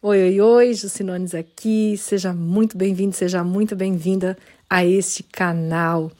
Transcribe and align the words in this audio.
Oi, 0.00 0.22
oi, 0.22 0.40
oi, 0.40 0.74
Jucinones 0.74 1.34
aqui. 1.34 1.96
Seja 1.98 2.32
muito 2.32 2.78
bem-vindo, 2.78 3.16
seja 3.16 3.42
muito 3.42 3.74
bem-vinda 3.74 4.38
a 4.70 4.84
este 4.84 5.24
canal. 5.24 6.12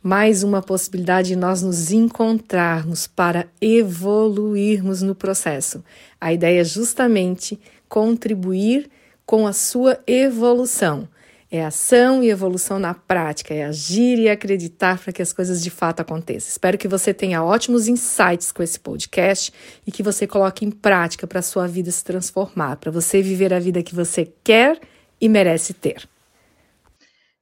Mais 0.00 0.44
uma 0.44 0.62
possibilidade 0.62 1.30
de 1.30 1.36
nós 1.36 1.60
nos 1.60 1.90
encontrarmos 1.90 3.08
para 3.08 3.48
evoluirmos 3.60 5.02
no 5.02 5.16
processo. 5.16 5.82
A 6.20 6.32
ideia 6.32 6.60
é 6.60 6.64
justamente 6.64 7.58
contribuir 7.88 8.88
com 9.26 9.48
a 9.48 9.52
sua 9.52 9.98
evolução. 10.06 11.08
É 11.50 11.64
ação 11.64 12.22
e 12.22 12.28
evolução 12.28 12.78
na 12.78 12.92
prática, 12.92 13.54
é 13.54 13.64
agir 13.64 14.18
e 14.18 14.28
acreditar 14.28 15.02
para 15.02 15.14
que 15.14 15.22
as 15.22 15.32
coisas 15.32 15.62
de 15.62 15.70
fato 15.70 16.00
aconteçam. 16.00 16.50
Espero 16.50 16.76
que 16.76 16.86
você 16.86 17.14
tenha 17.14 17.42
ótimos 17.42 17.88
insights 17.88 18.52
com 18.52 18.62
esse 18.62 18.78
podcast 18.78 19.50
e 19.86 19.90
que 19.90 20.02
você 20.02 20.26
coloque 20.26 20.66
em 20.66 20.70
prática 20.70 21.26
para 21.26 21.38
a 21.38 21.42
sua 21.42 21.66
vida 21.66 21.90
se 21.90 22.04
transformar, 22.04 22.76
para 22.76 22.90
você 22.90 23.22
viver 23.22 23.54
a 23.54 23.58
vida 23.58 23.82
que 23.82 23.94
você 23.94 24.30
quer 24.44 24.78
e 25.18 25.26
merece 25.26 25.72
ter. 25.72 26.06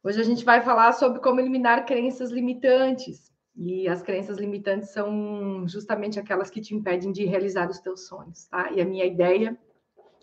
Hoje 0.04 0.20
a 0.20 0.24
gente 0.24 0.44
vai 0.44 0.62
falar 0.62 0.92
sobre 0.92 1.18
como 1.18 1.40
eliminar 1.40 1.84
crenças 1.84 2.30
limitantes. 2.30 3.26
E 3.56 3.88
as 3.88 4.02
crenças 4.02 4.38
limitantes 4.38 4.90
são 4.90 5.66
justamente 5.66 6.20
aquelas 6.20 6.48
que 6.48 6.60
te 6.60 6.76
impedem 6.76 7.10
de 7.10 7.24
realizar 7.24 7.68
os 7.68 7.80
teus 7.80 8.06
sonhos, 8.06 8.44
tá? 8.44 8.70
E 8.70 8.80
a 8.80 8.84
minha 8.84 9.04
ideia 9.04 9.58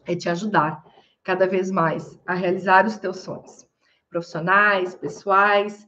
é 0.06 0.16
te 0.16 0.30
ajudar 0.30 0.86
cada 1.22 1.46
vez 1.48 1.70
mais 1.70 2.18
a 2.26 2.34
realizar 2.34 2.86
os 2.86 2.98
teus 2.98 3.18
sonhos 3.18 3.73
profissionais, 4.14 4.94
pessoais. 4.94 5.88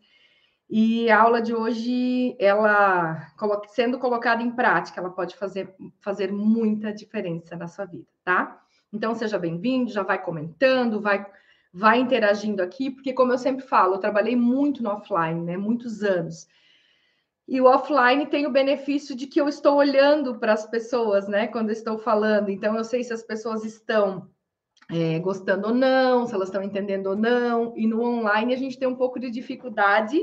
E 0.67 1.11
a 1.11 1.21
aula 1.21 1.41
de 1.41 1.53
hoje, 1.53 2.35
ela 2.39 3.31
sendo 3.67 3.99
colocada 3.99 4.41
em 4.41 4.49
prática, 4.49 4.99
ela 4.99 5.11
pode 5.11 5.35
fazer, 5.37 5.75
fazer 6.01 6.33
muita 6.33 6.91
diferença 6.91 7.55
na 7.55 7.67
sua 7.67 7.85
vida, 7.85 8.07
tá? 8.23 8.59
Então, 8.91 9.13
seja 9.13 9.37
bem-vindo, 9.37 9.91
já 9.91 10.01
vai 10.01 10.19
comentando, 10.19 10.99
vai, 10.99 11.23
vai 11.71 11.99
interagindo 11.99 12.63
aqui, 12.63 12.89
porque, 12.89 13.13
como 13.13 13.31
eu 13.31 13.37
sempre 13.37 13.63
falo, 13.63 13.95
eu 13.95 13.99
trabalhei 13.99 14.35
muito 14.35 14.81
no 14.81 14.89
offline, 14.89 15.41
né? 15.41 15.55
Muitos 15.55 16.01
anos. 16.01 16.47
E 17.47 17.61
o 17.61 17.65
offline 17.65 18.25
tem 18.25 18.47
o 18.47 18.51
benefício 18.51 19.15
de 19.15 19.27
que 19.27 19.39
eu 19.39 19.47
estou 19.47 19.75
olhando 19.75 20.39
para 20.39 20.53
as 20.53 20.65
pessoas, 20.65 21.27
né? 21.27 21.45
Quando 21.45 21.69
estou 21.69 21.99
falando. 21.99 22.49
Então, 22.49 22.75
eu 22.75 22.83
sei 22.83 23.03
se 23.03 23.13
as 23.13 23.21
pessoas 23.21 23.63
estão 23.63 24.27
é, 24.91 25.19
gostando 25.19 25.67
ou 25.67 25.73
não, 25.73 26.25
se 26.25 26.33
elas 26.33 26.49
estão 26.49 26.63
entendendo 26.63 27.07
ou 27.07 27.15
não. 27.15 27.73
E 27.75 27.87
no 27.87 28.01
online 28.01 28.53
a 28.53 28.57
gente 28.57 28.77
tem 28.77 28.87
um 28.87 28.95
pouco 28.95 29.19
de 29.19 29.29
dificuldade, 29.29 30.19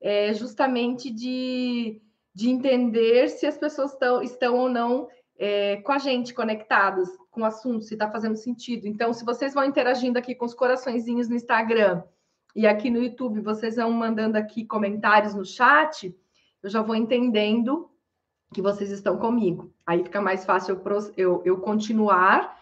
é, 0.00 0.32
justamente 0.32 1.10
de, 1.10 2.00
de 2.34 2.48
entender 2.48 3.28
se 3.28 3.46
as 3.46 3.58
pessoas 3.58 3.92
estão, 3.92 4.22
estão 4.22 4.56
ou 4.56 4.68
não 4.68 5.08
é, 5.38 5.76
com 5.76 5.92
a 5.92 5.98
gente, 5.98 6.34
conectadas 6.34 7.08
com 7.30 7.42
o 7.42 7.44
assunto, 7.44 7.84
se 7.84 7.94
está 7.94 8.10
fazendo 8.10 8.36
sentido. 8.36 8.86
Então, 8.86 9.12
se 9.12 9.24
vocês 9.24 9.54
vão 9.54 9.64
interagindo 9.64 10.18
aqui 10.18 10.34
com 10.34 10.44
os 10.44 10.54
coraçõezinhos 10.54 11.28
no 11.28 11.36
Instagram 11.36 12.02
e 12.54 12.66
aqui 12.66 12.90
no 12.90 13.02
YouTube, 13.02 13.40
vocês 13.40 13.76
vão 13.76 13.92
mandando 13.92 14.36
aqui 14.36 14.64
comentários 14.64 15.34
no 15.34 15.44
chat, 15.44 16.14
eu 16.62 16.68
já 16.68 16.82
vou 16.82 16.96
entendendo 16.96 17.88
que 18.52 18.62
vocês 18.62 18.90
estão 18.90 19.16
comigo. 19.18 19.72
Aí 19.86 20.02
fica 20.02 20.20
mais 20.20 20.44
fácil 20.44 20.80
eu, 20.84 21.12
eu, 21.16 21.42
eu 21.44 21.60
continuar 21.60 22.58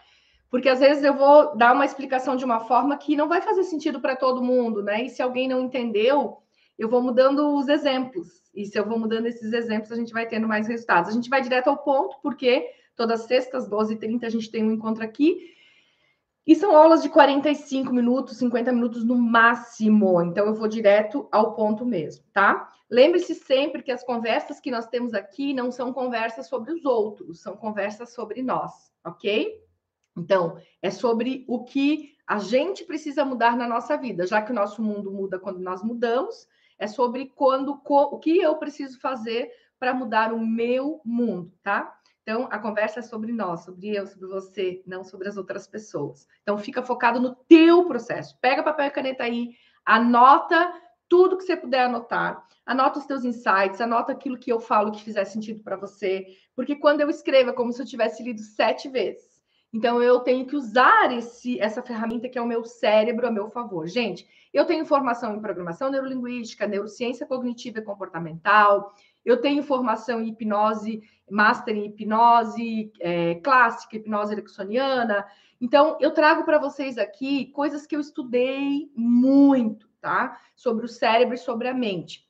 porque 0.49 0.69
às 0.69 0.79
vezes 0.79 1.03
eu 1.03 1.13
vou 1.13 1.55
dar 1.55 1.73
uma 1.73 1.85
explicação 1.85 2.35
de 2.35 2.45
uma 2.45 2.61
forma 2.61 2.97
que 2.97 3.15
não 3.15 3.27
vai 3.27 3.41
fazer 3.41 3.63
sentido 3.63 3.99
para 3.99 4.15
todo 4.15 4.43
mundo, 4.43 4.81
né? 4.81 5.03
E 5.03 5.09
se 5.09 5.21
alguém 5.21 5.47
não 5.47 5.61
entendeu, 5.61 6.37
eu 6.77 6.87
vou 6.87 7.01
mudando 7.01 7.55
os 7.55 7.67
exemplos. 7.67 8.41
E 8.53 8.65
se 8.65 8.77
eu 8.77 8.85
vou 8.85 8.97
mudando 8.97 9.25
esses 9.25 9.51
exemplos, 9.51 9.91
a 9.91 9.95
gente 9.95 10.13
vai 10.13 10.27
tendo 10.27 10.47
mais 10.47 10.67
resultados. 10.67 11.09
A 11.09 11.13
gente 11.13 11.29
vai 11.29 11.41
direto 11.41 11.67
ao 11.69 11.77
ponto, 11.77 12.17
porque 12.21 12.69
todas 12.95 13.21
as 13.21 13.27
sextas, 13.27 13.69
12h30, 13.69 14.23
a 14.25 14.29
gente 14.29 14.49
tem 14.49 14.63
um 14.63 14.71
encontro 14.71 15.03
aqui. 15.03 15.53
E 16.45 16.55
são 16.55 16.75
aulas 16.75 17.03
de 17.03 17.09
45 17.09 17.93
minutos, 17.93 18.37
50 18.37 18.71
minutos 18.71 19.03
no 19.03 19.17
máximo. 19.17 20.21
Então, 20.21 20.45
eu 20.45 20.55
vou 20.55 20.67
direto 20.67 21.27
ao 21.29 21.53
ponto 21.53 21.85
mesmo, 21.85 22.23
tá? 22.31 22.71
Lembre-se 22.89 23.35
sempre 23.35 23.83
que 23.83 23.91
as 23.91 24.01
conversas 24.01 24.61
que 24.61 24.71
nós 24.71 24.87
temos 24.87 25.13
aqui 25.13 25.53
não 25.53 25.71
são 25.71 25.91
conversas 25.91 26.47
sobre 26.47 26.71
os 26.71 26.85
outros, 26.85 27.41
são 27.41 27.57
conversas 27.57 28.13
sobre 28.13 28.41
nós, 28.41 28.71
ok? 29.05 29.66
Então, 30.17 30.57
é 30.81 30.89
sobre 30.89 31.45
o 31.47 31.63
que 31.63 32.15
a 32.25 32.39
gente 32.39 32.83
precisa 32.83 33.23
mudar 33.23 33.55
na 33.55 33.67
nossa 33.67 33.95
vida, 33.95 34.25
já 34.27 34.41
que 34.41 34.51
o 34.51 34.55
nosso 34.55 34.81
mundo 34.81 35.11
muda 35.11 35.39
quando 35.39 35.59
nós 35.59 35.81
mudamos, 35.83 36.47
é 36.77 36.87
sobre 36.87 37.27
quando 37.27 37.79
o 37.83 38.19
que 38.19 38.37
eu 38.37 38.55
preciso 38.57 38.99
fazer 38.99 39.49
para 39.79 39.93
mudar 39.93 40.33
o 40.33 40.39
meu 40.39 41.01
mundo, 41.05 41.53
tá? 41.63 41.93
Então, 42.21 42.47
a 42.51 42.59
conversa 42.59 42.99
é 42.99 43.03
sobre 43.03 43.31
nós, 43.31 43.63
sobre 43.63 43.95
eu, 43.95 44.05
sobre 44.05 44.27
você, 44.27 44.83
não 44.85 45.03
sobre 45.03 45.29
as 45.29 45.37
outras 45.37 45.65
pessoas. 45.65 46.27
Então, 46.43 46.57
fica 46.57 46.83
focado 46.83 47.21
no 47.21 47.33
teu 47.47 47.85
processo. 47.85 48.37
Pega 48.41 48.63
papel 48.63 48.87
e 48.87 48.91
caneta 48.91 49.23
aí, 49.23 49.51
anota 49.85 50.73
tudo 51.07 51.37
que 51.37 51.43
você 51.43 51.55
puder 51.55 51.85
anotar. 51.85 52.45
Anota 52.65 52.99
os 52.99 53.05
teus 53.05 53.23
insights, 53.23 53.79
anota 53.79 54.11
aquilo 54.11 54.37
que 54.37 54.51
eu 54.51 54.59
falo 54.59 54.91
que 54.91 55.01
fizer 55.01 55.23
sentido 55.23 55.63
para 55.63 55.77
você. 55.77 56.25
Porque 56.53 56.75
quando 56.75 56.99
eu 56.99 57.09
escrevo, 57.09 57.51
é 57.51 57.53
como 57.53 57.71
se 57.71 57.81
eu 57.81 57.85
tivesse 57.85 58.21
lido 58.21 58.41
sete 58.41 58.89
vezes. 58.89 59.36
Então, 59.73 60.01
eu 60.01 60.19
tenho 60.21 60.45
que 60.45 60.55
usar 60.55 61.11
esse, 61.11 61.59
essa 61.59 61.81
ferramenta 61.81 62.29
que 62.29 62.37
é 62.37 62.41
o 62.41 62.47
meu 62.47 62.63
cérebro 62.63 63.27
a 63.27 63.31
meu 63.31 63.49
favor. 63.49 63.87
Gente, 63.87 64.27
eu 64.53 64.65
tenho 64.65 64.85
formação 64.85 65.35
em 65.35 65.41
programação 65.41 65.91
neurolinguística, 65.91 66.67
neurociência 66.67 67.27
cognitiva 67.27 67.79
e 67.79 67.83
comportamental, 67.83 68.93
eu 69.27 69.41
tenho 69.41 69.61
formação 69.61 70.21
em 70.21 70.29
hipnose, 70.29 71.03
master 71.29 71.75
em 71.75 71.87
hipnose 71.87 72.93
é, 73.01 73.35
clássica, 73.35 73.97
hipnose 73.97 74.31
ericksoniana. 74.31 75.27
Então, 75.59 75.97
eu 75.99 76.11
trago 76.11 76.45
para 76.45 76.57
vocês 76.57 76.97
aqui 76.97 77.47
coisas 77.47 77.85
que 77.85 77.93
eu 77.93 77.99
estudei 77.99 78.89
muito, 78.95 79.89
tá? 79.99 80.39
Sobre 80.55 80.85
o 80.85 80.87
cérebro 80.87 81.35
e 81.35 81.37
sobre 81.37 81.67
a 81.67 81.73
mente. 81.73 82.25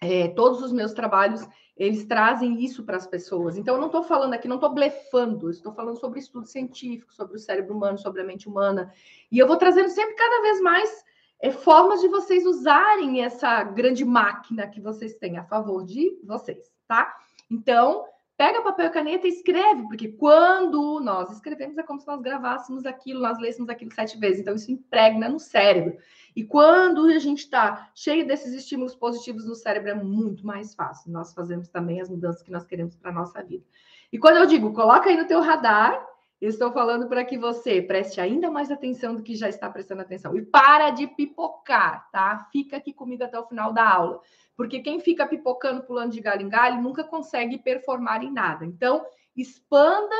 É, 0.00 0.28
todos 0.28 0.62
os 0.62 0.72
meus 0.72 0.94
trabalhos 0.94 1.46
eles 1.78 2.04
trazem 2.04 2.62
isso 2.62 2.82
para 2.82 2.96
as 2.96 3.06
pessoas. 3.06 3.56
Então, 3.56 3.76
eu 3.76 3.80
não 3.80 3.86
estou 3.86 4.02
falando 4.02 4.34
aqui, 4.34 4.48
não 4.48 4.56
estou 4.56 4.74
blefando, 4.74 5.48
estou 5.48 5.72
falando 5.72 5.96
sobre 5.96 6.18
estudo 6.18 6.46
científico, 6.46 7.14
sobre 7.14 7.36
o 7.36 7.38
cérebro 7.38 7.74
humano, 7.74 7.96
sobre 7.96 8.20
a 8.20 8.24
mente 8.24 8.48
humana. 8.48 8.92
E 9.30 9.38
eu 9.38 9.46
vou 9.46 9.56
trazendo 9.56 9.88
sempre 9.88 10.14
cada 10.16 10.42
vez 10.42 10.60
mais 10.60 11.04
é, 11.40 11.52
formas 11.52 12.00
de 12.00 12.08
vocês 12.08 12.44
usarem 12.44 13.22
essa 13.22 13.62
grande 13.62 14.04
máquina 14.04 14.66
que 14.66 14.80
vocês 14.80 15.14
têm 15.14 15.38
a 15.38 15.44
favor 15.44 15.84
de 15.84 16.18
vocês, 16.24 16.72
tá? 16.88 17.16
Então, 17.48 18.04
pega 18.38 18.62
papel 18.62 18.86
e 18.86 18.90
caneta 18.90 19.26
e 19.26 19.30
escreve, 19.30 19.82
porque 19.88 20.06
quando 20.12 21.00
nós 21.00 21.28
escrevemos 21.32 21.76
é 21.76 21.82
como 21.82 22.00
se 22.00 22.06
nós 22.06 22.20
gravássemos 22.22 22.86
aquilo, 22.86 23.20
nós 23.20 23.36
lêssemos 23.36 23.68
aquilo 23.68 23.92
sete 23.92 24.16
vezes. 24.16 24.38
Então, 24.40 24.54
isso 24.54 24.70
impregna 24.70 25.28
no 25.28 25.40
cérebro. 25.40 25.98
E 26.36 26.44
quando 26.44 27.04
a 27.06 27.18
gente 27.18 27.40
está 27.40 27.90
cheio 27.96 28.24
desses 28.24 28.54
estímulos 28.54 28.94
positivos 28.94 29.44
no 29.44 29.56
cérebro, 29.56 29.90
é 29.90 29.94
muito 29.94 30.46
mais 30.46 30.72
fácil. 30.72 31.10
Nós 31.10 31.34
fazemos 31.34 31.66
também 31.66 32.00
as 32.00 32.08
mudanças 32.08 32.40
que 32.40 32.52
nós 32.52 32.64
queremos 32.64 32.94
para 32.94 33.10
a 33.10 33.14
nossa 33.14 33.42
vida. 33.42 33.64
E 34.12 34.18
quando 34.20 34.36
eu 34.36 34.46
digo, 34.46 34.72
coloca 34.72 35.10
aí 35.10 35.16
no 35.16 35.26
teu 35.26 35.40
radar, 35.40 36.00
estou 36.40 36.72
falando 36.72 37.08
para 37.08 37.24
que 37.24 37.36
você 37.36 37.82
preste 37.82 38.20
ainda 38.20 38.50
mais 38.50 38.70
atenção 38.70 39.14
do 39.14 39.22
que 39.22 39.34
já 39.34 39.48
está 39.48 39.68
prestando 39.68 40.02
atenção. 40.02 40.36
E 40.36 40.42
para 40.42 40.90
de 40.90 41.06
pipocar, 41.06 42.08
tá? 42.12 42.48
Fica 42.52 42.76
aqui 42.76 42.92
comigo 42.92 43.24
até 43.24 43.38
o 43.38 43.46
final 43.46 43.72
da 43.72 43.88
aula. 43.88 44.20
Porque 44.56 44.80
quem 44.80 45.00
fica 45.00 45.26
pipocando, 45.26 45.82
pulando 45.82 46.12
de 46.12 46.20
galho 46.20 46.42
em 46.42 46.48
galho, 46.48 46.80
nunca 46.80 47.02
consegue 47.02 47.58
performar 47.58 48.22
em 48.22 48.32
nada. 48.32 48.64
Então, 48.64 49.04
expanda 49.36 50.16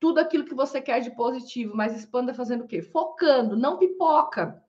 tudo 0.00 0.18
aquilo 0.18 0.44
que 0.44 0.54
você 0.54 0.80
quer 0.80 1.00
de 1.00 1.14
positivo, 1.14 1.76
mas 1.76 1.96
expanda 1.96 2.34
fazendo 2.34 2.64
o 2.64 2.66
quê? 2.66 2.82
Focando, 2.82 3.56
não 3.56 3.78
pipoca 3.78 4.60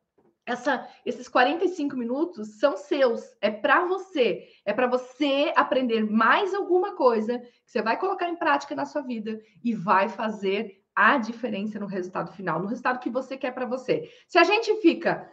essa, 0.45 0.87
esses 1.05 1.27
45 1.27 1.95
minutos 1.95 2.59
são 2.59 2.75
seus, 2.75 3.35
é 3.39 3.49
para 3.49 3.85
você, 3.85 4.47
é 4.65 4.73
para 4.73 4.87
você 4.87 5.53
aprender 5.55 6.03
mais 6.09 6.53
alguma 6.53 6.95
coisa 6.95 7.39
que 7.39 7.71
você 7.71 7.81
vai 7.81 7.97
colocar 7.97 8.27
em 8.27 8.35
prática 8.35 8.75
na 8.75 8.85
sua 8.85 9.01
vida 9.01 9.39
e 9.63 9.73
vai 9.73 10.09
fazer 10.09 10.82
a 10.95 11.17
diferença 11.17 11.79
no 11.79 11.85
resultado 11.85 12.31
final, 12.33 12.59
no 12.59 12.67
resultado 12.67 12.99
que 12.99 13.09
você 13.09 13.37
quer 13.37 13.51
para 13.51 13.65
você. 13.65 14.09
Se 14.27 14.37
a 14.37 14.43
gente 14.43 14.75
fica, 14.81 15.29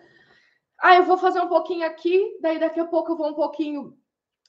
ah, 0.81 0.97
eu 0.97 1.05
vou 1.05 1.19
fazer 1.19 1.41
um 1.41 1.49
pouquinho 1.49 1.87
aqui, 1.87 2.39
daí 2.41 2.59
daqui 2.59 2.81
a 2.81 2.87
pouco 2.87 3.13
eu 3.13 3.17
vou 3.17 3.31
um 3.31 3.35
pouquinho 3.35 3.97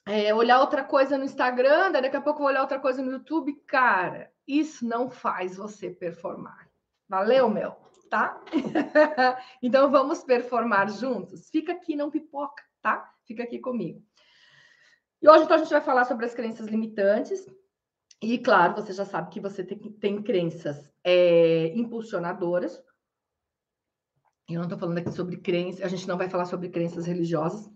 é, 0.06 0.34
olhar 0.34 0.60
outra 0.60 0.82
coisa 0.82 1.18
no 1.18 1.24
Instagram, 1.24 1.92
daí 1.92 2.02
daqui 2.02 2.16
a 2.16 2.20
pouco 2.20 2.38
eu 2.38 2.42
vou 2.42 2.48
olhar 2.48 2.62
outra 2.62 2.80
coisa 2.80 3.02
no 3.02 3.12
YouTube, 3.12 3.54
cara, 3.66 4.32
isso 4.46 4.86
não 4.86 5.10
faz 5.10 5.56
você 5.56 5.90
performar. 5.90 6.68
Valeu, 7.08 7.48
meu? 7.48 7.82
tá? 8.12 8.38
então 9.62 9.90
vamos 9.90 10.22
performar 10.22 10.90
juntos? 10.90 11.48
Fica 11.48 11.72
aqui, 11.72 11.96
não 11.96 12.10
pipoca, 12.10 12.62
tá? 12.82 13.10
Fica 13.24 13.42
aqui 13.42 13.58
comigo. 13.58 14.02
E 15.22 15.26
hoje 15.26 15.44
então 15.44 15.56
a 15.56 15.58
gente 15.58 15.70
vai 15.70 15.80
falar 15.80 16.04
sobre 16.04 16.26
as 16.26 16.34
crenças 16.34 16.66
limitantes. 16.66 17.46
E 18.22 18.38
claro, 18.38 18.74
você 18.74 18.92
já 18.92 19.04
sabe 19.04 19.30
que 19.30 19.40
você 19.40 19.64
tem, 19.64 19.76
tem 19.78 20.22
crenças 20.22 20.88
é, 21.02 21.72
impulsionadoras. 21.74 22.80
Eu 24.48 24.56
não 24.56 24.62
estou 24.62 24.78
falando 24.78 24.98
aqui 24.98 25.10
sobre 25.10 25.38
crenças, 25.38 25.82
a 25.82 25.88
gente 25.88 26.06
não 26.06 26.16
vai 26.16 26.28
falar 26.30 26.44
sobre 26.44 26.68
crenças 26.68 27.04
religiosas. 27.04 27.68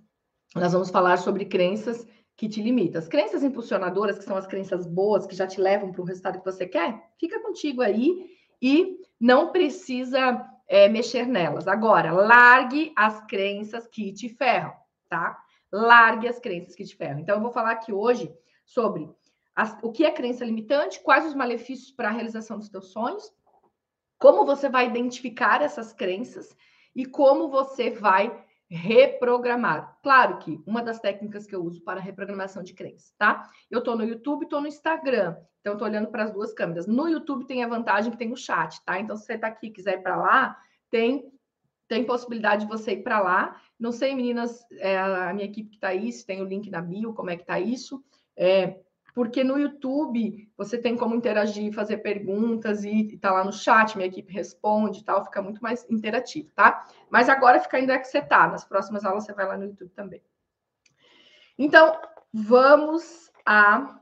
Nós 0.54 0.72
vamos 0.72 0.90
falar 0.90 1.16
sobre 1.16 1.46
crenças 1.46 2.06
que 2.36 2.48
te 2.48 2.62
limitam. 2.62 3.00
As 3.00 3.08
crenças 3.08 3.42
impulsionadoras, 3.42 4.18
que 4.18 4.24
são 4.24 4.36
as 4.36 4.46
crenças 4.46 4.86
boas, 4.86 5.26
que 5.26 5.34
já 5.34 5.48
te 5.48 5.60
levam 5.60 5.90
para 5.90 6.02
o 6.02 6.04
resultado 6.04 6.38
que 6.38 6.44
você 6.44 6.64
quer, 6.64 7.10
fica 7.18 7.40
contigo 7.40 7.82
aí 7.82 8.30
e 8.62 9.00
não 9.18 9.50
precisa 9.50 10.46
é, 10.68 10.88
mexer 10.88 11.26
nelas. 11.26 11.66
Agora, 11.66 12.12
largue 12.12 12.92
as 12.94 13.20
crenças 13.26 13.88
que 13.88 14.12
te 14.12 14.28
ferram, 14.28 14.72
tá? 15.08 15.42
Largue 15.72 16.28
as 16.28 16.38
crenças 16.38 16.76
que 16.76 16.84
te 16.84 16.94
ferram. 16.94 17.18
Então, 17.18 17.36
eu 17.36 17.42
vou 17.42 17.50
falar 17.50 17.72
aqui 17.72 17.92
hoje 17.92 18.32
sobre 18.64 19.10
as, 19.56 19.76
o 19.82 19.90
que 19.90 20.04
é 20.04 20.10
crença 20.12 20.44
limitante, 20.44 21.00
quais 21.00 21.24
os 21.24 21.34
malefícios 21.34 21.90
para 21.90 22.08
a 22.08 22.12
realização 22.12 22.58
dos 22.58 22.68
teus 22.68 22.92
sonhos, 22.92 23.32
como 24.18 24.44
você 24.44 24.68
vai 24.68 24.86
identificar 24.86 25.62
essas 25.62 25.94
crenças 25.94 26.54
e 26.94 27.06
como 27.06 27.48
você 27.48 27.90
vai 27.90 28.44
reprogramar. 28.68 29.96
Claro 30.02 30.38
que 30.38 30.60
uma 30.66 30.82
das 30.82 31.00
técnicas 31.00 31.46
que 31.46 31.54
eu 31.54 31.62
uso 31.62 31.82
para 31.82 32.00
reprogramação 32.00 32.62
de 32.62 32.74
crenças, 32.74 33.14
tá? 33.16 33.48
Eu 33.70 33.78
estou 33.78 33.96
no 33.96 34.04
YouTube, 34.04 34.42
estou 34.42 34.60
no 34.60 34.66
Instagram, 34.66 35.36
então 35.60 35.74
estou 35.74 35.88
olhando 35.88 36.08
para 36.08 36.24
as 36.24 36.32
duas 36.32 36.52
câmeras. 36.52 36.86
No 36.86 37.08
YouTube 37.08 37.46
tem 37.46 37.62
a 37.62 37.68
vantagem 37.68 38.10
que 38.10 38.18
tem 38.18 38.32
o 38.32 38.36
chat, 38.36 38.84
tá? 38.84 38.98
Então 39.00 39.16
se 39.16 39.24
você 39.24 39.34
está 39.34 39.46
aqui 39.46 39.70
quiser 39.70 39.98
ir 39.98 40.02
para 40.02 40.16
lá, 40.16 40.58
tem 40.90 41.32
tem 41.88 42.04
possibilidade 42.04 42.62
de 42.62 42.68
você 42.68 42.92
ir 42.92 43.02
para 43.04 43.20
lá. 43.20 43.60
Não 43.78 43.92
sei, 43.92 44.12
meninas, 44.12 44.66
é, 44.72 44.98
a 44.98 45.32
minha 45.32 45.46
equipe 45.46 45.70
que 45.70 45.76
está 45.76 45.88
aí, 45.88 46.10
se 46.10 46.26
tem 46.26 46.42
o 46.42 46.44
link 46.44 46.68
na 46.68 46.80
bio, 46.80 47.14
como 47.14 47.30
é 47.30 47.36
que 47.36 47.42
está 47.42 47.60
isso. 47.60 48.02
É, 48.36 48.80
porque 49.16 49.42
no 49.42 49.58
YouTube 49.58 50.46
você 50.58 50.76
tem 50.76 50.94
como 50.94 51.14
interagir, 51.14 51.72
fazer 51.72 51.96
perguntas 51.96 52.84
e, 52.84 52.90
e 52.90 53.16
tá 53.16 53.32
lá 53.32 53.42
no 53.42 53.50
chat, 53.50 53.96
minha 53.96 54.08
equipe 54.08 54.30
responde 54.30 55.00
e 55.00 55.04
tal, 55.04 55.24
fica 55.24 55.40
muito 55.40 55.62
mais 55.62 55.86
interativo, 55.88 56.50
tá? 56.54 56.86
Mas 57.08 57.30
agora 57.30 57.58
fica 57.58 57.78
ainda 57.78 57.98
que 57.98 58.04
você 58.04 58.20
tá, 58.20 58.46
nas 58.46 58.66
próximas 58.66 59.06
aulas 59.06 59.24
você 59.24 59.32
vai 59.32 59.46
lá 59.46 59.56
no 59.56 59.64
YouTube 59.64 59.90
também. 59.94 60.22
Então, 61.58 61.98
vamos 62.30 63.32
a 63.46 63.98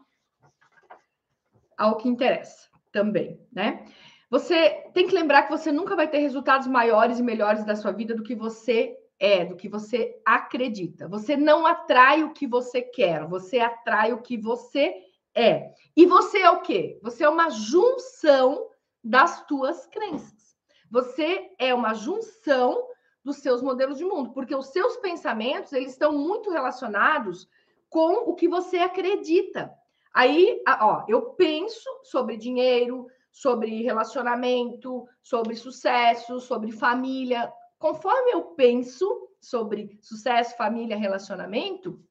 ao 1.78 1.96
que 1.96 2.08
interessa 2.08 2.69
também, 2.90 3.40
né? 3.52 3.87
Você 4.28 4.90
tem 4.94 5.06
que 5.06 5.14
lembrar 5.14 5.44
que 5.44 5.52
você 5.52 5.70
nunca 5.70 5.94
vai 5.94 6.08
ter 6.08 6.19
resultados 6.19 6.66
maiores 6.66 7.20
e 7.20 7.22
melhores 7.22 7.64
da 7.64 7.76
sua 7.76 7.93
vida 7.93 8.16
do 8.16 8.25
que 8.25 8.34
você 8.34 8.96
é, 9.19 9.44
do 9.44 9.56
que 9.56 9.69
você 9.69 10.20
acredita. 10.25 11.08
Você 11.08 11.37
não 11.37 11.66
atrai 11.66 12.25
o 12.25 12.32
que 12.32 12.46
você 12.46 12.82
quer, 12.82 13.26
você 13.26 13.61
atrai 13.61 14.12
o 14.12 14.22
que 14.22 14.37
você 14.37 14.94
é. 15.34 15.72
E 15.96 16.06
você 16.06 16.40
é 16.40 16.50
o 16.50 16.61
quê? 16.61 16.99
Você 17.02 17.25
é 17.25 17.28
uma 17.28 17.50
junção 17.50 18.69
das 19.02 19.44
tuas 19.46 19.87
crenças. 19.87 20.56
Você 20.90 21.50
é 21.58 21.75
uma 21.75 21.94
junção 21.94 22.88
dos 23.25 23.37
seus 23.38 23.62
modelos 23.62 23.99
de 23.99 24.05
mundo, 24.05 24.32
porque 24.32 24.55
os 24.55 24.66
seus 24.66 24.96
pensamentos, 24.99 25.72
eles 25.72 25.93
estão 25.93 26.12
muito 26.12 26.50
relacionados 26.50 27.49
com 27.88 28.31
o 28.31 28.34
que 28.34 28.49
você 28.49 28.78
acredita. 28.78 29.72
Aí, 30.12 30.62
ó, 30.81 31.05
eu 31.08 31.31
penso 31.31 31.88
sobre 32.02 32.37
dinheiro, 32.37 33.06
sobre 33.32 33.82
relacionamento, 33.82 35.06
sobre 35.22 35.56
sucesso, 35.56 36.38
sobre 36.38 36.70
família 36.70 37.50
conforme 37.79 38.32
eu 38.32 38.43
penso 38.43 39.29
sobre 39.41 39.99
sucesso, 40.00 40.56
família, 40.56 40.97
relacionamento, 40.97 42.03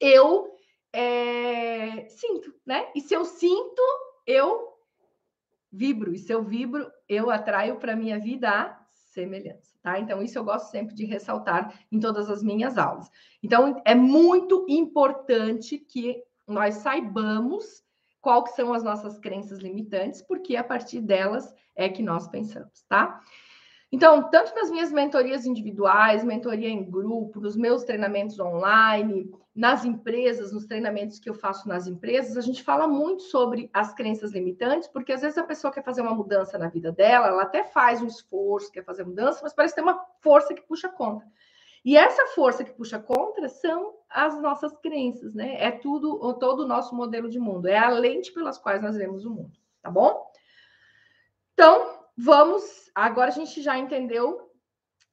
eu 0.00 0.54
é, 0.92 2.06
sinto, 2.08 2.54
né? 2.64 2.90
E 2.94 3.00
se 3.00 3.14
eu 3.14 3.24
sinto, 3.24 3.82
eu 4.26 4.68
vibro. 5.70 6.14
E 6.14 6.18
se 6.18 6.32
eu 6.32 6.42
vibro, 6.42 6.90
eu 7.08 7.30
atraio 7.30 7.76
para 7.76 7.96
minha 7.96 8.18
vida 8.18 8.50
a 8.50 8.78
semelhança, 8.92 9.76
tá? 9.82 9.98
Então, 9.98 10.22
isso 10.22 10.38
eu 10.38 10.44
gosto 10.44 10.70
sempre 10.70 10.94
de 10.94 11.04
ressaltar 11.04 11.78
em 11.90 11.98
todas 11.98 12.30
as 12.30 12.42
minhas 12.42 12.78
aulas. 12.78 13.10
Então, 13.42 13.80
é 13.84 13.94
muito 13.94 14.64
importante 14.68 15.78
que 15.78 16.22
nós 16.46 16.76
saibamos 16.76 17.82
quais 18.20 18.54
são 18.54 18.72
as 18.72 18.82
nossas 18.82 19.18
crenças 19.18 19.58
limitantes, 19.58 20.22
porque 20.22 20.56
a 20.56 20.64
partir 20.64 21.00
delas 21.00 21.54
é 21.74 21.88
que 21.88 22.02
nós 22.02 22.28
pensamos, 22.28 22.82
tá? 22.88 23.20
Então, 23.90 24.28
tanto 24.28 24.54
nas 24.54 24.70
minhas 24.70 24.92
mentorias 24.92 25.46
individuais, 25.46 26.22
mentoria 26.22 26.68
em 26.68 26.88
grupo, 26.88 27.40
nos 27.40 27.56
meus 27.56 27.84
treinamentos 27.84 28.38
online, 28.38 29.30
nas 29.54 29.84
empresas, 29.84 30.52
nos 30.52 30.66
treinamentos 30.66 31.18
que 31.18 31.28
eu 31.28 31.34
faço 31.34 31.66
nas 31.66 31.86
empresas, 31.86 32.36
a 32.36 32.42
gente 32.42 32.62
fala 32.62 32.86
muito 32.86 33.22
sobre 33.22 33.70
as 33.72 33.94
crenças 33.94 34.32
limitantes, 34.32 34.88
porque 34.88 35.12
às 35.12 35.22
vezes 35.22 35.38
a 35.38 35.42
pessoa 35.42 35.72
quer 35.72 35.82
fazer 35.82 36.02
uma 36.02 36.14
mudança 36.14 36.58
na 36.58 36.68
vida 36.68 36.92
dela, 36.92 37.28
ela 37.28 37.42
até 37.42 37.64
faz 37.64 38.02
um 38.02 38.06
esforço, 38.06 38.70
quer 38.70 38.84
fazer 38.84 39.04
mudança, 39.04 39.40
mas 39.42 39.54
parece 39.54 39.74
ter 39.74 39.80
uma 39.80 39.98
força 40.20 40.54
que 40.54 40.62
puxa 40.62 40.90
contra. 40.90 41.26
E 41.82 41.96
essa 41.96 42.26
força 42.34 42.62
que 42.62 42.72
puxa 42.72 42.98
contra 42.98 43.48
são 43.48 43.94
as 44.10 44.40
nossas 44.40 44.76
crenças, 44.76 45.34
né? 45.34 45.56
É 45.58 45.70
tudo, 45.70 46.34
todo 46.34 46.60
o 46.60 46.68
nosso 46.68 46.94
modelo 46.94 47.30
de 47.30 47.38
mundo, 47.38 47.66
é 47.66 47.78
a 47.78 47.88
lente 47.88 48.32
pelas 48.32 48.58
quais 48.58 48.82
nós 48.82 48.96
vemos 48.96 49.24
o 49.24 49.30
mundo, 49.30 49.52
tá 49.82 49.90
bom? 49.90 50.30
Então, 51.54 51.97
Vamos, 52.20 52.90
agora 52.92 53.28
a 53.28 53.32
gente 53.32 53.62
já 53.62 53.78
entendeu 53.78 54.50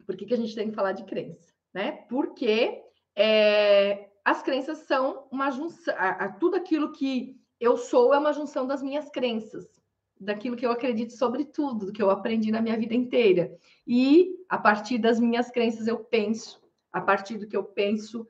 por 0.08 0.18
que, 0.18 0.26
que 0.26 0.34
a 0.34 0.38
gente 0.38 0.56
tem 0.56 0.70
que 0.72 0.76
falar 0.76 0.92
de 0.94 1.04
crença, 1.04 1.54
né? 1.72 2.04
Porque 2.10 2.82
é, 3.16 4.10
as 4.26 4.42
crenças 4.42 4.80
são 4.80 5.28
uma 5.32 5.52
junção, 5.52 5.94
a, 5.96 6.10
a, 6.10 6.32
tudo 6.32 6.56
aquilo 6.56 6.92
que 6.92 7.40
eu 7.60 7.78
sou 7.78 8.12
é 8.12 8.18
uma 8.18 8.34
junção 8.34 8.66
das 8.66 8.82
minhas 8.82 9.08
crenças, 9.08 9.80
daquilo 10.20 10.56
que 10.56 10.66
eu 10.66 10.72
acredito 10.72 11.14
sobre 11.14 11.46
tudo, 11.46 11.86
do 11.86 11.94
que 11.94 12.02
eu 12.02 12.10
aprendi 12.10 12.52
na 12.52 12.60
minha 12.60 12.76
vida 12.76 12.96
inteira. 12.96 13.56
E 13.86 14.44
a 14.50 14.58
partir 14.58 14.98
das 14.98 15.20
minhas 15.20 15.52
crenças 15.52 15.86
eu 15.86 16.00
penso, 16.00 16.60
a 16.92 17.00
partir 17.00 17.38
do 17.38 17.48
que 17.48 17.56
eu 17.56 17.64
penso, 17.64 18.28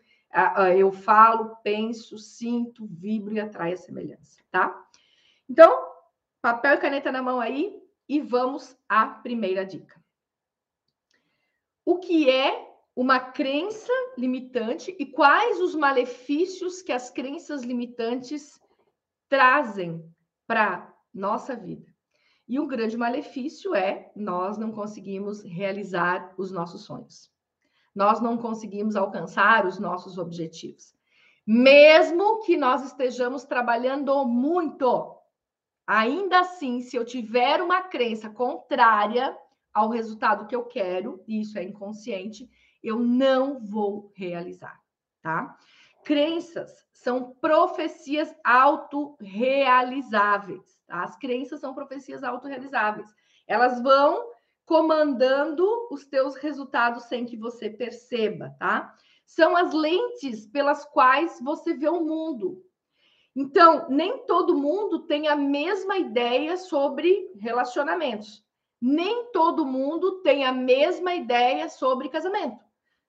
eu 0.77 0.91
falo, 0.91 1.55
penso, 1.63 2.17
sinto, 2.17 2.85
vibro 2.85 3.33
e 3.33 3.39
atraio 3.39 3.75
a 3.75 3.77
semelhança, 3.77 4.41
tá? 4.51 4.85
Então, 5.49 5.81
papel 6.41 6.73
e 6.73 6.77
caneta 6.77 7.09
na 7.09 7.21
mão 7.21 7.39
aí, 7.39 7.84
e 8.07 8.21
vamos 8.21 8.77
à 8.87 9.05
primeira 9.07 9.65
dica. 9.65 10.03
O 11.83 11.99
que 11.99 12.29
é 12.29 12.73
uma 12.95 13.19
crença 13.19 13.91
limitante 14.17 14.95
e 14.97 15.05
quais 15.05 15.59
os 15.59 15.75
malefícios 15.75 16.81
que 16.81 16.91
as 16.91 17.09
crenças 17.09 17.63
limitantes 17.63 18.59
trazem 19.27 20.03
para 20.47 20.93
nossa 21.13 21.55
vida? 21.55 21.93
E 22.47 22.59
um 22.59 22.67
grande 22.67 22.95
malefício 22.95 23.73
é 23.73 24.11
nós 24.15 24.57
não 24.57 24.71
conseguimos 24.71 25.41
realizar 25.43 26.33
os 26.37 26.51
nossos 26.51 26.83
sonhos. 26.83 27.31
Nós 27.93 28.21
não 28.21 28.37
conseguimos 28.37 28.95
alcançar 28.95 29.65
os 29.65 29.79
nossos 29.79 30.17
objetivos. 30.17 30.93
Mesmo 31.47 32.41
que 32.41 32.57
nós 32.57 32.83
estejamos 32.83 33.43
trabalhando 33.43 34.25
muito, 34.25 35.14
Ainda 35.87 36.39
assim, 36.39 36.81
se 36.81 36.95
eu 36.95 37.05
tiver 37.05 37.61
uma 37.61 37.83
crença 37.83 38.27
contrária 38.29 39.37
ao 39.73 39.89
resultado 39.89 40.47
que 40.47 40.55
eu 40.55 40.63
quero, 40.65 41.21
e 41.27 41.41
isso 41.41 41.59
é 41.59 41.63
inconsciente, 41.63 42.49
eu 42.81 42.97
não 42.99 43.59
vou 43.59 44.11
realizar, 44.15 44.81
tá? 45.21 45.55
Crenças 46.03 46.71
são 46.91 47.35
profecias 47.35 48.33
autorrealizáveis, 48.43 50.79
tá? 50.87 51.03
As 51.03 51.15
crenças 51.17 51.59
são 51.59 51.73
profecias 51.73 52.23
autorrealizáveis. 52.23 53.13
Elas 53.47 53.81
vão 53.81 54.31
comandando 54.65 55.87
os 55.91 56.05
teus 56.05 56.35
resultados 56.35 57.03
sem 57.03 57.25
que 57.25 57.37
você 57.37 57.69
perceba, 57.69 58.55
tá? 58.57 58.95
São 59.25 59.55
as 59.55 59.71
lentes 59.73 60.47
pelas 60.47 60.83
quais 60.85 61.39
você 61.41 61.75
vê 61.75 61.89
o 61.89 62.03
mundo. 62.03 62.64
Então, 63.35 63.87
nem 63.89 64.25
todo 64.25 64.55
mundo 64.55 64.99
tem 64.99 65.27
a 65.27 65.35
mesma 65.35 65.97
ideia 65.97 66.55
sobre 66.55 67.29
relacionamentos. 67.37 68.43
Nem 68.81 69.31
todo 69.31 69.65
mundo 69.65 70.21
tem 70.21 70.45
a 70.45 70.53
mesma 70.53 71.13
ideia 71.13 71.67
sobre 71.67 72.07
casamento. 72.07 72.63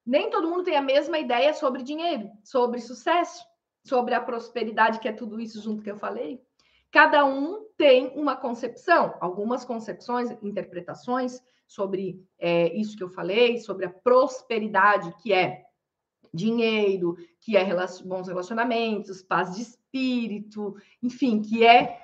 Nem 0.04 0.30
todo 0.30 0.48
mundo 0.48 0.64
tem 0.64 0.76
a 0.76 0.82
mesma 0.82 1.18
ideia 1.18 1.54
sobre 1.54 1.82
dinheiro, 1.82 2.30
sobre 2.42 2.80
sucesso, 2.80 3.44
sobre 3.84 4.14
a 4.14 4.20
prosperidade, 4.20 4.98
que 4.98 5.08
é 5.08 5.12
tudo 5.12 5.40
isso 5.40 5.60
junto 5.60 5.82
que 5.82 5.90
eu 5.90 5.96
falei. 5.96 6.40
Cada 6.90 7.24
um 7.24 7.66
tem 7.76 8.08
uma 8.16 8.34
concepção, 8.36 9.14
algumas 9.20 9.64
concepções, 9.64 10.30
interpretações 10.42 11.40
sobre 11.66 12.24
é, 12.38 12.72
isso 12.74 12.96
que 12.96 13.02
eu 13.02 13.08
falei, 13.08 13.58
sobre 13.58 13.86
a 13.86 13.90
prosperidade, 13.90 15.14
que 15.22 15.32
é 15.32 15.65
dinheiro, 16.36 17.16
que 17.40 17.56
é 17.56 17.64
bons 18.04 18.28
relacionamentos, 18.28 19.22
paz 19.22 19.56
de 19.56 19.62
espírito, 19.62 20.76
enfim, 21.02 21.42
que 21.42 21.66
é 21.66 22.02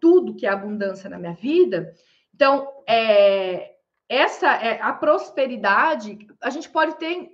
tudo 0.00 0.34
que 0.34 0.46
é 0.46 0.50
abundância 0.50 1.08
na 1.08 1.18
minha 1.18 1.34
vida. 1.34 1.94
Então, 2.34 2.68
é, 2.86 3.76
essa 4.08 4.48
é 4.48 4.80
a 4.82 4.92
prosperidade, 4.92 6.18
a 6.42 6.50
gente 6.50 6.68
pode 6.68 6.98
ter 6.98 7.30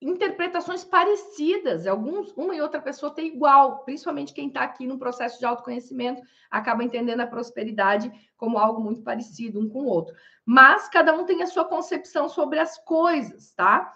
interpretações 0.00 0.84
parecidas, 0.84 1.86
alguns, 1.86 2.32
uma 2.32 2.54
e 2.54 2.60
outra 2.60 2.80
pessoa 2.80 3.14
tem 3.14 3.28
igual, 3.28 3.84
principalmente 3.84 4.34
quem 4.34 4.48
está 4.48 4.62
aqui 4.62 4.86
no 4.86 4.98
processo 4.98 5.38
de 5.38 5.46
autoconhecimento 5.46 6.22
acaba 6.50 6.84
entendendo 6.84 7.20
a 7.20 7.26
prosperidade 7.26 8.10
como 8.36 8.58
algo 8.58 8.80
muito 8.80 9.02
parecido 9.02 9.58
um 9.58 9.68
com 9.68 9.80
o 9.80 9.86
outro. 9.86 10.14
Mas 10.44 10.88
cada 10.88 11.14
um 11.14 11.24
tem 11.24 11.42
a 11.42 11.46
sua 11.46 11.64
concepção 11.64 12.28
sobre 12.28 12.58
as 12.58 12.78
coisas, 12.84 13.52
tá? 13.54 13.92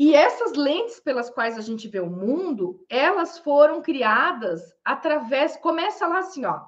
E 0.00 0.14
essas 0.14 0.54
lentes 0.54 0.98
pelas 0.98 1.28
quais 1.28 1.58
a 1.58 1.60
gente 1.60 1.86
vê 1.86 2.00
o 2.00 2.08
mundo, 2.08 2.82
elas 2.88 3.38
foram 3.38 3.82
criadas 3.82 4.74
através. 4.82 5.58
Começa 5.58 6.06
lá 6.06 6.20
assim, 6.20 6.46
ó. 6.46 6.64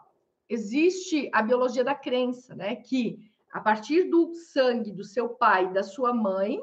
existe 0.51 1.31
a 1.33 1.41
biologia 1.41 1.83
da 1.83 1.95
crença, 1.95 2.55
né? 2.55 2.77
Que 2.77 3.19
a 3.51 3.59
partir 3.59 4.11
do 4.11 4.35
sangue 4.35 4.93
do 4.93 5.03
seu 5.03 5.31
pai 5.31 5.73
da 5.73 5.83
sua 5.83 6.13
mãe, 6.13 6.63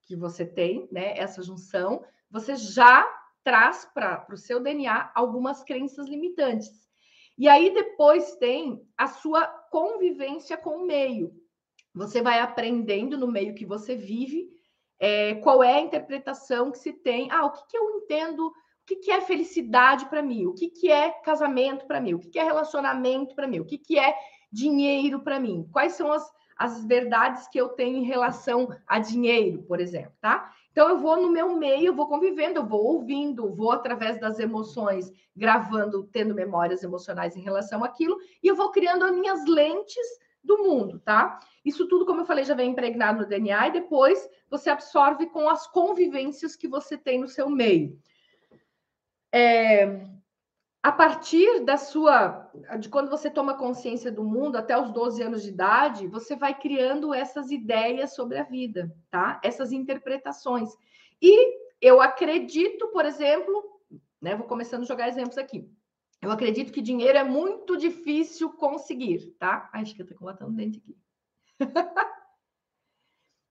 que 0.00 0.16
você 0.16 0.46
tem, 0.46 0.88
né? 0.90 1.18
Essa 1.18 1.42
junção, 1.42 2.02
você 2.30 2.56
já 2.56 3.06
traz 3.44 3.84
para 3.84 4.26
o 4.32 4.38
seu 4.38 4.58
DNA 4.58 5.12
algumas 5.14 5.62
crenças 5.64 6.08
limitantes. 6.08 6.88
E 7.36 7.46
aí 7.46 7.74
depois 7.74 8.36
tem 8.36 8.82
a 8.96 9.06
sua 9.06 9.46
convivência 9.70 10.56
com 10.56 10.78
o 10.78 10.86
meio. 10.86 11.38
Você 11.94 12.22
vai 12.22 12.40
aprendendo 12.40 13.18
no 13.18 13.26
meio 13.26 13.54
que 13.54 13.66
você 13.66 13.94
vive 13.94 14.55
é, 14.98 15.34
qual 15.36 15.62
é 15.62 15.74
a 15.74 15.80
interpretação 15.80 16.70
que 16.70 16.78
se 16.78 16.92
tem. 16.92 17.30
Ah, 17.30 17.44
o 17.46 17.52
que, 17.52 17.66
que 17.68 17.76
eu 17.76 17.90
entendo 17.98 18.46
o 18.46 18.86
que, 18.86 18.96
que 18.96 19.10
é 19.10 19.20
felicidade 19.20 20.06
para 20.06 20.22
mim? 20.22 20.46
O 20.46 20.54
que, 20.54 20.68
que 20.68 20.92
é 20.92 21.10
casamento 21.10 21.86
para 21.86 22.00
mim? 22.00 22.14
O 22.14 22.20
que, 22.20 22.28
que 22.28 22.38
é 22.38 22.44
relacionamento 22.44 23.34
para 23.34 23.48
mim? 23.48 23.58
O 23.58 23.64
que, 23.64 23.76
que 23.76 23.98
é 23.98 24.14
dinheiro 24.52 25.18
para 25.18 25.40
mim? 25.40 25.68
Quais 25.72 25.94
são 25.94 26.12
as, 26.12 26.32
as 26.56 26.84
verdades 26.84 27.48
que 27.48 27.60
eu 27.60 27.70
tenho 27.70 27.98
em 27.98 28.04
relação 28.04 28.68
a 28.86 29.00
dinheiro, 29.00 29.64
por 29.64 29.80
exemplo, 29.80 30.12
tá? 30.20 30.52
Então 30.70 30.88
eu 30.88 30.98
vou 30.98 31.20
no 31.20 31.28
meu 31.28 31.56
meio, 31.56 31.86
eu 31.86 31.94
vou 31.94 32.06
convivendo, 32.06 32.60
eu 32.60 32.64
vou 32.64 32.84
ouvindo, 32.84 33.52
vou 33.52 33.72
através 33.72 34.20
das 34.20 34.38
emoções, 34.38 35.10
gravando, 35.34 36.08
tendo 36.12 36.32
memórias 36.32 36.84
emocionais 36.84 37.36
em 37.36 37.42
relação 37.42 37.82
àquilo, 37.82 38.16
e 38.40 38.46
eu 38.46 38.54
vou 38.54 38.70
criando 38.70 39.04
as 39.04 39.12
minhas 39.12 39.44
lentes 39.46 40.06
do 40.44 40.58
mundo, 40.58 41.00
tá? 41.00 41.40
Isso 41.66 41.86
tudo, 41.86 42.06
como 42.06 42.22
eu 42.22 42.26
falei, 42.26 42.44
já 42.44 42.54
vem 42.54 42.70
impregnado 42.70 43.20
no 43.20 43.28
DNA 43.28 43.68
e 43.68 43.72
depois 43.72 44.26
você 44.48 44.70
absorve 44.70 45.26
com 45.26 45.50
as 45.50 45.66
convivências 45.66 46.56
que 46.56 46.66
você 46.66 46.96
tem 46.96 47.20
no 47.20 47.28
seu 47.28 47.50
meio 47.50 47.98
é, 49.36 50.06
a 50.82 50.90
partir 50.90 51.60
da 51.64 51.76
sua, 51.76 52.50
de 52.80 52.88
quando 52.88 53.10
você 53.10 53.28
toma 53.28 53.58
consciência 53.58 54.10
do 54.10 54.24
mundo 54.24 54.56
até 54.56 54.80
os 54.80 54.90
12 54.90 55.22
anos 55.22 55.42
de 55.42 55.50
idade, 55.50 56.06
você 56.06 56.34
vai 56.34 56.58
criando 56.58 57.12
essas 57.12 57.50
ideias 57.50 58.14
sobre 58.14 58.38
a 58.38 58.44
vida, 58.44 58.90
tá? 59.10 59.38
Essas 59.44 59.72
interpretações. 59.72 60.70
E 61.20 61.58
eu 61.82 62.00
acredito, 62.00 62.88
por 62.88 63.04
exemplo, 63.04 63.80
né, 64.22 64.34
vou 64.34 64.46
começando 64.46 64.82
a 64.82 64.86
jogar 64.86 65.08
exemplos 65.08 65.36
aqui. 65.36 65.68
Eu 66.22 66.30
acredito 66.30 66.72
que 66.72 66.80
dinheiro 66.80 67.18
é 67.18 67.24
muito 67.24 67.76
difícil 67.76 68.50
conseguir, 68.54 69.34
tá? 69.38 69.68
Acho 69.72 69.94
que 69.94 70.00
eu 70.00 70.06
tô 70.06 70.14
com 70.14 70.32
dente 70.54 70.78
aqui. 70.78 70.96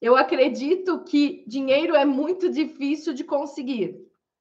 Eu 0.02 0.16
acredito 0.16 1.04
que 1.04 1.44
dinheiro 1.48 1.96
é 1.96 2.06
muito 2.06 2.50
difícil 2.50 3.14
de 3.14 3.24
conseguir, 3.24 3.98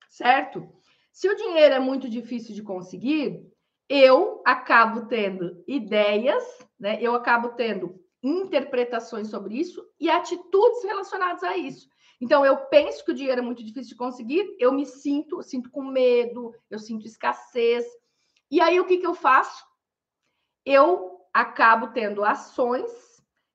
certo? 0.09 0.69
Se 1.13 1.29
o 1.29 1.37
dinheiro 1.37 1.75
é 1.75 1.81
muito 1.81 2.09
difícil 2.09 2.55
de 2.55 2.63
conseguir, 2.63 3.47
eu 3.89 4.43
acabo 4.45 5.07
tendo 5.07 5.63
ideias, 5.67 6.43
né? 6.79 6.99
Eu 7.01 7.15
acabo 7.15 7.51
tendo 7.51 8.03
interpretações 8.23 9.29
sobre 9.29 9.59
isso 9.59 9.87
e 10.01 10.11
atitudes 10.11 10.83
relacionadas 10.83 11.43
a 11.43 11.57
isso. 11.57 11.89
Então, 12.21 12.45
eu 12.45 12.57
penso 12.67 13.05
que 13.05 13.11
o 13.11 13.15
dinheiro 13.15 13.41
é 13.41 13.45
muito 13.45 13.63
difícil 13.63 13.91
de 13.91 13.97
conseguir, 13.97 14.57
eu 14.59 14.73
me 14.73 14.87
sinto, 14.87 15.43
sinto 15.43 15.71
com 15.71 15.83
medo, 15.83 16.55
eu 16.71 16.79
sinto 16.79 17.07
escassez. 17.07 17.85
E 18.51 18.61
aí, 18.61 18.81
o 18.81 18.87
que, 18.87 18.99
que 18.99 19.07
eu 19.07 19.15
faço? 19.15 19.65
Eu 20.65 21.21
acabo 21.33 21.89
tendo 21.89 22.25
ações 22.25 23.14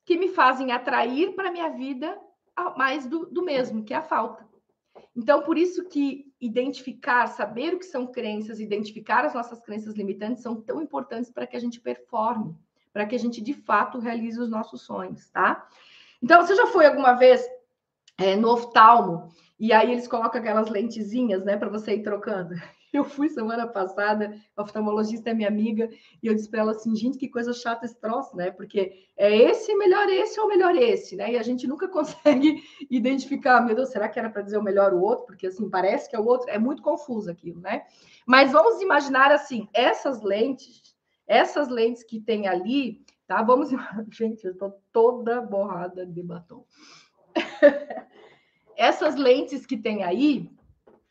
que 0.09 0.17
me 0.17 0.29
fazem 0.29 0.71
atrair 0.71 1.35
para 1.35 1.49
a 1.49 1.51
minha 1.51 1.69
vida 1.69 2.19
mais 2.75 3.05
do, 3.05 3.27
do 3.27 3.43
mesmo, 3.43 3.83
que 3.83 3.93
é 3.93 3.97
a 3.97 4.01
falta. 4.01 4.43
Então, 5.15 5.43
por 5.43 5.55
isso 5.55 5.87
que 5.87 6.33
identificar, 6.41 7.27
saber 7.27 7.75
o 7.75 7.77
que 7.77 7.85
são 7.85 8.07
crenças, 8.07 8.59
identificar 8.59 9.23
as 9.23 9.35
nossas 9.35 9.61
crenças 9.61 9.93
limitantes 9.93 10.41
são 10.41 10.59
tão 10.59 10.81
importantes 10.81 11.29
para 11.29 11.45
que 11.45 11.55
a 11.55 11.59
gente 11.59 11.79
performe, 11.79 12.57
para 12.91 13.05
que 13.05 13.13
a 13.13 13.19
gente 13.19 13.39
de 13.39 13.53
fato 13.53 13.99
realize 13.99 14.39
os 14.41 14.49
nossos 14.49 14.81
sonhos, 14.81 15.29
tá? 15.29 15.67
Então, 16.23 16.43
você 16.43 16.55
já 16.55 16.65
foi 16.65 16.87
alguma 16.87 17.13
vez 17.13 17.47
é, 18.17 18.35
no 18.35 18.49
oftalmo 18.49 19.29
e 19.59 19.71
aí 19.71 19.91
eles 19.91 20.07
colocam 20.07 20.41
aquelas 20.41 20.69
lentezinhas, 20.69 21.45
né, 21.45 21.55
para 21.55 21.69
você 21.69 21.93
ir 21.93 22.01
trocando? 22.01 22.55
Eu 22.93 23.03
fui 23.03 23.29
semana 23.29 23.67
passada, 23.67 24.35
a 24.55 24.63
oftalmologista 24.63 25.29
é 25.29 25.33
minha 25.33 25.47
amiga, 25.47 25.89
e 26.21 26.27
eu 26.27 26.33
disse 26.33 26.49
para 26.49 26.61
ela 26.61 26.71
assim, 26.71 26.95
gente, 26.95 27.17
que 27.17 27.29
coisa 27.29 27.53
chata 27.53 27.85
esse 27.85 27.99
troço, 27.99 28.35
né? 28.35 28.51
Porque 28.51 29.05
é 29.15 29.35
esse 29.35 29.73
melhor 29.75 30.09
esse 30.09 30.39
ou 30.39 30.47
melhor 30.47 30.75
esse, 30.75 31.15
né? 31.15 31.33
E 31.33 31.37
a 31.37 31.43
gente 31.43 31.67
nunca 31.67 31.87
consegue 31.89 32.63
identificar, 32.89 33.61
meu 33.61 33.75
Deus, 33.75 33.89
será 33.89 34.09
que 34.09 34.19
era 34.19 34.29
para 34.29 34.41
dizer 34.41 34.57
o 34.57 34.63
melhor 34.63 34.93
o 34.93 35.01
outro? 35.01 35.25
Porque 35.25 35.47
assim, 35.47 35.69
parece 35.69 36.09
que 36.09 36.15
é 36.15 36.19
o 36.19 36.25
outro, 36.25 36.49
é 36.49 36.57
muito 36.57 36.81
confuso 36.81 37.29
aquilo, 37.29 37.59
né? 37.61 37.83
Mas 38.25 38.51
vamos 38.51 38.81
imaginar 38.81 39.31
assim, 39.31 39.67
essas 39.73 40.21
lentes, 40.21 40.95
essas 41.27 41.69
lentes 41.69 42.03
que 42.03 42.19
tem 42.19 42.47
ali, 42.47 43.03
tá? 43.27 43.41
Vamos, 43.43 43.69
gente, 44.11 44.43
eu 44.45 44.53
estou 44.53 44.81
toda 44.91 45.41
borrada 45.41 46.05
de 46.05 46.23
batom. 46.23 46.65
essas 48.75 49.15
lentes 49.15 49.65
que 49.65 49.77
tem 49.77 50.03
aí, 50.03 50.49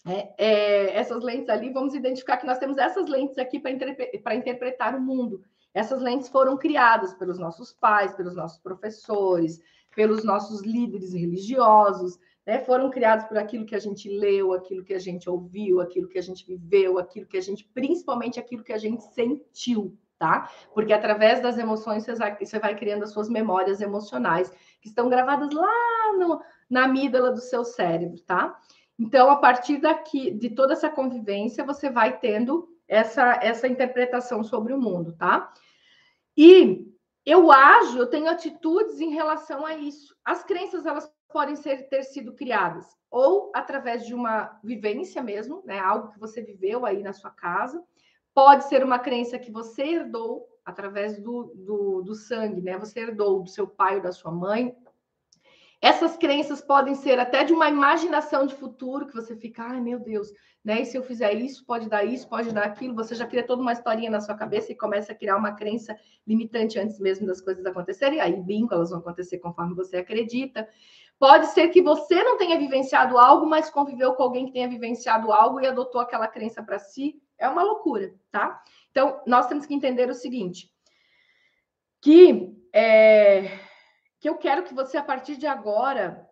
é, 0.09 0.35
é, 0.39 0.97
essas 0.97 1.23
lentes 1.23 1.49
ali, 1.49 1.71
vamos 1.71 1.95
identificar 1.95 2.39
que 2.39 2.47
nós 2.47 2.59
temos 2.59 2.79
essas 2.79 3.09
lentes 3.09 3.39
aqui 3.39 3.61
para 3.61 3.71
interpre 3.71 4.11
interpretar 4.35 4.95
o 4.95 5.01
mundo. 5.01 5.43
Essas 5.75 6.01
lentes 6.01 6.29
foram 6.29 6.57
criadas 6.57 7.15
pelos 7.15 7.39
nossos 7.39 7.73
pais, 7.73 8.15
pelos 8.15 8.35
nossos 8.35 8.59
professores, 8.59 9.61
pelos 9.95 10.25
nossos 10.25 10.63
líderes 10.63 11.13
religiosos, 11.13 12.19
né? 12.47 12.59
foram 12.61 12.91
criados 12.91 13.27
por 13.27 13.37
aquilo 13.37 13.67
que 13.67 13.75
a 13.75 13.79
gente 13.79 14.09
leu, 14.09 14.53
aquilo 14.53 14.83
que 14.83 14.95
a 14.95 14.99
gente 14.99 15.29
ouviu, 15.29 15.81
aquilo 15.81 16.09
que 16.09 16.19
a 16.19 16.23
gente 16.23 16.47
viveu, 16.47 16.99
aquilo 16.99 17.27
que 17.27 17.37
a 17.37 17.43
gente, 17.43 17.65
principalmente 17.75 18.41
aquilo 18.41 18.65
que 18.65 18.73
a 18.73 18.79
gente 18.79 19.03
sentiu, 19.13 19.97
tá? 20.19 20.51
Porque 20.73 20.93
através 20.93 21.41
das 21.41 21.59
emoções 21.59 22.07
você 22.07 22.59
vai, 22.59 22.75
criando 22.75 23.05
as 23.05 23.13
suas 23.13 23.29
memórias 23.29 23.81
emocionais, 23.81 24.51
que 24.81 24.89
estão 24.89 25.09
gravadas 25.09 25.53
lá 25.53 26.13
no, 26.19 26.41
na 26.71 26.85
amígdala 26.85 27.31
do 27.31 27.41
seu 27.41 27.65
cérebro, 27.65 28.19
tá? 28.23 28.59
Então, 28.99 29.31
a 29.31 29.37
partir 29.37 29.79
daqui, 29.79 30.31
de 30.31 30.51
toda 30.51 30.73
essa 30.73 30.91
convivência, 30.91 31.65
você 31.65 31.89
vai 31.89 32.19
tendo 32.19 32.69
essa, 32.89 33.39
essa 33.43 33.69
interpretação 33.69 34.43
sobre 34.43 34.73
o 34.73 34.81
mundo, 34.81 35.13
tá? 35.17 35.53
E 36.37 36.87
eu 37.25 37.53
ajo, 37.53 37.99
eu 37.99 38.07
tenho 38.07 38.29
atitudes 38.29 39.01
em 39.01 39.11
relação 39.11 39.65
a 39.65 39.75
isso. 39.75 40.17
As 40.25 40.43
crenças, 40.43 40.87
elas 40.87 41.13
podem 41.29 41.55
ser, 41.55 41.89
ter 41.89 42.03
sido 42.03 42.33
criadas 42.33 42.87
ou 43.11 43.51
através 43.55 44.07
de 44.07 44.15
uma 44.15 44.59
vivência 44.65 45.23
mesmo, 45.23 45.63
né? 45.65 45.79
Algo 45.79 46.09
que 46.09 46.19
você 46.19 46.43
viveu 46.43 46.85
aí 46.85 47.03
na 47.03 47.13
sua 47.13 47.31
casa. 47.31 47.83
Pode 48.35 48.65
ser 48.65 48.85
uma 48.85 48.99
crença 48.99 49.39
que 49.39 49.51
você 49.51 49.83
herdou 49.83 50.47
através 50.65 51.19
do, 51.21 51.53
do, 51.55 52.03
do 52.03 52.15
sangue, 52.15 52.61
né? 52.61 52.79
Você 52.79 53.01
herdou 53.01 53.43
do 53.43 53.49
seu 53.49 53.67
pai 53.67 53.97
ou 53.97 54.03
da 54.03 54.13
sua 54.13 54.31
mãe, 54.31 54.77
essas 55.81 56.17
crenças 56.17 56.61
podem 56.61 56.95
ser 56.95 57.21
até 57.21 57.45
de 57.45 57.53
uma 57.53 57.69
imaginação 57.69 58.47
de 58.47 58.55
futuro, 58.55 59.07
que 59.07 59.15
você 59.15 59.37
fica, 59.37 59.63
ai 59.63 59.81
meu 59.81 60.01
Deus, 60.01 60.29
né? 60.65 60.83
E 60.83 60.85
se 60.85 60.97
eu 60.97 61.05
fizer 61.05 61.33
isso, 61.35 61.65
pode 61.65 61.89
dar 61.89 62.05
isso, 62.05 62.29
pode 62.29 62.53
dar 62.53 62.65
aquilo. 62.65 62.95
Você 62.97 63.15
já 63.15 63.27
cria 63.27 63.47
toda 63.47 63.63
uma 63.63 63.73
historinha 63.73 64.11
na 64.11 64.21
sua 64.21 64.35
cabeça 64.35 64.73
e 64.73 64.77
começa 64.77 65.13
a 65.13 65.15
criar 65.15 65.37
uma 65.37 65.53
crença 65.53 65.97
limitante 66.27 66.81
antes 66.81 66.99
mesmo 66.99 67.27
das 67.27 67.41
coisas 67.41 67.65
acontecerem. 67.65 68.21
Aí, 68.21 68.37
bingo, 68.43 68.75
elas 68.75 68.91
vão 68.91 68.99
acontecer 68.99 69.39
conforme 69.39 69.75
você 69.75 69.99
acredita. 69.99 70.69
Pode 71.17 71.47
ser 71.47 71.69
que 71.69 71.81
você 71.81 72.23
não 72.25 72.37
tenha 72.37 72.59
vivenciado 72.59 73.17
algo, 73.17 73.47
mas 73.47 73.71
conviveu 73.71 74.15
com 74.15 74.23
alguém 74.25 74.47
que 74.47 74.53
tenha 74.53 74.69
vivenciado 74.69 75.33
algo 75.33 75.61
e 75.61 75.67
adotou 75.67 76.01
aquela 76.01 76.27
crença 76.27 76.61
para 76.63 76.79
si. 76.79 77.21
É 77.39 77.49
uma 77.49 77.63
loucura, 77.63 78.13
tá? 78.33 78.61
Então, 78.91 79.21
nós 79.27 79.47
temos 79.47 79.65
que 79.65 79.75
entender 79.75 80.11
o 80.11 80.15
seguinte: 80.15 80.73
que 82.01 82.53
é, 82.73 83.68
que 84.21 84.29
eu 84.29 84.37
quero 84.37 84.65
que 84.65 84.75
você, 84.75 84.97
a 84.97 85.03
partir 85.03 85.37
de 85.37 85.47
agora, 85.47 86.29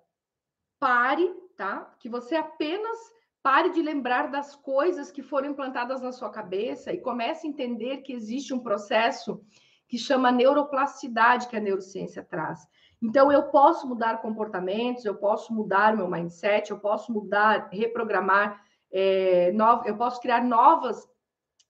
pare, 0.78 1.32
tá? 1.56 1.94
Que 1.98 2.08
você 2.08 2.36
apenas 2.36 2.98
pare 3.42 3.70
de 3.70 3.80
lembrar 3.80 4.28
das 4.30 4.56
coisas 4.56 5.10
que 5.10 5.22
foram 5.22 5.50
implantadas 5.50 6.00
na 6.02 6.10
sua 6.10 6.30
cabeça 6.30 6.92
e 6.92 7.00
comece 7.00 7.46
a 7.46 7.50
entender 7.50 7.98
que 7.98 8.12
existe 8.12 8.52
um 8.52 8.58
processo 8.58 9.40
que 9.86 9.96
chama 9.96 10.32
neuroplasticidade 10.32 11.46
que 11.46 11.56
a 11.56 11.60
neurociência 11.60 12.24
traz. 12.24 12.66
Então, 13.00 13.30
eu 13.30 13.44
posso 13.44 13.86
mudar 13.86 14.20
comportamentos, 14.20 15.04
eu 15.04 15.14
posso 15.14 15.54
mudar 15.54 15.96
meu 15.96 16.10
mindset, 16.10 16.70
eu 16.70 16.80
posso 16.80 17.12
mudar, 17.12 17.68
reprogramar, 17.70 18.60
é, 18.90 19.52
novo, 19.52 19.86
eu 19.86 19.96
posso 19.96 20.20
criar 20.20 20.42
novas, 20.42 21.08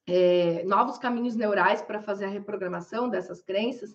é, 0.06 0.62
novos 0.64 0.96
caminhos 0.96 1.36
neurais 1.36 1.82
para 1.82 2.00
fazer 2.00 2.24
a 2.24 2.30
reprogramação 2.30 3.08
dessas 3.08 3.42
crenças 3.42 3.94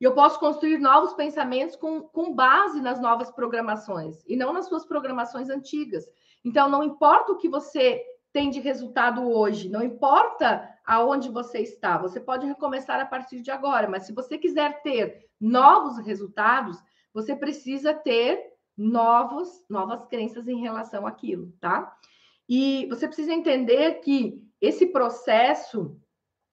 e 0.00 0.04
eu 0.04 0.14
posso 0.14 0.38
construir 0.38 0.78
novos 0.78 1.12
pensamentos 1.14 1.74
com, 1.76 2.02
com 2.02 2.34
base 2.34 2.80
nas 2.80 3.00
novas 3.00 3.30
programações 3.30 4.22
e 4.26 4.36
não 4.36 4.52
nas 4.52 4.66
suas 4.66 4.84
programações 4.84 5.48
antigas. 5.48 6.04
Então, 6.44 6.68
não 6.68 6.84
importa 6.84 7.32
o 7.32 7.36
que 7.36 7.48
você 7.48 8.04
tem 8.32 8.50
de 8.50 8.60
resultado 8.60 9.28
hoje, 9.28 9.68
não 9.68 9.82
importa 9.82 10.68
aonde 10.86 11.28
você 11.28 11.58
está, 11.58 11.98
você 11.98 12.20
pode 12.20 12.46
recomeçar 12.46 13.00
a 13.00 13.06
partir 13.06 13.40
de 13.40 13.50
agora, 13.50 13.88
mas 13.88 14.04
se 14.04 14.12
você 14.12 14.38
quiser 14.38 14.82
ter 14.82 15.26
novos 15.40 15.98
resultados, 15.98 16.78
você 17.12 17.34
precisa 17.34 17.92
ter 17.92 18.40
novos, 18.76 19.64
novas 19.68 20.04
crenças 20.06 20.46
em 20.46 20.60
relação 20.60 21.06
àquilo, 21.06 21.52
tá? 21.60 21.92
E 22.48 22.86
você 22.86 23.06
precisa 23.06 23.32
entender 23.32 23.94
que 24.00 24.46
esse 24.60 24.86
processo 24.86 25.96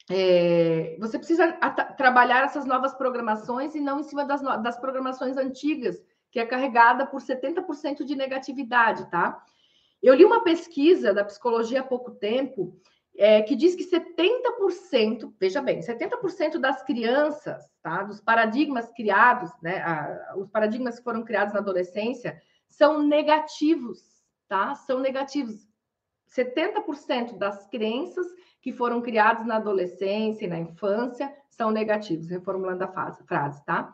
é, 0.09 0.95
você 0.99 1.17
precisa 1.17 1.51
trabalhar 1.97 2.45
essas 2.45 2.65
novas 2.65 2.93
programações 2.93 3.73
e 3.73 3.79
não 3.79 3.99
em 3.99 4.03
cima 4.03 4.23
das, 4.23 4.41
das 4.41 4.77
programações 4.77 5.37
antigas, 5.37 6.01
que 6.31 6.39
é 6.39 6.45
carregada 6.45 7.05
por 7.05 7.21
70% 7.21 8.03
de 8.03 8.15
negatividade, 8.15 9.09
tá? 9.09 9.43
Eu 10.03 10.13
li 10.13 10.23
uma 10.23 10.43
pesquisa 10.43 11.13
da 11.13 11.23
psicologia 11.23 11.79
há 11.79 11.83
pouco 11.83 12.11
tempo 12.11 12.79
é, 13.17 13.41
que 13.41 13.55
diz 13.55 13.75
que 13.75 13.89
70%, 13.89 15.33
veja 15.39 15.61
bem, 15.61 15.79
70% 15.79 16.59
das 16.59 16.83
crianças, 16.83 17.63
tá, 17.81 18.03
dos 18.03 18.19
paradigmas 18.19 18.91
criados, 18.91 19.49
né, 19.61 19.77
a, 19.81 20.35
os 20.37 20.49
paradigmas 20.49 20.97
que 20.97 21.03
foram 21.03 21.23
criados 21.23 21.53
na 21.53 21.61
adolescência, 21.61 22.39
são 22.67 23.01
negativos, 23.01 24.01
tá? 24.47 24.75
São 24.75 24.99
negativos. 24.99 25.67
70% 26.35 27.37
das 27.37 27.65
crenças 27.67 28.27
que 28.65 28.73
foram 28.73 28.99
criadas 28.99 29.45
na 29.45 29.57
adolescência 29.57 30.43
e 30.43 30.47
na 30.47 30.57
infância 30.57 31.31
são 31.51 31.69
negativos, 31.69 32.27
reformulando 32.27 32.83
a 32.83 32.87
fase, 32.87 33.23
frase, 33.23 33.63
tá? 33.63 33.93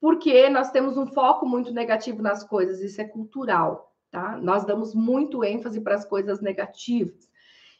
Porque 0.00 0.50
nós 0.50 0.72
temos 0.72 0.96
um 0.96 1.06
foco 1.06 1.46
muito 1.46 1.72
negativo 1.72 2.20
nas 2.20 2.42
coisas, 2.42 2.80
isso 2.80 3.00
é 3.00 3.04
cultural, 3.04 3.94
tá? 4.10 4.36
Nós 4.38 4.64
damos 4.64 4.92
muito 4.92 5.44
ênfase 5.44 5.80
para 5.80 5.94
as 5.94 6.04
coisas 6.04 6.40
negativas. 6.40 7.28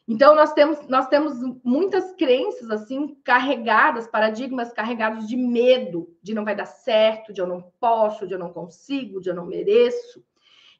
Então, 0.06 0.36
nós 0.36 0.52
temos, 0.52 0.86
nós 0.86 1.08
temos 1.08 1.34
muitas 1.64 2.12
crenças, 2.12 2.70
assim, 2.70 3.16
carregadas, 3.24 4.06
paradigmas 4.06 4.72
carregados 4.72 5.26
de 5.26 5.36
medo, 5.36 6.08
de 6.22 6.34
não 6.34 6.44
vai 6.44 6.54
dar 6.54 6.66
certo, 6.66 7.32
de 7.32 7.40
eu 7.40 7.48
não 7.48 7.60
posso, 7.80 8.28
de 8.28 8.34
eu 8.34 8.38
não 8.38 8.52
consigo, 8.52 9.20
de 9.20 9.28
eu 9.28 9.34
não 9.34 9.44
mereço. 9.44 10.24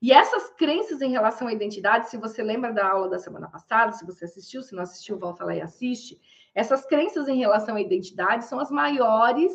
E 0.00 0.12
essas 0.12 0.50
crenças 0.50 1.00
em 1.02 1.11
relação 1.11 1.49
à 1.49 1.52
identidade, 1.52 2.09
se 2.09 2.17
você 2.17 2.43
lembra 2.43 2.73
da 2.73 2.88
aula 2.88 3.09
da 3.09 3.19
semana 3.19 3.49
passada, 3.49 3.93
se 3.93 4.07
você 4.07 4.25
assistiu, 4.25 4.62
se 4.62 4.75
não 4.75 4.83
assistiu, 4.83 5.19
volta 5.19 5.45
lá 5.45 5.57
e 5.57 5.61
assiste. 5.61 6.21
Essas 6.55 6.87
crenças 6.87 7.28
em 7.28 7.38
relação 7.38 7.76
à 7.76 7.81
identidade 7.81 8.45
são 8.45 8.61
as 8.61 8.71
maiores 8.71 9.52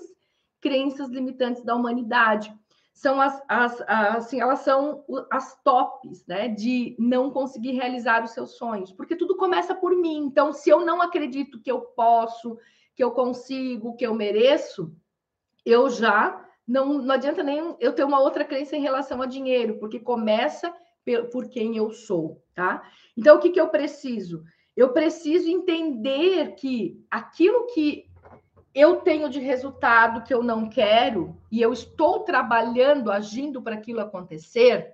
crenças 0.59 1.09
limitantes 1.09 1.63
da 1.63 1.75
humanidade 1.75 2.53
são 2.93 3.19
as, 3.19 3.41
as, 3.47 3.81
as, 3.81 4.15
assim, 4.17 4.39
elas 4.39 4.59
são 4.59 5.03
as 5.31 5.59
tops, 5.63 6.25
né, 6.27 6.47
de 6.47 6.95
não 6.99 7.31
conseguir 7.31 7.71
realizar 7.71 8.23
os 8.23 8.31
seus 8.31 8.51
sonhos, 8.55 8.91
porque 8.91 9.15
tudo 9.15 9.35
começa 9.35 9.73
por 9.73 9.95
mim. 9.95 10.17
Então, 10.19 10.53
se 10.53 10.69
eu 10.69 10.85
não 10.85 11.01
acredito 11.01 11.59
que 11.59 11.71
eu 11.71 11.81
posso, 11.81 12.57
que 12.95 13.03
eu 13.03 13.11
consigo, 13.11 13.95
que 13.95 14.05
eu 14.05 14.13
mereço, 14.13 14.95
eu 15.65 15.89
já 15.89 16.39
não, 16.67 16.93
não 16.93 17.13
adianta 17.13 17.43
nem 17.43 17.75
eu 17.79 17.93
ter 17.93 18.03
uma 18.03 18.19
outra 18.19 18.45
crença 18.45 18.75
em 18.75 18.81
relação 18.81 19.21
a 19.21 19.25
dinheiro, 19.25 19.77
porque 19.79 19.99
começa 19.99 20.73
por 21.31 21.49
quem 21.49 21.75
eu 21.75 21.91
sou, 21.91 22.41
tá? 22.55 22.81
Então, 23.17 23.35
o 23.35 23.39
que, 23.39 23.49
que 23.49 23.59
eu 23.59 23.67
preciso? 23.67 24.43
Eu 24.75 24.93
preciso 24.93 25.49
entender 25.49 26.55
que 26.55 27.05
aquilo 27.11 27.67
que 27.67 28.09
eu 28.73 28.97
tenho 28.97 29.29
de 29.29 29.39
resultado 29.39 30.23
que 30.23 30.33
eu 30.33 30.41
não 30.41 30.67
quero 30.67 31.37
e 31.51 31.61
eu 31.61 31.71
estou 31.71 32.21
trabalhando, 32.21 33.11
agindo 33.11 33.61
para 33.61 33.75
aquilo 33.75 33.99
acontecer, 33.99 34.93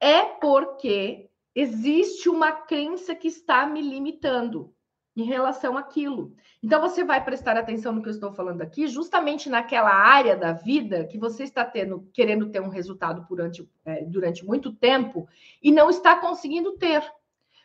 é 0.00 0.24
porque 0.24 1.30
existe 1.54 2.28
uma 2.28 2.50
crença 2.50 3.14
que 3.14 3.28
está 3.28 3.66
me 3.66 3.80
limitando 3.80 4.73
em 5.16 5.24
relação 5.24 5.76
àquilo. 5.76 6.34
Então 6.62 6.80
você 6.80 7.04
vai 7.04 7.22
prestar 7.22 7.56
atenção 7.56 7.92
no 7.92 8.02
que 8.02 8.08
eu 8.08 8.12
estou 8.12 8.32
falando 8.32 8.62
aqui, 8.62 8.88
justamente 8.88 9.48
naquela 9.48 9.92
área 9.92 10.36
da 10.36 10.52
vida 10.52 11.04
que 11.04 11.18
você 11.18 11.44
está 11.44 11.64
tendo, 11.64 12.08
querendo 12.12 12.50
ter 12.50 12.60
um 12.60 12.68
resultado 12.68 13.24
durante, 13.28 13.68
é, 13.84 14.04
durante 14.04 14.44
muito 14.44 14.72
tempo 14.72 15.28
e 15.62 15.70
não 15.70 15.88
está 15.90 16.16
conseguindo 16.16 16.72
ter. 16.72 17.02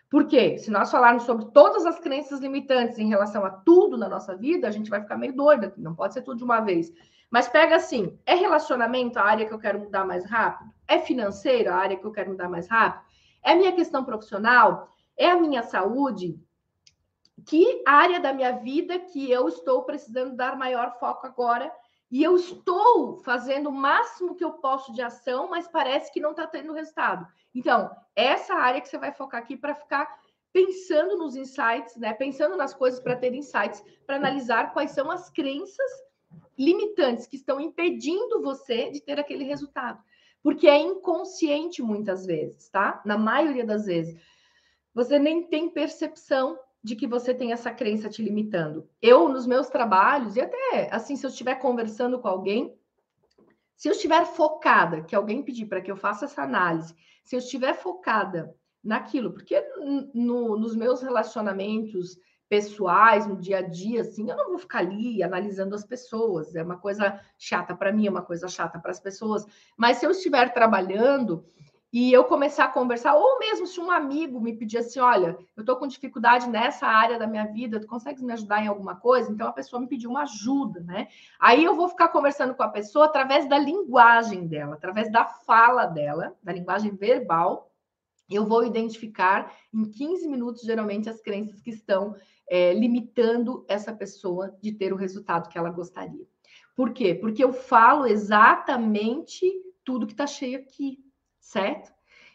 Por 0.10 0.26
quê? 0.26 0.58
Se 0.58 0.72
nós 0.72 0.90
falarmos 0.90 1.24
sobre 1.24 1.46
todas 1.52 1.86
as 1.86 2.00
crenças 2.00 2.40
limitantes 2.40 2.98
em 2.98 3.08
relação 3.08 3.46
a 3.46 3.52
tudo 3.52 3.96
na 3.96 4.10
nossa 4.10 4.36
vida, 4.36 4.68
a 4.68 4.72
gente 4.72 4.90
vai 4.90 5.02
ficar 5.02 5.18
meio 5.18 5.36
doida, 5.36 5.74
não 5.78 5.96
pode 5.96 6.14
ser 6.14 6.24
tudo 6.24 6.38
de 6.38 6.44
uma 6.44 6.60
vez. 6.60 6.92
Mas 7.30 7.48
pega 7.48 7.76
assim: 7.76 8.18
é 8.26 8.34
relacionamento 8.34 9.20
a 9.20 9.24
área 9.24 9.46
que 9.46 9.54
eu 9.54 9.60
quero 9.60 9.80
mudar 9.80 10.06
mais 10.06 10.26
rápido? 10.26 10.72
É 10.88 11.00
financeiro 11.00 11.72
a 11.72 11.76
área 11.76 11.96
que 11.96 12.06
eu 12.06 12.12
quero 12.12 12.32
mudar 12.32 12.50
mais 12.50 12.68
rápido? 12.68 13.06
É 13.44 13.56
minha 13.56 13.72
questão 13.72 14.04
profissional? 14.04 14.90
É 15.16 15.30
a 15.30 15.40
minha 15.40 15.62
saúde? 15.62 16.40
Que 17.50 17.82
área 17.84 18.20
da 18.20 18.32
minha 18.32 18.52
vida 18.52 19.00
que 19.00 19.32
eu 19.32 19.48
estou 19.48 19.82
precisando 19.82 20.36
dar 20.36 20.56
maior 20.56 21.00
foco 21.00 21.26
agora? 21.26 21.74
E 22.12 22.22
eu 22.22 22.36
estou 22.36 23.24
fazendo 23.24 23.70
o 23.70 23.72
máximo 23.72 24.36
que 24.36 24.44
eu 24.44 24.52
posso 24.52 24.94
de 24.94 25.02
ação, 25.02 25.50
mas 25.50 25.68
parece 25.68 26.14
que 26.14 26.20
não 26.20 26.30
está 26.30 26.46
tendo 26.46 26.74
resultado. 26.74 27.26
Então, 27.56 27.90
essa 28.16 28.54
área 28.54 28.80
que 28.80 28.88
você 28.88 29.00
vai 29.00 29.12
focar 29.12 29.42
aqui 29.42 29.58
para 29.58 29.74
ficar 29.74 30.08
pensando 30.54 31.18
nos 31.18 31.36
insights, 31.36 31.96
né? 31.96 32.14
Pensando 32.14 32.56
nas 32.56 32.72
coisas 32.72 33.00
para 33.00 33.16
ter 33.16 33.34
insights, 33.34 33.84
para 34.06 34.18
analisar 34.18 34.72
quais 34.72 34.92
são 34.92 35.10
as 35.10 35.32
crenças 35.32 35.92
limitantes 36.56 37.26
que 37.26 37.36
estão 37.36 37.60
impedindo 37.60 38.44
você 38.44 38.92
de 38.92 39.02
ter 39.02 39.20
aquele 39.20 39.44
resultado. 39.44 40.00
Porque 40.44 40.68
é 40.68 40.78
inconsciente 40.78 41.82
muitas 41.82 42.28
vezes, 42.28 42.70
tá? 42.70 43.02
Na 43.04 43.18
maioria 43.18 43.66
das 43.66 43.88
vezes. 43.88 44.22
Você 44.94 45.18
nem 45.18 45.48
tem 45.48 45.68
percepção 45.68 46.56
de 46.84 46.96
que 46.96 47.08
você 47.08 47.34
tem 47.34 47.52
essa 47.52 47.72
crença 47.72 48.10
te 48.10 48.22
limitando. 48.22 48.88
Eu, 49.02 49.28
nos 49.30 49.46
meus 49.46 49.68
trabalhos, 49.68 50.36
e 50.36 50.42
até 50.42 50.90
assim, 50.92 51.16
se 51.16 51.26
eu 51.26 51.30
estiver 51.30 51.56
conversando 51.56 52.20
com 52.20 52.28
alguém, 52.28 52.76
se 53.76 53.88
eu 53.88 53.94
estiver 53.94 54.26
focada, 54.26 55.02
que 55.04 55.16
alguém 55.16 55.44
pedir 55.44 55.66
para 55.66 55.82
que 55.82 55.92
eu 55.92 55.96
faça 55.96 56.26
essa 56.26 56.42
análise, 56.42 56.96
se 57.24 57.36
eu 57.36 57.40
estiver 57.40 57.74
focada 57.74 58.56
naquilo, 58.84 59.32
porque 59.32 59.62
no, 60.14 60.58
nos 60.58 60.76
meus 60.76 61.02
relacionamentos 61.02 62.18
pessoais, 62.50 63.28
no 63.28 63.38
dia 63.38 63.60
a 63.60 63.62
dia, 63.62 64.02
assim, 64.02 64.30
eu 64.30 64.36
não 64.36 64.50
vou 64.50 64.58
ficar 64.58 64.80
ali 64.80 65.22
analisando 65.22 65.76
as 65.76 65.86
pessoas, 65.86 66.56
é 66.56 66.64
uma 66.64 66.78
coisa 66.78 67.22
chata 67.38 67.76
para 67.76 67.92
mim, 67.92 68.08
é 68.08 68.10
uma 68.10 68.24
coisa 68.24 68.48
chata 68.48 68.80
para 68.80 68.90
as 68.90 69.00
pessoas, 69.00 69.46
mas 69.78 69.98
se 69.98 70.06
eu 70.06 70.12
estiver 70.12 70.52
trabalhando, 70.52 71.46
e 71.92 72.14
eu 72.14 72.24
começar 72.24 72.66
a 72.66 72.72
conversar, 72.72 73.16
ou 73.16 73.40
mesmo 73.40 73.66
se 73.66 73.80
um 73.80 73.90
amigo 73.90 74.40
me 74.40 74.56
pedir 74.56 74.78
assim, 74.78 75.00
olha, 75.00 75.36
eu 75.58 75.62
estou 75.62 75.76
com 75.76 75.88
dificuldade 75.88 76.48
nessa 76.48 76.86
área 76.86 77.18
da 77.18 77.26
minha 77.26 77.46
vida, 77.46 77.80
tu 77.80 77.88
consegues 77.88 78.22
me 78.22 78.32
ajudar 78.32 78.64
em 78.64 78.68
alguma 78.68 78.96
coisa? 78.96 79.32
Então 79.32 79.48
a 79.48 79.52
pessoa 79.52 79.80
me 79.80 79.88
pediu 79.88 80.12
uma 80.12 80.22
ajuda, 80.22 80.82
né? 80.82 81.08
Aí 81.40 81.64
eu 81.64 81.76
vou 81.76 81.90
ficar 81.90 82.10
conversando 82.10 82.54
com 82.54 82.62
a 82.62 82.70
pessoa 82.70 83.06
através 83.06 83.50
da 83.50 83.58
linguagem 83.58 84.46
dela, 84.46 84.76
através 84.76 85.12
da 85.12 85.26
fala 85.26 85.88
dela, 85.88 86.36
da 86.44 86.54
linguagem 86.54 86.92
verbal. 86.96 87.72
Eu 88.30 88.46
vou 88.46 88.64
identificar 88.64 89.52
em 89.74 89.84
15 89.84 90.28
minutos, 90.28 90.62
geralmente, 90.62 91.10
as 91.10 91.20
crenças 91.20 91.60
que 91.60 91.72
estão 91.72 92.16
é, 92.48 92.72
limitando 92.72 93.66
essa 93.68 93.92
pessoa 93.92 94.56
de 94.62 94.72
ter 94.72 94.94
o 94.94 94.96
resultado 94.96 95.50
que 95.50 95.58
ela 95.58 95.72
gostaria. 95.72 96.28
Por 96.76 96.94
quê? 96.94 97.16
Porque 97.16 97.44
eu 97.44 97.52
falo 97.52 98.06
exatamente 98.06 99.52
tudo 99.84 100.06
que 100.06 100.14
está 100.14 100.28
cheio 100.28 100.60
aqui 100.60 101.04
certo? 101.50 101.92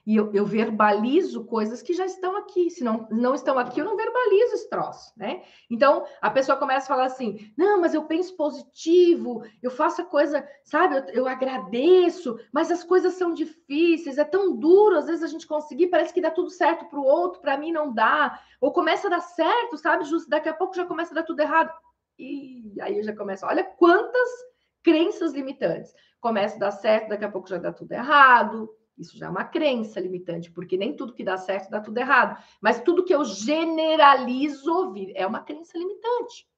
E 0.06 0.16
eu, 0.16 0.30
eu, 0.34 0.44
verbalizo 0.44 1.46
coisas 1.46 1.80
que 1.80 1.94
já 1.94 2.04
estão 2.04 2.36
aqui. 2.36 2.68
Se 2.68 2.84
não, 2.84 3.08
não 3.10 3.34
estão 3.34 3.58
aqui, 3.58 3.80
eu 3.80 3.86
não 3.86 3.96
verbalizo 3.96 4.54
esse 4.54 4.68
troço, 4.68 5.10
né? 5.16 5.42
Então, 5.70 6.04
a 6.20 6.28
pessoa 6.28 6.58
começa 6.58 6.84
a 6.84 6.94
falar 6.94 7.06
assim: 7.06 7.50
não, 7.56 7.80
mas 7.80 7.94
eu 7.94 8.04
penso 8.04 8.36
positivo, 8.36 9.42
eu 9.62 9.70
faço 9.70 10.02
a 10.02 10.04
coisa, 10.04 10.46
sabe? 10.62 10.96
Eu, 10.96 11.04
eu 11.22 11.26
agradeço, 11.26 12.38
mas 12.52 12.70
as 12.70 12.84
coisas 12.84 13.14
são 13.14 13.32
difíceis, 13.32 14.18
é 14.18 14.24
tão 14.24 14.54
duro, 14.54 14.98
às 14.98 15.06
vezes 15.06 15.22
a 15.22 15.26
gente 15.26 15.46
conseguir, 15.46 15.86
parece 15.86 16.12
que 16.12 16.20
dá 16.20 16.30
tudo 16.30 16.50
certo 16.50 16.84
para 16.84 17.00
o 17.00 17.04
outro, 17.04 17.40
para 17.40 17.56
mim 17.56 17.72
não 17.72 17.90
dá. 17.90 18.38
Ou 18.60 18.72
começa 18.72 19.06
a 19.06 19.10
dar 19.10 19.20
certo, 19.20 19.78
sabe? 19.78 20.04
Justo 20.04 20.28
daqui 20.28 20.50
a 20.50 20.54
pouco 20.54 20.76
já 20.76 20.84
começa 20.84 21.12
a 21.12 21.16
dar 21.16 21.22
tudo 21.22 21.40
errado. 21.40 21.72
E 22.18 22.74
aí 22.78 22.98
eu 22.98 23.02
já 23.02 23.16
começo, 23.16 23.46
olha 23.46 23.64
quantas 23.64 24.28
crenças 24.82 25.32
limitantes. 25.32 25.94
Começa 26.20 26.56
a 26.56 26.58
dar 26.58 26.72
certo, 26.72 27.08
daqui 27.08 27.24
a 27.24 27.30
pouco 27.30 27.48
já 27.48 27.56
dá 27.56 27.72
tudo 27.72 27.90
errado 27.92 28.68
isso 28.96 29.16
já 29.18 29.26
é 29.26 29.28
uma 29.28 29.44
crença 29.44 29.98
limitante, 30.00 30.50
porque 30.50 30.76
nem 30.76 30.94
tudo 30.94 31.12
que 31.12 31.24
dá 31.24 31.36
certo 31.36 31.70
dá 31.70 31.80
tudo 31.80 31.98
errado. 31.98 32.42
Mas 32.60 32.80
tudo 32.80 33.04
que 33.04 33.14
eu 33.14 33.24
generalizo 33.24 34.94
é 35.14 35.26
uma 35.26 35.40
crença 35.40 35.76
limitante. 35.76 36.48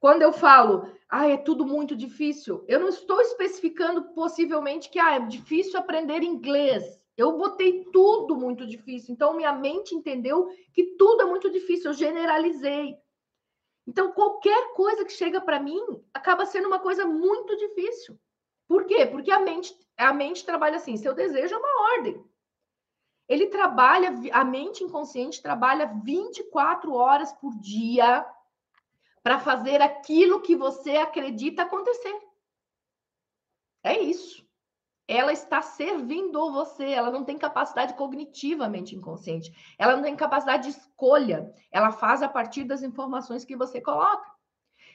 Quando 0.00 0.22
eu 0.22 0.32
falo, 0.32 0.88
ah, 1.08 1.28
é 1.28 1.36
tudo 1.36 1.64
muito 1.64 1.94
difícil, 1.94 2.64
eu 2.66 2.80
não 2.80 2.88
estou 2.88 3.20
especificando 3.20 4.12
possivelmente 4.14 4.88
que 4.90 4.98
ah, 4.98 5.14
é 5.14 5.20
difícil 5.20 5.78
aprender 5.78 6.22
inglês. 6.22 7.00
Eu 7.16 7.36
botei 7.36 7.84
tudo 7.92 8.34
muito 8.34 8.66
difícil. 8.66 9.12
Então, 9.12 9.36
minha 9.36 9.52
mente 9.52 9.94
entendeu 9.94 10.48
que 10.72 10.96
tudo 10.96 11.22
é 11.22 11.24
muito 11.26 11.50
difícil. 11.50 11.90
Eu 11.90 11.94
generalizei. 11.94 12.96
Então, 13.86 14.12
qualquer 14.12 14.72
coisa 14.72 15.04
que 15.04 15.12
chega 15.12 15.40
para 15.40 15.60
mim 15.60 15.80
acaba 16.14 16.46
sendo 16.46 16.66
uma 16.66 16.78
coisa 16.78 17.04
muito 17.06 17.56
difícil. 17.56 18.18
Por 18.66 18.86
quê? 18.86 19.04
Porque 19.06 19.30
a 19.30 19.40
mente, 19.40 19.76
a 20.02 20.12
mente 20.12 20.44
trabalha 20.44 20.76
assim, 20.76 20.96
seu 20.96 21.14
desejo 21.14 21.54
é 21.54 21.58
uma 21.58 21.92
ordem. 21.96 22.24
Ele 23.28 23.46
trabalha, 23.46 24.12
a 24.32 24.44
mente 24.44 24.84
inconsciente 24.84 25.40
trabalha 25.40 25.92
24 26.04 26.92
horas 26.92 27.32
por 27.32 27.56
dia 27.58 28.26
para 29.22 29.38
fazer 29.38 29.80
aquilo 29.80 30.42
que 30.42 30.56
você 30.56 30.96
acredita 30.96 31.62
acontecer. 31.62 32.20
É 33.84 33.98
isso. 33.98 34.46
ela 35.08 35.32
está 35.32 35.60
servindo 35.60 36.52
você, 36.52 36.90
ela 36.90 37.10
não 37.10 37.24
tem 37.24 37.36
capacidade 37.36 37.94
cognitivamente 37.94 38.94
inconsciente, 38.94 39.52
ela 39.76 39.96
não 39.96 40.02
tem 40.02 40.16
capacidade 40.16 40.64
de 40.64 40.78
escolha, 40.78 41.52
ela 41.70 41.90
faz 41.90 42.22
a 42.22 42.28
partir 42.28 42.64
das 42.64 42.82
informações 42.82 43.44
que 43.44 43.56
você 43.56 43.80
coloca. 43.80 44.31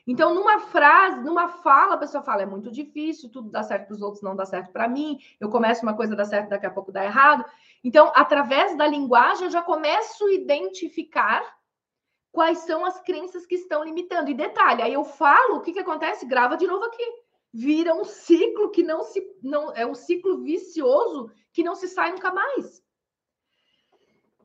Então, 0.08 0.34
numa 0.34 0.60
frase, 0.60 1.20
numa 1.22 1.50
fala, 1.50 1.96
a 1.96 1.98
pessoa 1.98 2.24
fala: 2.24 2.44
é 2.44 2.46
muito 2.46 2.72
difícil, 2.72 3.30
tudo 3.30 3.52
dá 3.52 3.62
certo 3.62 3.88
para 3.88 3.96
os 3.96 4.02
outros, 4.02 4.24
não 4.24 4.38
dá 4.38 4.46
certo 4.46 4.72
para 4.72 4.88
mim. 4.88 5.20
Eu 5.38 5.50
começo 5.50 5.84
uma 5.84 5.96
coisa, 5.96 6.16
dá 6.16 6.24
certo, 6.24 6.48
daqui 6.48 6.66
a 6.66 6.72
pouco 6.72 6.94
dá 6.94 7.04
errado. 7.04 7.44
Então, 7.84 8.12
através 8.16 8.76
da 8.78 8.88
linguagem, 8.88 9.44
eu 9.44 9.52
já 9.52 9.62
começo 9.62 10.26
a 10.26 10.32
identificar 10.32 11.44
quais 12.32 12.60
são 12.60 12.86
as 12.86 13.02
crenças 13.02 13.46
que 13.46 13.56
estão 13.56 13.84
limitando. 13.84 14.32
E 14.32 14.34
detalhe, 14.34 14.82
aí 14.82 14.94
eu 14.94 15.04
falo, 15.04 15.58
o 15.58 15.62
que, 15.62 15.74
que 15.74 15.80
acontece? 15.80 16.26
Grava 16.26 16.56
de 16.56 16.66
novo 16.66 16.86
aqui. 16.86 17.04
Vira 17.54 17.94
um 17.94 18.06
ciclo 18.06 18.72
que 18.72 18.84
não 18.84 19.04
se. 19.04 19.22
não 19.44 19.74
É 19.74 19.86
um 19.86 19.96
ciclo 19.96 20.42
vicioso 20.42 21.30
que 21.52 21.64
não 21.64 21.76
se 21.76 21.88
sai 21.88 22.12
nunca 22.12 22.32
mais. 22.32 22.82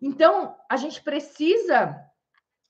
Então, 0.01 0.57
a 0.68 0.77
gente 0.77 1.01
precisa 1.01 1.96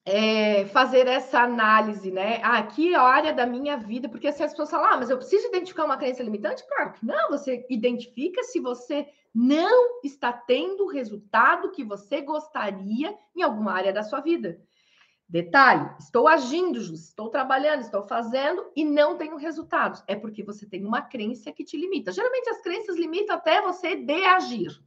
é, 0.04 0.66
fazer 0.66 1.06
essa 1.06 1.40
análise, 1.40 2.10
né? 2.10 2.40
Ah, 2.42 2.58
aqui 2.58 2.92
é 2.92 2.96
a 2.96 3.02
área 3.02 3.32
da 3.32 3.46
minha 3.46 3.76
vida, 3.76 4.08
porque 4.08 4.26
assim 4.26 4.42
as 4.42 4.50
pessoas 4.50 4.70
falam, 4.70 4.86
ah, 4.92 4.96
mas 4.96 5.10
eu 5.10 5.16
preciso 5.16 5.46
identificar 5.46 5.84
uma 5.84 5.96
crença 5.96 6.22
limitante? 6.22 6.66
Claro 6.66 6.92
que 6.92 7.06
não, 7.06 7.30
você 7.30 7.64
identifica 7.70 8.42
se 8.42 8.58
você 8.58 9.06
não 9.34 10.00
está 10.02 10.32
tendo 10.32 10.84
o 10.84 10.90
resultado 10.90 11.70
que 11.70 11.84
você 11.84 12.20
gostaria 12.20 13.16
em 13.34 13.42
alguma 13.42 13.72
área 13.72 13.92
da 13.92 14.02
sua 14.02 14.20
vida. 14.20 14.60
Detalhe: 15.28 15.88
estou 15.98 16.28
agindo, 16.28 16.78
estou 16.78 17.30
trabalhando, 17.30 17.80
estou 17.80 18.02
fazendo 18.02 18.70
e 18.76 18.84
não 18.84 19.16
tenho 19.16 19.36
resultados. 19.36 20.02
É 20.06 20.14
porque 20.14 20.42
você 20.42 20.66
tem 20.66 20.84
uma 20.84 21.00
crença 21.00 21.52
que 21.52 21.64
te 21.64 21.76
limita. 21.76 22.12
Geralmente 22.12 22.50
as 22.50 22.60
crenças 22.60 22.96
limitam 22.96 23.36
até 23.36 23.62
você 23.62 23.94
de 23.94 24.24
agir 24.24 24.78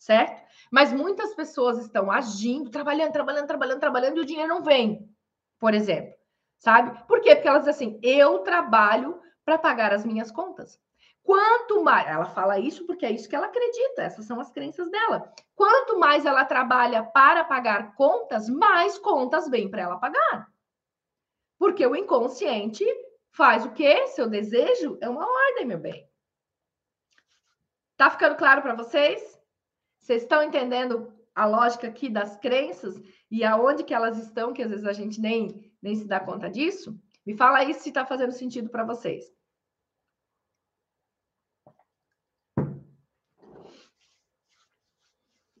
certo? 0.00 0.42
Mas 0.72 0.92
muitas 0.92 1.34
pessoas 1.34 1.78
estão 1.78 2.10
agindo, 2.10 2.70
trabalhando, 2.70 3.12
trabalhando, 3.12 3.46
trabalhando, 3.46 3.80
trabalhando 3.80 4.16
e 4.16 4.20
o 4.20 4.26
dinheiro 4.26 4.48
não 4.48 4.62
vem, 4.62 5.08
por 5.58 5.74
exemplo, 5.74 6.14
sabe? 6.58 7.06
Por 7.06 7.20
quê? 7.20 7.36
Porque 7.36 7.48
elas 7.48 7.64
dizem 7.64 7.88
assim: 7.88 8.00
eu 8.02 8.38
trabalho 8.38 9.20
para 9.44 9.58
pagar 9.58 9.92
as 9.92 10.04
minhas 10.04 10.32
contas. 10.32 10.80
Quanto 11.22 11.84
mais 11.84 12.08
ela 12.08 12.24
fala 12.24 12.58
isso 12.58 12.86
porque 12.86 13.04
é 13.04 13.12
isso 13.12 13.28
que 13.28 13.36
ela 13.36 13.46
acredita, 13.46 14.02
essas 14.02 14.24
são 14.24 14.40
as 14.40 14.50
crenças 14.50 14.90
dela. 14.90 15.30
Quanto 15.54 15.98
mais 15.98 16.24
ela 16.24 16.46
trabalha 16.46 17.04
para 17.04 17.44
pagar 17.44 17.94
contas, 17.94 18.48
mais 18.48 18.98
contas 18.98 19.48
vêm 19.48 19.70
para 19.70 19.82
ela 19.82 19.98
pagar. 19.98 20.48
Porque 21.58 21.86
o 21.86 21.94
inconsciente 21.94 22.84
faz 23.32 23.66
o 23.66 23.72
quê? 23.72 24.06
Seu 24.08 24.28
desejo 24.28 24.96
é 25.02 25.08
uma 25.08 25.26
ordem, 25.26 25.66
meu 25.66 25.78
bem. 25.78 26.08
Tá 27.98 28.08
ficando 28.08 28.36
claro 28.36 28.62
para 28.62 28.74
vocês? 28.74 29.39
Vocês 30.00 30.22
estão 30.22 30.42
entendendo 30.42 31.12
a 31.34 31.46
lógica 31.46 31.86
aqui 31.86 32.08
das 32.08 32.36
crenças 32.36 33.00
e 33.30 33.44
aonde 33.44 33.84
que 33.84 33.94
elas 33.94 34.18
estão, 34.18 34.52
que 34.52 34.62
às 34.62 34.70
vezes 34.70 34.86
a 34.86 34.92
gente 34.92 35.20
nem, 35.20 35.72
nem 35.80 35.94
se 35.94 36.06
dá 36.06 36.18
conta 36.18 36.50
disso? 36.50 36.98
Me 37.24 37.36
fala 37.36 37.58
aí 37.58 37.72
se 37.74 37.90
está 37.90 38.04
fazendo 38.04 38.32
sentido 38.32 38.68
para 38.68 38.84
vocês. 38.84 39.24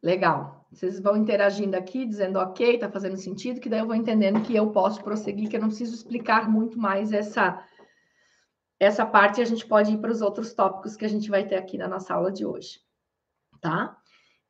Legal. 0.02 0.66
Vocês 0.72 1.00
vão 1.00 1.16
interagindo 1.16 1.76
aqui, 1.76 2.06
dizendo 2.06 2.38
ok, 2.38 2.74
está 2.74 2.90
fazendo 2.90 3.16
sentido, 3.16 3.60
que 3.60 3.68
daí 3.68 3.80
eu 3.80 3.86
vou 3.86 3.94
entendendo 3.94 4.42
que 4.42 4.54
eu 4.54 4.70
posso 4.70 5.02
prosseguir, 5.02 5.48
que 5.48 5.56
eu 5.56 5.60
não 5.60 5.68
preciso 5.68 5.94
explicar 5.94 6.48
muito 6.48 6.78
mais 6.78 7.12
essa, 7.12 7.62
essa 8.78 9.04
parte 9.04 9.40
a 9.40 9.44
gente 9.44 9.66
pode 9.66 9.92
ir 9.92 9.98
para 9.98 10.12
os 10.12 10.22
outros 10.22 10.54
tópicos 10.54 10.96
que 10.96 11.04
a 11.04 11.08
gente 11.08 11.28
vai 11.28 11.46
ter 11.46 11.56
aqui 11.56 11.76
na 11.76 11.88
nossa 11.88 12.14
aula 12.14 12.30
de 12.30 12.46
hoje. 12.46 12.80
Tá? 13.60 13.99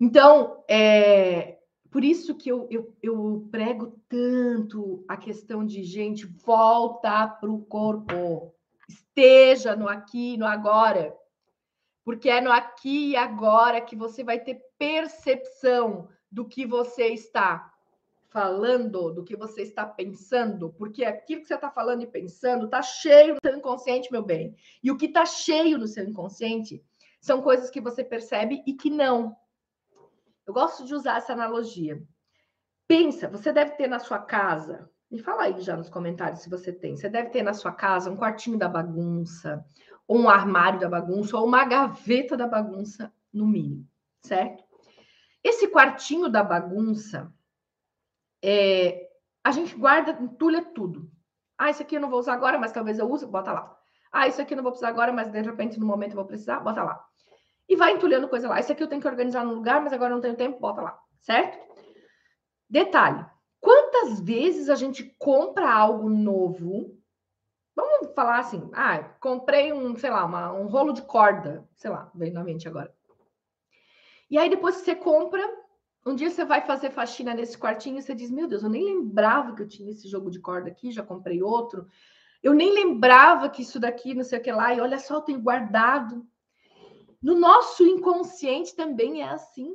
Então, 0.00 0.64
é 0.66 1.58
por 1.90 2.04
isso 2.04 2.36
que 2.36 2.48
eu, 2.48 2.68
eu, 2.70 2.96
eu 3.02 3.48
prego 3.50 4.00
tanto 4.08 5.04
a 5.08 5.16
questão 5.16 5.66
de 5.66 5.82
gente, 5.82 6.24
volta 6.24 7.26
para 7.26 7.50
o 7.50 7.64
corpo, 7.64 8.54
esteja 8.88 9.74
no 9.74 9.88
aqui, 9.88 10.36
no 10.36 10.46
agora, 10.46 11.14
porque 12.04 12.30
é 12.30 12.40
no 12.40 12.50
aqui 12.50 13.10
e 13.10 13.16
agora 13.16 13.80
que 13.80 13.96
você 13.96 14.22
vai 14.22 14.38
ter 14.38 14.62
percepção 14.78 16.08
do 16.30 16.46
que 16.46 16.64
você 16.64 17.08
está 17.08 17.70
falando, 18.28 19.12
do 19.12 19.24
que 19.24 19.36
você 19.36 19.62
está 19.62 19.84
pensando, 19.84 20.72
porque 20.78 21.04
aquilo 21.04 21.40
que 21.40 21.48
você 21.48 21.56
está 21.56 21.70
falando 21.70 22.02
e 22.02 22.06
pensando 22.06 22.66
está 22.66 22.80
cheio 22.80 23.34
no 23.34 23.40
seu 23.44 23.58
inconsciente, 23.58 24.12
meu 24.12 24.22
bem. 24.22 24.54
E 24.80 24.92
o 24.92 24.96
que 24.96 25.06
está 25.06 25.26
cheio 25.26 25.76
no 25.76 25.88
seu 25.88 26.04
inconsciente 26.04 26.80
são 27.20 27.42
coisas 27.42 27.68
que 27.68 27.80
você 27.80 28.04
percebe 28.04 28.62
e 28.64 28.74
que 28.74 28.88
não. 28.88 29.36
Eu 30.46 30.53
gosto 30.53 30.85
de 30.85 30.94
usar 30.94 31.18
essa 31.18 31.33
analogia. 31.33 32.03
Pensa, 32.88 33.29
você 33.29 33.53
deve 33.53 33.72
ter 33.72 33.87
na 33.87 33.98
sua 33.98 34.18
casa, 34.18 34.90
me 35.11 35.18
fala 35.18 35.42
aí 35.44 35.61
já 35.61 35.76
nos 35.76 35.88
comentários 35.88 36.40
se 36.40 36.50
você 36.50 36.72
tem. 36.72 36.96
Você 36.96 37.09
deve 37.09 37.31
ter 37.31 37.42
na 37.42 37.53
sua 37.53 37.72
casa 37.72 38.11
um 38.11 38.16
quartinho 38.16 38.59
da 38.59 38.68
bagunça, 38.68 39.64
ou 40.07 40.18
um 40.18 40.29
armário 40.29 40.81
da 40.81 40.88
bagunça, 40.88 41.37
ou 41.37 41.46
uma 41.46 41.64
gaveta 41.64 42.37
da 42.37 42.46
bagunça, 42.46 43.12
no 43.33 43.46
mínimo, 43.46 43.87
certo? 44.22 44.64
Esse 45.42 45.68
quartinho 45.68 46.29
da 46.29 46.42
bagunça, 46.42 47.33
é, 48.42 49.09
a 49.44 49.53
gente 49.53 49.74
guarda, 49.76 50.12
entulha 50.20 50.64
tudo. 50.64 51.11
Ah, 51.57 51.70
isso 51.70 51.83
aqui 51.83 51.96
eu 51.96 52.00
não 52.00 52.11
vou 52.11 52.18
usar 52.18 52.35
agora, 52.35 52.59
mas 52.59 52.72
talvez 52.72 52.98
eu 52.98 53.09
use, 53.09 53.26
bota 53.26 53.53
lá. 53.53 53.76
Ah, 54.11 54.26
isso 54.26 54.42
aqui 54.42 54.55
eu 54.55 54.57
não 54.57 54.64
vou 54.64 54.72
precisar 54.72 54.88
agora, 54.88 55.12
mas 55.12 55.31
de 55.31 55.40
repente 55.40 55.79
no 55.79 55.87
momento 55.87 56.12
eu 56.12 56.16
vou 56.16 56.24
precisar, 56.24 56.61
bota 56.61 56.83
lá 56.83 57.10
e 57.70 57.76
vai 57.76 57.92
entulhando 57.92 58.28
coisa 58.28 58.48
lá. 58.48 58.59
Isso 58.59 58.72
aqui 58.72 58.83
eu 58.83 58.88
tenho 58.88 59.00
que 59.00 59.06
organizar 59.06 59.44
no 59.44 59.54
lugar, 59.54 59.80
mas 59.80 59.92
agora 59.92 60.12
não 60.12 60.20
tenho 60.20 60.35
tempo, 60.35 60.59
bota 60.59 60.83
lá, 60.83 61.00
certo? 61.20 61.56
Detalhe: 62.68 63.24
quantas 63.61 64.20
vezes 64.20 64.68
a 64.68 64.74
gente 64.74 65.14
compra 65.16 65.72
algo 65.72 66.11
novo? 66.11 66.98
Vamos 67.76 68.12
falar 68.12 68.40
assim, 68.40 68.68
ah, 68.74 68.98
comprei 69.20 69.72
um, 69.72 69.96
sei 69.96 70.11
lá, 70.11 70.24
uma, 70.24 70.52
um 70.52 70.66
rolo 70.66 70.92
de 70.92 71.02
corda, 71.02 71.66
sei 71.76 71.88
lá, 71.88 72.11
veio 72.12 72.35
na 72.35 72.42
mente 72.42 72.66
agora. 72.66 72.92
E 74.28 74.37
aí 74.37 74.50
depois 74.50 74.74
você 74.74 74.94
compra, 74.94 75.40
um 76.04 76.16
dia 76.16 76.28
você 76.28 76.44
vai 76.44 76.62
fazer 76.62 76.90
faxina 76.90 77.33
nesse 77.33 77.56
quartinho 77.56 77.98
e 77.98 78.02
você 78.02 78.16
diz: 78.16 78.33
Meu 78.33 78.48
Deus, 78.48 78.64
eu 78.64 78.68
nem 78.68 78.85
lembrava 78.85 79.54
que 79.54 79.62
eu 79.62 79.68
tinha 79.68 79.92
esse 79.92 80.09
jogo 80.09 80.28
de 80.28 80.40
corda 80.40 80.68
aqui, 80.68 80.90
já 80.90 81.04
comprei 81.04 81.40
outro. 81.40 81.87
Eu 82.42 82.52
nem 82.52 82.72
lembrava 82.72 83.48
que 83.48 83.62
isso 83.62 83.78
daqui, 83.78 84.12
não 84.12 84.24
sei 84.24 84.40
o 84.40 84.42
que 84.42 84.50
lá, 84.50 84.74
e 84.74 84.80
olha 84.80 84.98
só, 84.98 85.16
eu 85.16 85.20
tenho 85.20 85.40
guardado. 85.40 86.26
No 87.22 87.38
nosso 87.38 87.85
inconsciente 87.85 88.74
também 88.74 89.22
é 89.22 89.28
assim. 89.28 89.74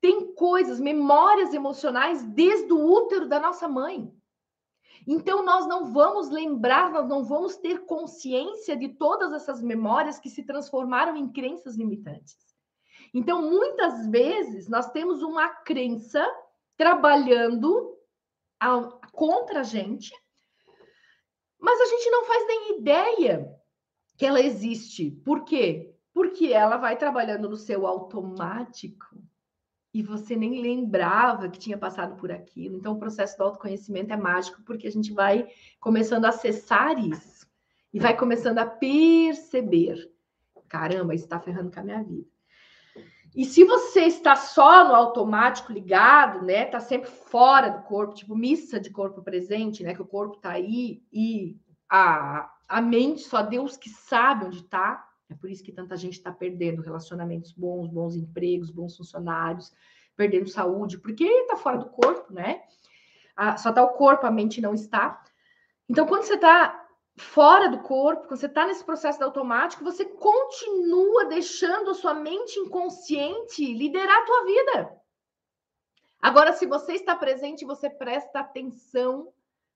Tem 0.00 0.34
coisas, 0.34 0.80
memórias 0.80 1.54
emocionais 1.54 2.22
desde 2.22 2.72
o 2.72 2.84
útero 2.84 3.28
da 3.28 3.38
nossa 3.38 3.68
mãe. 3.68 4.12
Então, 5.06 5.44
nós 5.44 5.66
não 5.66 5.92
vamos 5.92 6.30
lembrar, 6.30 6.90
nós 6.90 7.06
não 7.06 7.24
vamos 7.24 7.56
ter 7.56 7.84
consciência 7.84 8.76
de 8.76 8.88
todas 8.88 9.32
essas 9.32 9.60
memórias 9.60 10.18
que 10.18 10.30
se 10.30 10.42
transformaram 10.44 11.16
em 11.16 11.30
crenças 11.30 11.76
limitantes. 11.76 12.36
Então, 13.12 13.42
muitas 13.42 14.06
vezes, 14.08 14.68
nós 14.68 14.90
temos 14.90 15.22
uma 15.22 15.48
crença 15.48 16.26
trabalhando 16.76 17.96
contra 19.12 19.60
a 19.60 19.62
gente, 19.62 20.12
mas 21.58 21.80
a 21.80 21.86
gente 21.86 22.10
não 22.10 22.24
faz 22.24 22.46
nem 22.46 22.78
ideia 22.78 23.54
que 24.16 24.26
ela 24.26 24.40
existe. 24.40 25.10
Por 25.24 25.44
quê? 25.44 25.93
Porque 26.14 26.52
ela 26.52 26.76
vai 26.76 26.96
trabalhando 26.96 27.48
no 27.50 27.56
seu 27.56 27.86
automático 27.88 29.20
e 29.92 30.00
você 30.00 30.36
nem 30.36 30.62
lembrava 30.62 31.48
que 31.48 31.58
tinha 31.58 31.76
passado 31.76 32.16
por 32.16 32.30
aquilo. 32.30 32.76
Então, 32.76 32.94
o 32.94 32.98
processo 32.98 33.36
do 33.36 33.42
autoconhecimento 33.42 34.12
é 34.12 34.16
mágico 34.16 34.62
porque 34.64 34.86
a 34.86 34.92
gente 34.92 35.12
vai 35.12 35.48
começando 35.80 36.24
a 36.24 36.28
acessar 36.28 37.04
isso 37.04 37.46
e 37.92 37.98
vai 37.98 38.16
começando 38.16 38.58
a 38.58 38.66
perceber: 38.66 40.08
caramba, 40.68 41.14
isso 41.14 41.24
está 41.24 41.40
ferrando 41.40 41.72
com 41.72 41.80
a 41.80 41.84
minha 41.84 42.02
vida. 42.02 42.28
E 43.34 43.44
se 43.44 43.64
você 43.64 44.02
está 44.02 44.36
só 44.36 44.86
no 44.86 44.94
automático 44.94 45.72
ligado, 45.72 46.44
né, 46.44 46.66
tá 46.66 46.78
sempre 46.78 47.10
fora 47.10 47.68
do 47.68 47.82
corpo, 47.82 48.14
tipo 48.14 48.36
missa 48.36 48.78
de 48.78 48.90
corpo 48.90 49.20
presente, 49.22 49.82
né, 49.82 49.92
que 49.92 50.02
o 50.02 50.06
corpo 50.06 50.36
tá 50.36 50.50
aí 50.50 51.02
e 51.12 51.58
a, 51.90 52.48
a 52.68 52.80
mente 52.80 53.22
só 53.22 53.42
Deus 53.42 53.76
que 53.76 53.90
sabe 53.90 54.44
onde 54.44 54.62
tá, 54.62 55.04
é 55.28 55.34
por 55.34 55.50
isso 55.50 55.64
que 55.64 55.72
tanta 55.72 55.96
gente 55.96 56.14
está 56.14 56.30
perdendo 56.30 56.82
relacionamentos 56.82 57.52
bons, 57.52 57.88
bons 57.88 58.14
empregos, 58.14 58.70
bons 58.70 58.96
funcionários, 58.96 59.72
perdendo 60.16 60.48
saúde, 60.48 60.98
porque 60.98 61.24
está 61.24 61.56
fora 61.56 61.78
do 61.78 61.86
corpo, 61.90 62.32
né? 62.32 62.62
Só 63.58 63.70
está 63.70 63.82
o 63.82 63.94
corpo, 63.94 64.26
a 64.26 64.30
mente 64.30 64.60
não 64.60 64.74
está. 64.74 65.22
Então, 65.88 66.06
quando 66.06 66.22
você 66.22 66.34
está 66.34 66.86
fora 67.16 67.68
do 67.68 67.80
corpo, 67.80 68.28
quando 68.28 68.38
você 68.38 68.46
está 68.46 68.66
nesse 68.66 68.84
processo 68.84 69.22
automático, 69.24 69.84
você 69.84 70.04
continua 70.04 71.26
deixando 71.26 71.90
a 71.90 71.94
sua 71.94 72.14
mente 72.14 72.58
inconsciente 72.58 73.72
liderar 73.72 74.22
a 74.22 74.24
tua 74.24 74.44
vida. 74.44 75.00
Agora, 76.20 76.52
se 76.52 76.66
você 76.66 76.94
está 76.94 77.14
presente, 77.14 77.64
você 77.64 77.90
presta 77.90 78.40
atenção 78.40 79.32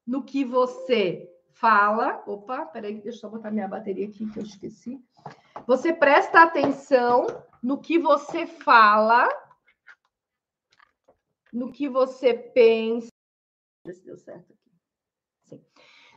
no 0.07 0.23
que 0.23 0.45
você 0.45 1.29
fala. 1.51 2.23
Opa, 2.27 2.65
peraí, 2.67 2.95
deixa 2.95 3.19
eu 3.19 3.21
só 3.21 3.29
botar 3.29 3.51
minha 3.51 3.69
bateria 3.69 4.07
aqui 4.07 4.31
que 4.31 4.39
eu 4.39 4.45
esqueci. 4.45 5.01
Você 5.69 5.93
presta 5.93 6.43
atenção 6.43 7.27
no 7.63 7.79
que 7.79 7.99
você 7.99 8.47
fala, 8.47 9.29
no 11.53 11.71
que 11.71 11.87
você 11.87 12.33
pensa. 12.33 13.11
Se 13.87 14.03
deu 14.03 14.17
certo 14.17 14.51
aqui. 14.51 14.71
Sim. 15.45 15.63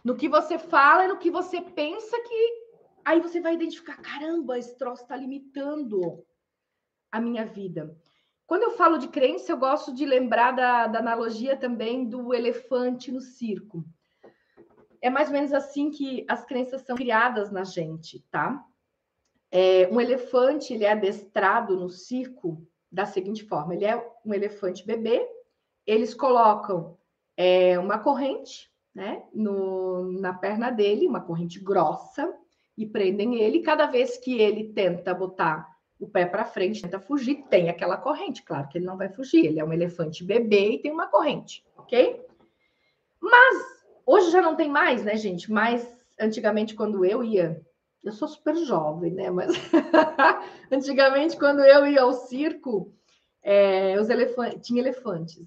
No 0.06 0.16
que 0.16 0.30
você 0.30 0.58
fala 0.58 1.04
e 1.04 1.10
no 1.10 1.18
que 1.18 1.30
você 1.30 1.60
pensa 1.60 2.18
que 2.22 2.64
aí 3.04 3.20
você 3.20 3.42
vai 3.42 3.56
identificar, 3.56 3.98
caramba, 3.98 4.58
esse 4.58 4.78
troço 4.78 5.02
está 5.04 5.18
limitando 5.18 6.26
a 7.12 7.20
minha 7.20 7.46
vida. 7.46 7.94
Quando 8.48 8.64
eu 8.64 8.72
falo 8.72 8.98
de 8.98 9.10
crença, 9.10 9.52
eu 9.52 9.58
gosto 9.58 9.94
de 9.94 10.06
lembrar 10.06 10.52
da, 10.52 10.88
da 10.88 11.00
analogia 11.00 11.58
também 11.58 12.08
do 12.08 12.34
elefante 12.34 13.12
no 13.12 13.20
circo. 13.20 13.84
É 15.02 15.10
mais 15.10 15.28
ou 15.28 15.34
menos 15.34 15.52
assim 15.52 15.92
que 15.92 16.26
as 16.30 16.46
crenças 16.46 16.84
são 16.84 16.96
criadas 16.96 17.52
na 17.52 17.66
gente, 17.66 18.22
tá? 18.32 18.66
É, 19.52 19.88
um 19.92 20.00
elefante 20.00 20.74
ele 20.74 20.86
é 20.86 20.92
adestrado 20.92 21.76
no 21.76 21.90
circo 21.90 22.66
da 22.92 23.06
seguinte 23.06 23.44
forma: 23.44 23.76
ele 23.76 23.86
é 23.86 23.98
um 24.26 24.34
elefante 24.34 24.86
bebê, 24.86 25.28
eles 25.86 26.14
colocam 26.14 26.98
é, 27.36 27.78
uma 27.78 28.00
corrente 28.00 28.72
né, 28.94 29.24
no, 29.34 30.12
na 30.20 30.34
perna 30.34 30.70
dele, 30.70 31.08
uma 31.08 31.22
corrente 31.22 31.60
grossa, 31.60 32.34
e 32.78 32.86
prendem 32.86 33.36
ele. 33.36 33.62
Cada 33.62 33.86
vez 33.86 34.18
que 34.18 34.40
ele 34.40 34.74
tenta 34.74 35.14
botar 35.14 35.70
o 36.00 36.08
pé 36.08 36.26
para 36.26 36.46
frente, 36.46 36.82
tenta 36.82 37.00
fugir, 37.00 37.44
tem 37.50 37.70
aquela 37.70 37.98
corrente. 37.98 38.44
Claro 38.44 38.68
que 38.68 38.78
ele 38.78 38.86
não 38.86 38.98
vai 38.98 39.10
fugir, 39.10 39.46
ele 39.46 39.60
é 39.60 39.64
um 39.64 39.74
elefante 39.74 40.24
bebê 40.24 40.72
e 40.72 40.80
tem 40.80 40.92
uma 40.92 41.08
corrente, 41.08 41.64
ok? 41.78 42.26
Mas 43.20 43.84
hoje 44.06 44.32
já 44.32 44.42
não 44.42 44.56
tem 44.56 44.70
mais, 44.70 45.04
né, 45.04 45.16
gente? 45.16 45.52
Mas 45.52 45.88
antigamente, 46.20 46.74
quando 46.74 47.06
eu 47.06 47.24
ia 47.24 47.62
eu 48.04 48.12
sou 48.12 48.28
super 48.28 48.56
jovem, 48.56 49.14
né? 49.14 49.30
Mas 49.30 49.52
antigamente, 50.72 51.38
quando 51.38 51.60
eu 51.60 51.86
ia 51.86 52.02
ao 52.02 52.14
circo, 52.14 52.94
é, 53.44 54.00
os 54.00 54.10
elefantes, 54.10 54.66
tinha 54.66 54.82
elefantes. 54.82 55.46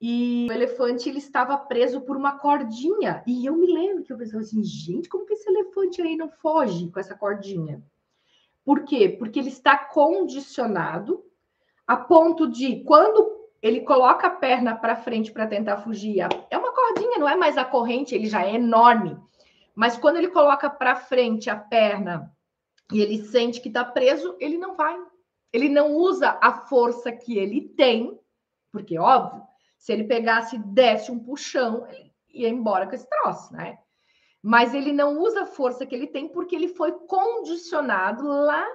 E 0.00 0.46
o 0.48 0.52
elefante 0.52 1.08
ele 1.08 1.18
estava 1.18 1.56
preso 1.56 2.00
por 2.00 2.16
uma 2.16 2.38
cordinha. 2.38 3.22
E 3.26 3.46
eu 3.46 3.56
me 3.56 3.66
lembro 3.66 4.04
que 4.04 4.12
eu 4.12 4.18
pensava 4.18 4.42
assim, 4.42 4.62
gente, 4.62 5.08
como 5.08 5.26
que 5.26 5.32
esse 5.32 5.48
elefante 5.48 6.00
aí 6.00 6.16
não 6.16 6.28
foge 6.28 6.88
com 6.90 7.00
essa 7.00 7.16
cordinha? 7.16 7.82
Por 8.64 8.84
quê? 8.84 9.08
Porque 9.08 9.40
ele 9.40 9.48
está 9.48 9.76
condicionado 9.76 11.24
a 11.86 11.96
ponto 11.96 12.46
de 12.48 12.84
quando 12.84 13.38
ele 13.60 13.80
coloca 13.80 14.26
a 14.26 14.30
perna 14.30 14.76
para 14.76 14.94
frente 14.94 15.32
para 15.32 15.46
tentar 15.46 15.78
fugir, 15.78 16.20
é 16.20 16.58
uma 16.58 16.72
cordinha, 16.72 17.18
não 17.18 17.28
é 17.28 17.34
mais 17.34 17.56
a 17.56 17.64
corrente, 17.64 18.14
ele 18.14 18.26
já 18.26 18.44
é 18.44 18.54
enorme. 18.54 19.16
Mas 19.78 19.96
quando 19.96 20.16
ele 20.16 20.30
coloca 20.30 20.68
para 20.68 20.96
frente 20.96 21.48
a 21.48 21.54
perna 21.54 22.36
e 22.92 23.00
ele 23.00 23.24
sente 23.26 23.60
que 23.60 23.68
está 23.68 23.84
preso, 23.84 24.36
ele 24.40 24.58
não 24.58 24.74
vai. 24.74 24.98
Ele 25.52 25.68
não 25.68 25.94
usa 25.94 26.36
a 26.42 26.52
força 26.66 27.12
que 27.12 27.38
ele 27.38 27.68
tem, 27.76 28.18
porque, 28.72 28.98
óbvio, 28.98 29.40
se 29.76 29.92
ele 29.92 30.02
pegasse 30.02 30.58
desse 30.58 31.12
um 31.12 31.20
puxão, 31.20 31.86
ele 31.86 32.12
ia 32.28 32.48
embora 32.48 32.88
com 32.88 32.94
esse 32.96 33.08
troço, 33.08 33.52
né? 33.52 33.78
Mas 34.42 34.74
ele 34.74 34.92
não 34.92 35.16
usa 35.20 35.42
a 35.42 35.46
força 35.46 35.86
que 35.86 35.94
ele 35.94 36.08
tem 36.08 36.28
porque 36.28 36.56
ele 36.56 36.74
foi 36.74 36.90
condicionado 37.06 38.26
lá 38.26 38.66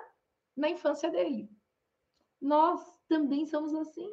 na 0.55 0.69
infância 0.69 1.11
dele. 1.11 1.49
Nós 2.39 2.79
também 3.09 3.45
somos 3.45 3.75
assim. 3.75 4.09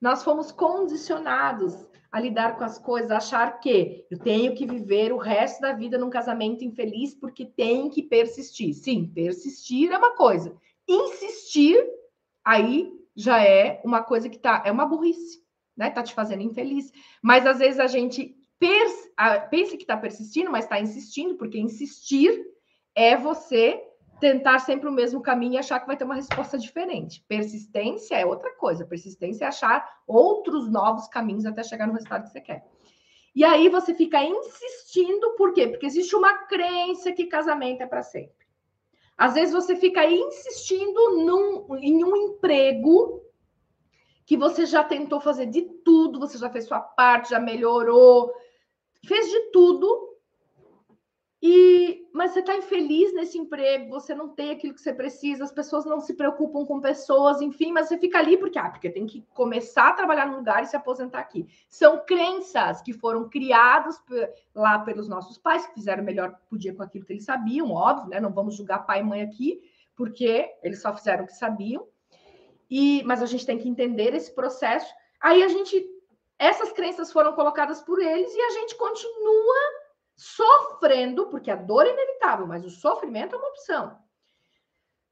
Nós 0.00 0.24
fomos 0.24 0.50
condicionados 0.50 1.74
a 2.10 2.18
lidar 2.18 2.56
com 2.56 2.64
as 2.64 2.78
coisas, 2.78 3.10
a 3.10 3.18
achar 3.18 3.60
que 3.60 4.06
eu 4.10 4.18
tenho 4.18 4.54
que 4.54 4.66
viver 4.66 5.12
o 5.12 5.18
resto 5.18 5.60
da 5.60 5.72
vida 5.72 5.96
num 5.98 6.10
casamento 6.10 6.64
infeliz 6.64 7.14
porque 7.14 7.44
tem 7.44 7.88
que 7.88 8.02
persistir. 8.02 8.74
Sim, 8.74 9.06
persistir 9.06 9.92
é 9.92 9.98
uma 9.98 10.16
coisa. 10.16 10.56
Insistir, 10.88 11.86
aí 12.44 12.90
já 13.14 13.44
é 13.44 13.80
uma 13.84 14.02
coisa 14.02 14.28
que 14.28 14.38
tá, 14.38 14.62
é 14.64 14.72
uma 14.72 14.86
burrice, 14.86 15.44
né? 15.76 15.90
Tá 15.90 16.02
te 16.02 16.14
fazendo 16.14 16.42
infeliz. 16.42 16.90
Mas 17.22 17.46
às 17.46 17.58
vezes 17.58 17.78
a 17.78 17.86
gente 17.86 18.34
pensa 18.58 19.76
que 19.76 19.82
está 19.82 19.96
persistindo, 19.96 20.50
mas 20.50 20.64
está 20.64 20.80
insistindo, 20.80 21.36
porque 21.36 21.58
insistir 21.58 22.44
é 22.94 23.16
você 23.16 23.80
tentar 24.20 24.58
sempre 24.60 24.88
o 24.88 24.92
mesmo 24.92 25.20
caminho 25.22 25.54
e 25.54 25.58
achar 25.58 25.80
que 25.80 25.86
vai 25.86 25.96
ter 25.96 26.04
uma 26.04 26.14
resposta 26.14 26.58
diferente. 26.58 27.24
Persistência 27.26 28.14
é 28.14 28.26
outra 28.26 28.54
coisa. 28.56 28.86
Persistência 28.86 29.44
é 29.44 29.48
achar 29.48 30.02
outros 30.06 30.70
novos 30.70 31.08
caminhos 31.08 31.46
até 31.46 31.62
chegar 31.62 31.86
no 31.86 31.94
resultado 31.94 32.24
que 32.24 32.30
você 32.30 32.40
quer. 32.40 32.64
E 33.34 33.44
aí 33.44 33.68
você 33.68 33.94
fica 33.94 34.22
insistindo, 34.22 35.34
por 35.36 35.52
quê? 35.54 35.68
Porque 35.68 35.86
existe 35.86 36.14
uma 36.14 36.46
crença 36.46 37.12
que 37.12 37.26
casamento 37.26 37.82
é 37.82 37.86
para 37.86 38.02
sempre. 38.02 38.46
Às 39.16 39.34
vezes 39.34 39.54
você 39.54 39.76
fica 39.76 40.04
insistindo 40.04 41.24
num, 41.24 41.76
em 41.76 42.04
um 42.04 42.16
emprego 42.16 43.22
que 44.26 44.36
você 44.36 44.64
já 44.64 44.84
tentou 44.84 45.20
fazer 45.20 45.46
de 45.46 45.62
tudo, 45.62 46.20
você 46.20 46.38
já 46.38 46.48
fez 46.50 46.64
sua 46.64 46.80
parte, 46.80 47.30
já 47.30 47.40
melhorou, 47.40 48.32
fez 49.04 49.28
de 49.28 49.50
tudo, 49.50 50.09
e, 51.42 52.06
mas 52.12 52.32
você 52.32 52.40
está 52.40 52.54
infeliz 52.54 53.14
nesse 53.14 53.38
emprego, 53.38 53.88
você 53.88 54.14
não 54.14 54.28
tem 54.28 54.50
aquilo 54.50 54.74
que 54.74 54.80
você 54.80 54.92
precisa, 54.92 55.42
as 55.42 55.52
pessoas 55.52 55.86
não 55.86 55.98
se 55.98 56.12
preocupam 56.12 56.66
com 56.66 56.82
pessoas, 56.82 57.40
enfim, 57.40 57.72
mas 57.72 57.88
você 57.88 57.96
fica 57.96 58.18
ali 58.18 58.36
porque, 58.36 58.58
ah, 58.58 58.68
porque 58.68 58.90
tem 58.90 59.06
que 59.06 59.24
começar 59.32 59.88
a 59.88 59.92
trabalhar 59.94 60.26
no 60.26 60.36
lugar 60.36 60.62
e 60.62 60.66
se 60.66 60.76
aposentar 60.76 61.18
aqui. 61.18 61.48
São 61.66 62.04
crenças 62.04 62.82
que 62.82 62.92
foram 62.92 63.26
criadas 63.26 63.98
lá 64.54 64.80
pelos 64.80 65.08
nossos 65.08 65.38
pais, 65.38 65.66
que 65.66 65.72
fizeram 65.72 66.02
o 66.02 66.06
melhor 66.06 66.34
que 66.34 66.40
podia 66.50 66.74
com 66.74 66.82
aquilo 66.82 67.06
que 67.06 67.12
eles 67.14 67.24
sabiam, 67.24 67.72
óbvio, 67.72 68.10
né? 68.10 68.20
Não 68.20 68.32
vamos 68.32 68.54
julgar 68.54 68.84
pai 68.84 69.00
e 69.00 69.04
mãe 69.04 69.22
aqui, 69.22 69.62
porque 69.96 70.46
eles 70.62 70.82
só 70.82 70.94
fizeram 70.94 71.24
o 71.24 71.26
que 71.26 71.32
sabiam. 71.32 71.86
E, 72.70 73.02
mas 73.04 73.22
a 73.22 73.26
gente 73.26 73.46
tem 73.46 73.58
que 73.58 73.68
entender 73.68 74.14
esse 74.14 74.34
processo. 74.34 74.92
Aí 75.18 75.42
a 75.42 75.48
gente, 75.48 75.82
essas 76.38 76.70
crenças 76.70 77.10
foram 77.10 77.32
colocadas 77.32 77.80
por 77.80 77.98
eles 77.98 78.30
e 78.34 78.40
a 78.40 78.50
gente 78.50 78.76
continua 78.76 79.79
sofrendo, 80.20 81.28
porque 81.28 81.50
a 81.50 81.56
dor 81.56 81.86
é 81.86 81.92
inevitável, 81.94 82.46
mas 82.46 82.62
o 82.62 82.68
sofrimento 82.68 83.34
é 83.34 83.38
uma 83.38 83.48
opção. 83.48 83.98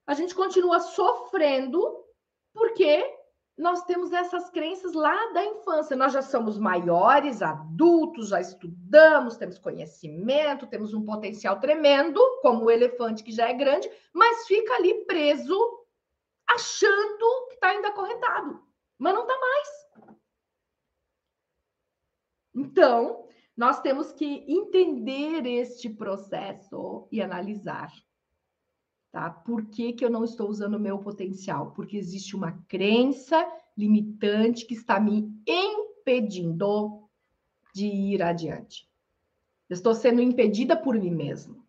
A 0.06 0.12
gente 0.12 0.34
continua 0.34 0.80
sofrendo 0.80 2.04
porque 2.52 3.16
nós 3.56 3.84
temos 3.86 4.12
essas 4.12 4.50
crenças 4.50 4.92
lá 4.92 5.32
da 5.32 5.42
infância. 5.42 5.96
Nós 5.96 6.12
já 6.12 6.20
somos 6.20 6.58
maiores, 6.58 7.40
adultos, 7.40 8.28
já 8.28 8.40
estudamos, 8.40 9.38
temos 9.38 9.58
conhecimento, 9.58 10.66
temos 10.66 10.92
um 10.92 11.04
potencial 11.06 11.58
tremendo, 11.58 12.20
como 12.42 12.66
o 12.66 12.70
elefante 12.70 13.24
que 13.24 13.32
já 13.32 13.48
é 13.48 13.54
grande, 13.54 13.90
mas 14.12 14.46
fica 14.46 14.74
ali 14.74 15.06
preso, 15.06 15.58
achando 16.46 17.46
que 17.48 17.54
está 17.54 17.68
ainda 17.68 17.88
acorrentado, 17.88 18.62
mas 18.98 19.14
não 19.14 19.22
está 19.22 19.38
mais. 19.40 20.18
Então, 22.54 23.27
nós 23.58 23.80
temos 23.80 24.12
que 24.12 24.44
entender 24.46 25.44
este 25.44 25.90
processo 25.90 27.08
e 27.10 27.20
analisar. 27.20 27.92
Tá? 29.10 29.30
Por 29.30 29.66
que, 29.66 29.92
que 29.94 30.04
eu 30.04 30.10
não 30.10 30.22
estou 30.22 30.48
usando 30.48 30.74
o 30.74 30.80
meu 30.80 31.00
potencial? 31.00 31.72
Porque 31.72 31.96
existe 31.96 32.36
uma 32.36 32.52
crença 32.68 33.44
limitante 33.76 34.64
que 34.64 34.74
está 34.74 35.00
me 35.00 35.28
impedindo 35.44 37.08
de 37.74 37.86
ir 37.86 38.22
adiante. 38.22 38.88
Eu 39.68 39.74
estou 39.74 39.92
sendo 39.92 40.22
impedida 40.22 40.76
por 40.76 40.94
mim 40.94 41.10
mesmo 41.10 41.66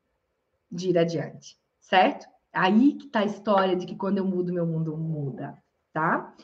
de 0.71 0.89
ir 0.89 0.97
adiante, 0.97 1.57
certo? 1.79 2.27
Aí 2.53 2.93
que 2.93 3.07
está 3.07 3.21
a 3.21 3.25
história 3.25 3.75
de 3.75 3.87
que 3.87 3.95
quando 3.95 4.19
eu 4.19 4.25
mudo, 4.25 4.53
meu 4.53 4.65
mundo 4.65 4.95
muda, 4.95 5.57
tá? 5.91 6.35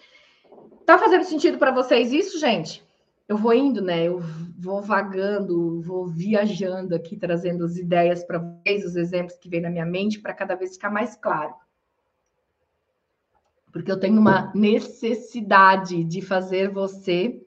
Tá 0.88 0.98
fazendo 0.98 1.24
sentido 1.24 1.60
para 1.60 1.72
vocês 1.72 2.12
isso, 2.12 2.40
gente? 2.40 2.85
Eu 3.28 3.38
vou 3.38 3.54
indo, 3.54 3.82
né? 3.82 4.04
Eu 4.04 4.20
vou 4.58 4.82
vagando, 4.82 5.82
vou 5.82 6.08
viajando 6.08 6.94
aqui, 6.94 7.18
trazendo 7.18 7.66
as 7.66 7.76
ideias 7.76 8.24
para 8.24 8.40
vocês, 8.40 8.86
os 8.86 8.96
exemplos 8.96 9.38
que 9.38 9.50
vêm 9.50 9.62
na 9.62 9.70
minha 9.70 9.86
mente, 9.86 10.20
para 10.20 10.34
cada 10.34 10.56
vez 10.56 10.74
ficar 10.74 10.92
mais 10.92 11.16
claro. 11.16 11.54
Porque 13.72 13.92
eu 13.92 14.00
tenho 14.00 14.20
uma 14.20 14.54
necessidade 14.54 16.04
de 16.04 16.22
fazer 16.22 16.70
você. 16.70 17.44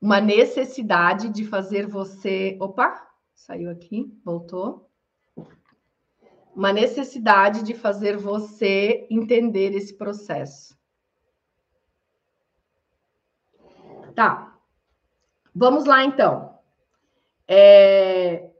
Uma 0.00 0.20
necessidade 0.20 1.28
de 1.28 1.44
fazer 1.44 1.86
você. 1.86 2.58
Opa, 2.60 3.08
saiu 3.34 3.70
aqui, 3.70 4.12
voltou. 4.24 4.90
Uma 6.54 6.72
necessidade 6.72 7.62
de 7.62 7.74
fazer 7.74 8.18
você 8.18 9.06
entender 9.08 9.72
esse 9.74 9.96
processo. 9.96 10.76
Tá. 14.14 14.58
Vamos 15.54 15.84
lá, 15.84 16.04
então. 16.04 16.58
É... 17.48 18.50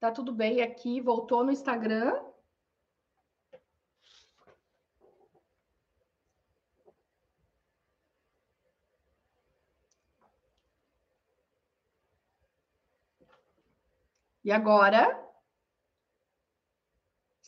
Tá 0.00 0.10
tudo 0.12 0.32
bem 0.32 0.60
aqui, 0.62 1.00
voltou 1.00 1.42
no 1.44 1.50
Instagram. 1.50 2.12
E 14.44 14.52
agora? 14.52 15.23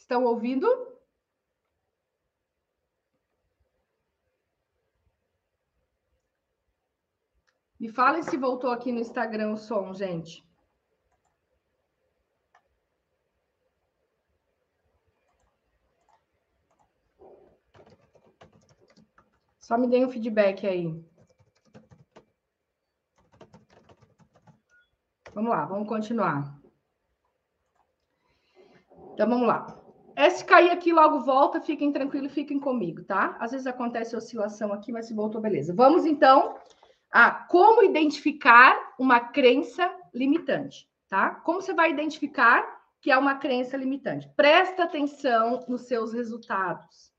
Estão 0.07 0.25
ouvindo? 0.25 0.69
Me 7.81 7.88
falem 7.88 8.23
se 8.23 8.37
voltou 8.37 8.71
aqui 8.71 8.92
no 8.92 9.01
Instagram 9.01 9.53
o 9.53 9.57
som, 9.57 9.92
gente. 9.92 10.49
Só 19.59 19.77
me 19.77 19.88
deem 19.88 20.07
um 20.07 20.11
feedback 20.11 20.64
aí. 20.69 21.05
Vamos 25.35 25.51
lá, 25.51 25.66
vamos 25.66 25.88
continuar. 25.88 26.57
Então, 29.12 29.29
vamos 29.29 29.49
lá. 29.49 29.86
Se 30.31 30.44
cair 30.44 30.70
aqui, 30.70 30.92
logo 30.92 31.20
volta, 31.20 31.61
fiquem 31.61 31.92
tranquilos, 31.92 32.33
fiquem 32.33 32.59
comigo, 32.59 33.05
tá? 33.05 33.37
Às 33.38 33.50
vezes 33.52 33.66
acontece 33.66 34.16
oscilação 34.16 34.72
aqui, 34.72 34.90
mas 34.90 35.07
se 35.07 35.14
voltou, 35.14 35.40
beleza. 35.40 35.74
Vamos, 35.74 36.07
então, 36.07 36.57
a 37.11 37.31
como 37.31 37.83
identificar 37.83 38.94
uma 38.98 39.20
crença 39.20 39.90
limitante, 40.14 40.88
tá? 41.09 41.31
Como 41.31 41.61
você 41.61 41.74
vai 41.74 41.90
identificar 41.90 42.76
que 43.00 43.11
é 43.11 43.18
uma 43.18 43.37
crença 43.37 43.76
limitante? 43.76 44.29
Presta 44.35 44.85
atenção 44.85 45.64
nos 45.68 45.83
seus 45.83 46.12
resultados. 46.12 47.14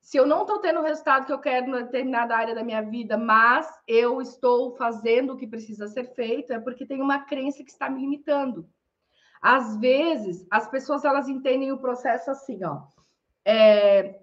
Se 0.00 0.16
eu 0.16 0.26
não 0.26 0.42
estou 0.42 0.58
tendo 0.58 0.80
o 0.80 0.82
resultado 0.82 1.26
que 1.26 1.32
eu 1.32 1.38
quero 1.38 1.68
em 1.68 1.84
determinada 1.84 2.36
área 2.36 2.54
da 2.54 2.64
minha 2.64 2.82
vida, 2.82 3.16
mas 3.16 3.72
eu 3.86 4.20
estou 4.20 4.76
fazendo 4.76 5.32
o 5.32 5.36
que 5.36 5.46
precisa 5.46 5.86
ser 5.86 6.12
feito, 6.14 6.52
é 6.52 6.58
porque 6.58 6.84
tem 6.84 7.00
uma 7.00 7.20
crença 7.20 7.62
que 7.62 7.70
está 7.70 7.88
me 7.88 8.00
limitando. 8.00 8.68
Às 9.42 9.76
vezes, 9.76 10.46
as 10.48 10.68
pessoas 10.68 11.04
elas 11.04 11.28
entendem 11.28 11.72
o 11.72 11.78
processo 11.78 12.30
assim, 12.30 12.64
ó. 12.64 12.82
É, 13.44 14.20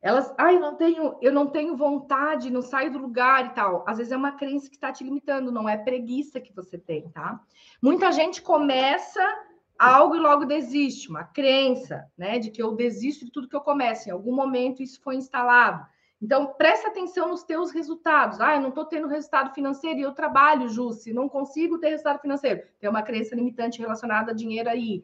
elas, 0.00 0.32
ah, 0.38 0.52
eu 0.52 0.60
não 0.60 0.76
tenho, 0.76 1.16
eu 1.20 1.32
não 1.32 1.48
tenho 1.48 1.76
vontade, 1.76 2.50
não 2.50 2.62
saio 2.62 2.92
do 2.92 2.98
lugar 2.98 3.46
e 3.46 3.50
tal. 3.50 3.84
Às 3.86 3.98
vezes 3.98 4.12
é 4.12 4.16
uma 4.16 4.32
crença 4.32 4.68
que 4.68 4.76
está 4.76 4.92
te 4.92 5.02
limitando, 5.04 5.50
não 5.50 5.68
é 5.68 5.76
preguiça 5.76 6.40
que 6.40 6.52
você 6.52 6.78
tem, 6.78 7.08
tá? 7.10 7.40
Muita 7.80 8.12
gente 8.12 8.40
começa 8.40 9.20
algo 9.78 10.14
e 10.14 10.20
logo 10.20 10.44
desiste, 10.44 11.08
uma 11.08 11.24
crença, 11.24 12.08
né, 12.16 12.38
de 12.38 12.50
que 12.50 12.62
eu 12.62 12.76
desisto 12.76 13.24
de 13.24 13.32
tudo 13.32 13.48
que 13.48 13.56
eu 13.56 13.60
começo. 13.60 14.08
Em 14.08 14.12
algum 14.12 14.34
momento 14.34 14.82
isso 14.82 15.00
foi 15.00 15.16
instalado. 15.16 15.84
Então, 16.22 16.54
presta 16.56 16.86
atenção 16.86 17.26
nos 17.26 17.42
teus 17.42 17.72
resultados. 17.72 18.40
Ah, 18.40 18.54
eu 18.54 18.60
não 18.60 18.68
estou 18.68 18.84
tendo 18.84 19.08
resultado 19.08 19.52
financeiro 19.52 19.98
e 19.98 20.02
eu 20.02 20.12
trabalho, 20.12 20.68
Jussi, 20.68 21.12
não 21.12 21.28
consigo 21.28 21.78
ter 21.78 21.88
resultado 21.88 22.20
financeiro. 22.20 22.62
Tem 22.78 22.88
uma 22.88 23.02
crença 23.02 23.34
limitante 23.34 23.80
relacionada 23.80 24.30
a 24.30 24.34
dinheiro 24.34 24.68
aí. 24.68 25.02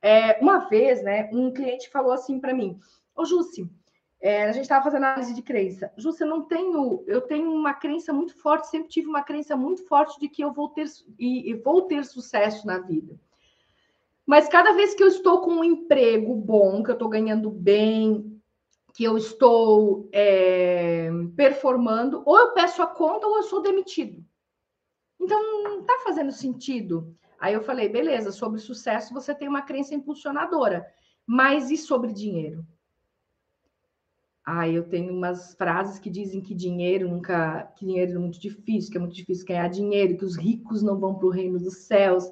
É, 0.00 0.40
uma 0.40 0.60
vez, 0.60 1.02
né, 1.02 1.28
um 1.30 1.52
cliente 1.52 1.90
falou 1.90 2.10
assim 2.10 2.40
para 2.40 2.54
mim, 2.54 2.80
ô 3.14 3.24
Jussi, 3.26 3.70
é, 4.18 4.44
a 4.44 4.52
gente 4.52 4.62
estava 4.62 4.84
fazendo 4.84 5.04
análise 5.04 5.34
de 5.34 5.42
crença. 5.42 5.92
Jussi, 5.94 6.22
eu 6.22 6.28
não 6.28 6.42
tenho, 6.42 7.04
eu 7.06 7.20
tenho 7.20 7.52
uma 7.52 7.74
crença 7.74 8.10
muito 8.10 8.34
forte, 8.34 8.68
sempre 8.68 8.88
tive 8.88 9.08
uma 9.08 9.22
crença 9.22 9.54
muito 9.54 9.86
forte 9.86 10.18
de 10.18 10.26
que 10.26 10.42
eu 10.42 10.54
vou 10.54 10.70
ter 10.70 10.86
e, 11.18 11.50
e 11.50 11.54
vou 11.54 11.82
ter 11.82 12.02
sucesso 12.02 12.66
na 12.66 12.78
vida. 12.78 13.14
Mas 14.24 14.48
cada 14.48 14.72
vez 14.72 14.94
que 14.94 15.02
eu 15.02 15.08
estou 15.08 15.42
com 15.42 15.50
um 15.50 15.64
emprego 15.64 16.34
bom, 16.34 16.82
que 16.82 16.90
eu 16.90 16.94
estou 16.94 17.10
ganhando 17.10 17.50
bem, 17.50 18.35
que 18.96 19.04
eu 19.04 19.18
estou 19.18 20.08
é, 20.10 21.10
performando, 21.36 22.22
ou 22.24 22.38
eu 22.38 22.54
peço 22.54 22.82
a 22.82 22.86
conta 22.86 23.26
ou 23.26 23.36
eu 23.36 23.42
sou 23.42 23.60
demitido. 23.60 24.24
Então, 25.20 25.38
não 25.62 25.80
está 25.80 26.00
fazendo 26.02 26.32
sentido. 26.32 27.14
Aí 27.38 27.52
eu 27.52 27.62
falei, 27.62 27.90
beleza, 27.90 28.32
sobre 28.32 28.58
sucesso 28.58 29.12
você 29.12 29.34
tem 29.34 29.48
uma 29.48 29.60
crença 29.60 29.94
impulsionadora, 29.94 30.86
mas 31.26 31.70
e 31.70 31.76
sobre 31.76 32.10
dinheiro? 32.10 32.66
Ah, 34.42 34.66
eu 34.66 34.88
tenho 34.88 35.12
umas 35.12 35.54
frases 35.56 35.98
que 35.98 36.08
dizem 36.08 36.40
que 36.40 36.54
dinheiro 36.54 37.06
nunca, 37.06 37.64
que 37.76 37.84
dinheiro 37.84 38.12
é 38.12 38.18
muito 38.18 38.40
difícil, 38.40 38.90
que 38.90 38.96
é 38.96 39.00
muito 39.00 39.14
difícil 39.14 39.44
ganhar 39.44 39.68
dinheiro, 39.68 40.16
que 40.16 40.24
os 40.24 40.38
ricos 40.38 40.82
não 40.82 40.98
vão 40.98 41.16
para 41.16 41.26
o 41.26 41.30
reino 41.30 41.58
dos 41.58 41.80
céus, 41.80 42.24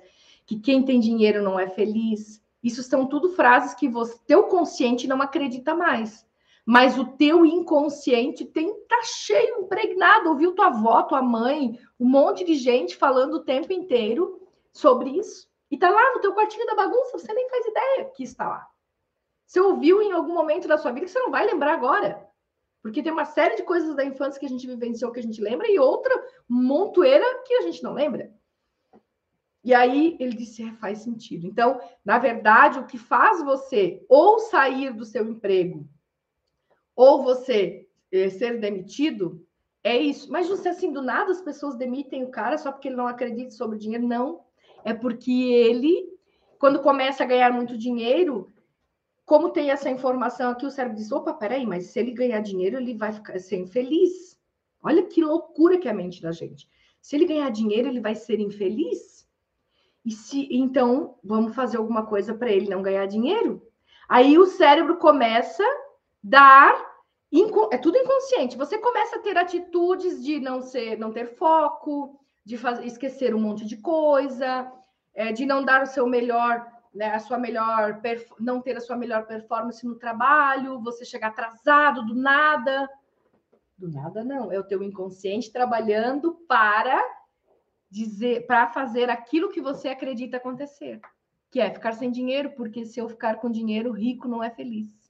que 0.46 0.58
quem 0.58 0.82
tem 0.82 0.98
dinheiro 0.98 1.42
não 1.42 1.60
é 1.60 1.68
feliz. 1.68 2.42
Isso 2.62 2.82
são 2.82 3.04
tudo 3.04 3.34
frases 3.34 3.74
que 3.74 3.86
você, 3.86 4.18
teu 4.26 4.44
consciente 4.44 5.06
não 5.06 5.20
acredita 5.20 5.74
mais. 5.74 6.24
Mas 6.66 6.98
o 6.98 7.04
teu 7.04 7.44
inconsciente 7.44 8.44
tem 8.44 8.72
tá 8.88 9.00
cheio, 9.02 9.60
impregnado. 9.60 10.30
Ouviu 10.30 10.54
tua 10.54 10.68
avó, 10.68 11.02
tua 11.02 11.20
mãe, 11.20 11.78
um 12.00 12.08
monte 12.08 12.42
de 12.42 12.54
gente 12.54 12.96
falando 12.96 13.34
o 13.34 13.44
tempo 13.44 13.72
inteiro 13.72 14.40
sobre 14.72 15.10
isso. 15.10 15.46
E 15.70 15.76
tá 15.76 15.90
lá 15.90 16.14
no 16.14 16.20
teu 16.20 16.34
quartinho 16.34 16.66
da 16.66 16.74
bagunça, 16.74 17.18
você 17.18 17.32
nem 17.34 17.48
faz 17.50 17.66
ideia 17.66 18.10
que 18.14 18.22
está 18.22 18.48
lá. 18.48 18.66
Você 19.46 19.60
ouviu 19.60 20.00
em 20.00 20.12
algum 20.12 20.32
momento 20.32 20.66
da 20.66 20.78
sua 20.78 20.92
vida 20.92 21.04
que 21.04 21.12
você 21.12 21.18
não 21.18 21.30
vai 21.30 21.46
lembrar 21.46 21.74
agora. 21.74 22.26
Porque 22.82 23.02
tem 23.02 23.12
uma 23.12 23.24
série 23.24 23.56
de 23.56 23.62
coisas 23.62 23.94
da 23.94 24.04
infância 24.04 24.38
que 24.38 24.46
a 24.46 24.48
gente 24.48 24.66
vivenciou 24.66 25.12
que 25.12 25.20
a 25.20 25.22
gente 25.22 25.40
lembra 25.40 25.70
e 25.70 25.78
outra 25.78 26.14
montoeira 26.48 27.24
que 27.44 27.54
a 27.54 27.62
gente 27.62 27.82
não 27.82 27.92
lembra. 27.92 28.32
E 29.62 29.72
aí 29.72 30.16
ele 30.20 30.36
disse: 30.36 30.62
é, 30.62 30.72
faz 30.74 30.98
sentido. 30.98 31.46
Então, 31.46 31.80
na 32.04 32.18
verdade, 32.18 32.78
o 32.78 32.86
que 32.86 32.98
faz 32.98 33.42
você 33.42 34.04
ou 34.08 34.38
sair 34.38 34.92
do 34.92 35.04
seu 35.04 35.26
emprego 35.26 35.88
ou 36.96 37.22
você 37.22 37.88
eh, 38.12 38.30
ser 38.30 38.60
demitido 38.60 39.44
é 39.82 39.96
isso. 39.96 40.30
Mas 40.30 40.48
você 40.48 40.70
assim 40.70 40.92
do 40.92 41.02
nada 41.02 41.30
as 41.30 41.42
pessoas 41.42 41.76
demitem 41.76 42.24
o 42.24 42.30
cara 42.30 42.56
só 42.56 42.72
porque 42.72 42.88
ele 42.88 42.96
não 42.96 43.06
acredita 43.06 43.50
sobre 43.50 43.76
o 43.76 43.78
dinheiro? 43.78 44.06
Não. 44.06 44.42
É 44.84 44.94
porque 44.94 45.32
ele, 45.32 46.08
quando 46.58 46.80
começa 46.80 47.22
a 47.22 47.26
ganhar 47.26 47.52
muito 47.52 47.76
dinheiro, 47.76 48.50
como 49.24 49.50
tem 49.50 49.70
essa 49.70 49.90
informação 49.90 50.50
aqui, 50.50 50.66
o 50.66 50.70
cérebro 50.70 50.96
diz: 50.96 51.12
opa, 51.12 51.32
peraí, 51.34 51.66
mas 51.66 51.86
se 51.86 51.98
ele 51.98 52.12
ganhar 52.12 52.40
dinheiro, 52.40 52.78
ele 52.78 52.94
vai 52.94 53.12
ficar 53.12 53.38
ser 53.38 53.56
infeliz. 53.56 54.38
Olha 54.82 55.02
que 55.02 55.22
loucura 55.22 55.78
que 55.78 55.88
é 55.88 55.90
a 55.90 55.94
mente 55.94 56.20
da 56.20 56.32
gente. 56.32 56.68
Se 57.00 57.16
ele 57.16 57.26
ganhar 57.26 57.50
dinheiro, 57.50 57.88
ele 57.88 58.00
vai 58.00 58.14
ser 58.14 58.40
infeliz? 58.40 59.26
E 60.04 60.10
se 60.10 60.46
então 60.50 61.18
vamos 61.24 61.54
fazer 61.54 61.78
alguma 61.78 62.04
coisa 62.04 62.34
para 62.34 62.52
ele 62.52 62.68
não 62.68 62.82
ganhar 62.82 63.06
dinheiro? 63.06 63.66
Aí 64.08 64.38
o 64.38 64.44
cérebro 64.44 64.98
começa 64.98 65.64
dar 66.24 66.94
é 67.72 67.78
tudo 67.78 67.98
inconsciente. 67.98 68.56
Você 68.56 68.78
começa 68.78 69.16
a 69.16 69.18
ter 69.20 69.36
atitudes 69.36 70.24
de 70.24 70.40
não 70.40 70.62
ser, 70.62 70.96
não 70.98 71.12
ter 71.12 71.26
foco, 71.26 72.18
de 72.44 72.56
fazer, 72.56 72.86
esquecer 72.86 73.34
um 73.34 73.40
monte 73.40 73.64
de 73.64 73.76
coisa, 73.76 74.70
é, 75.12 75.32
de 75.32 75.44
não 75.44 75.64
dar 75.64 75.82
o 75.82 75.86
seu 75.86 76.06
melhor, 76.06 76.66
né, 76.94 77.10
a 77.10 77.18
sua 77.18 77.36
melhor, 77.36 78.00
não 78.38 78.60
ter 78.62 78.76
a 78.76 78.80
sua 78.80 78.96
melhor 78.96 79.26
performance 79.26 79.84
no 79.84 79.96
trabalho, 79.96 80.80
você 80.80 81.04
chegar 81.04 81.28
atrasado 81.28 82.06
do 82.06 82.14
nada. 82.14 82.88
Do 83.76 83.90
nada 83.90 84.22
não, 84.22 84.52
é 84.52 84.58
o 84.58 84.64
teu 84.64 84.82
inconsciente 84.82 85.52
trabalhando 85.52 86.34
para 86.48 87.02
dizer 87.90 88.46
para 88.46 88.68
fazer 88.68 89.10
aquilo 89.10 89.50
que 89.50 89.60
você 89.60 89.88
acredita 89.88 90.36
acontecer, 90.36 91.00
que 91.50 91.60
é 91.60 91.70
ficar 91.70 91.92
sem 91.92 92.10
dinheiro, 92.10 92.52
porque 92.52 92.84
se 92.84 93.00
eu 93.00 93.08
ficar 93.08 93.36
com 93.36 93.50
dinheiro, 93.50 93.92
rico 93.92 94.28
não 94.28 94.42
é 94.42 94.50
feliz. 94.50 95.03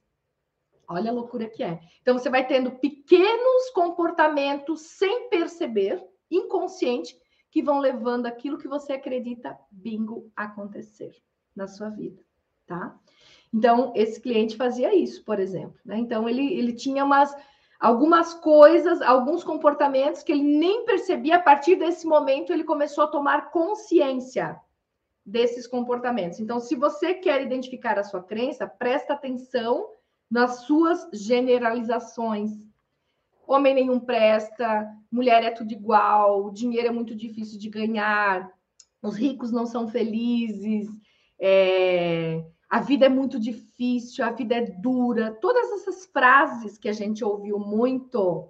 Olha 0.87 1.11
a 1.11 1.13
loucura 1.13 1.49
que 1.49 1.63
é. 1.63 1.79
Então 2.01 2.17
você 2.17 2.29
vai 2.29 2.45
tendo 2.45 2.71
pequenos 2.71 3.69
comportamentos 3.73 4.81
sem 4.81 5.29
perceber, 5.29 6.03
inconsciente, 6.29 7.17
que 7.51 7.63
vão 7.63 7.79
levando 7.79 8.25
aquilo 8.25 8.57
que 8.57 8.67
você 8.67 8.93
acredita 8.93 9.57
bingo 9.71 10.31
acontecer 10.35 11.15
na 11.55 11.67
sua 11.67 11.89
vida, 11.89 12.21
tá? 12.65 12.97
Então, 13.53 13.93
esse 13.95 14.19
cliente 14.19 14.57
fazia 14.57 14.93
isso, 14.93 15.23
por 15.23 15.39
exemplo, 15.39 15.79
né? 15.85 15.97
Então 15.97 16.27
ele 16.27 16.53
ele 16.53 16.73
tinha 16.73 17.05
umas 17.05 17.33
algumas 17.79 18.33
coisas, 18.33 19.01
alguns 19.01 19.43
comportamentos 19.43 20.23
que 20.23 20.31
ele 20.31 20.43
nem 20.43 20.85
percebia. 20.85 21.37
A 21.37 21.41
partir 21.41 21.75
desse 21.75 22.05
momento, 22.05 22.51
ele 22.51 22.63
começou 22.63 23.03
a 23.03 23.07
tomar 23.07 23.51
consciência 23.51 24.59
desses 25.25 25.65
comportamentos. 25.65 26.39
Então, 26.39 26.59
se 26.59 26.75
você 26.75 27.13
quer 27.13 27.41
identificar 27.41 27.97
a 27.97 28.03
sua 28.03 28.21
crença, 28.21 28.67
presta 28.67 29.13
atenção 29.13 29.87
nas 30.29 30.61
suas 30.61 31.07
generalizações. 31.13 32.51
Homem 33.47 33.75
nenhum 33.75 33.99
presta, 33.99 34.91
mulher 35.11 35.43
é 35.43 35.51
tudo 35.51 35.71
igual, 35.71 36.51
dinheiro 36.51 36.87
é 36.87 36.91
muito 36.91 37.15
difícil 37.15 37.59
de 37.59 37.69
ganhar, 37.69 38.49
os 39.01 39.15
ricos 39.15 39.51
não 39.51 39.65
são 39.65 39.87
felizes, 39.87 40.89
é, 41.39 42.43
a 42.69 42.79
vida 42.79 43.05
é 43.05 43.09
muito 43.09 43.39
difícil, 43.39 44.25
a 44.25 44.31
vida 44.31 44.55
é 44.55 44.61
dura. 44.61 45.37
Todas 45.39 45.71
essas 45.73 46.05
frases 46.07 46.77
que 46.77 46.89
a 46.89 46.93
gente 46.93 47.23
ouviu 47.23 47.59
muito, 47.59 48.49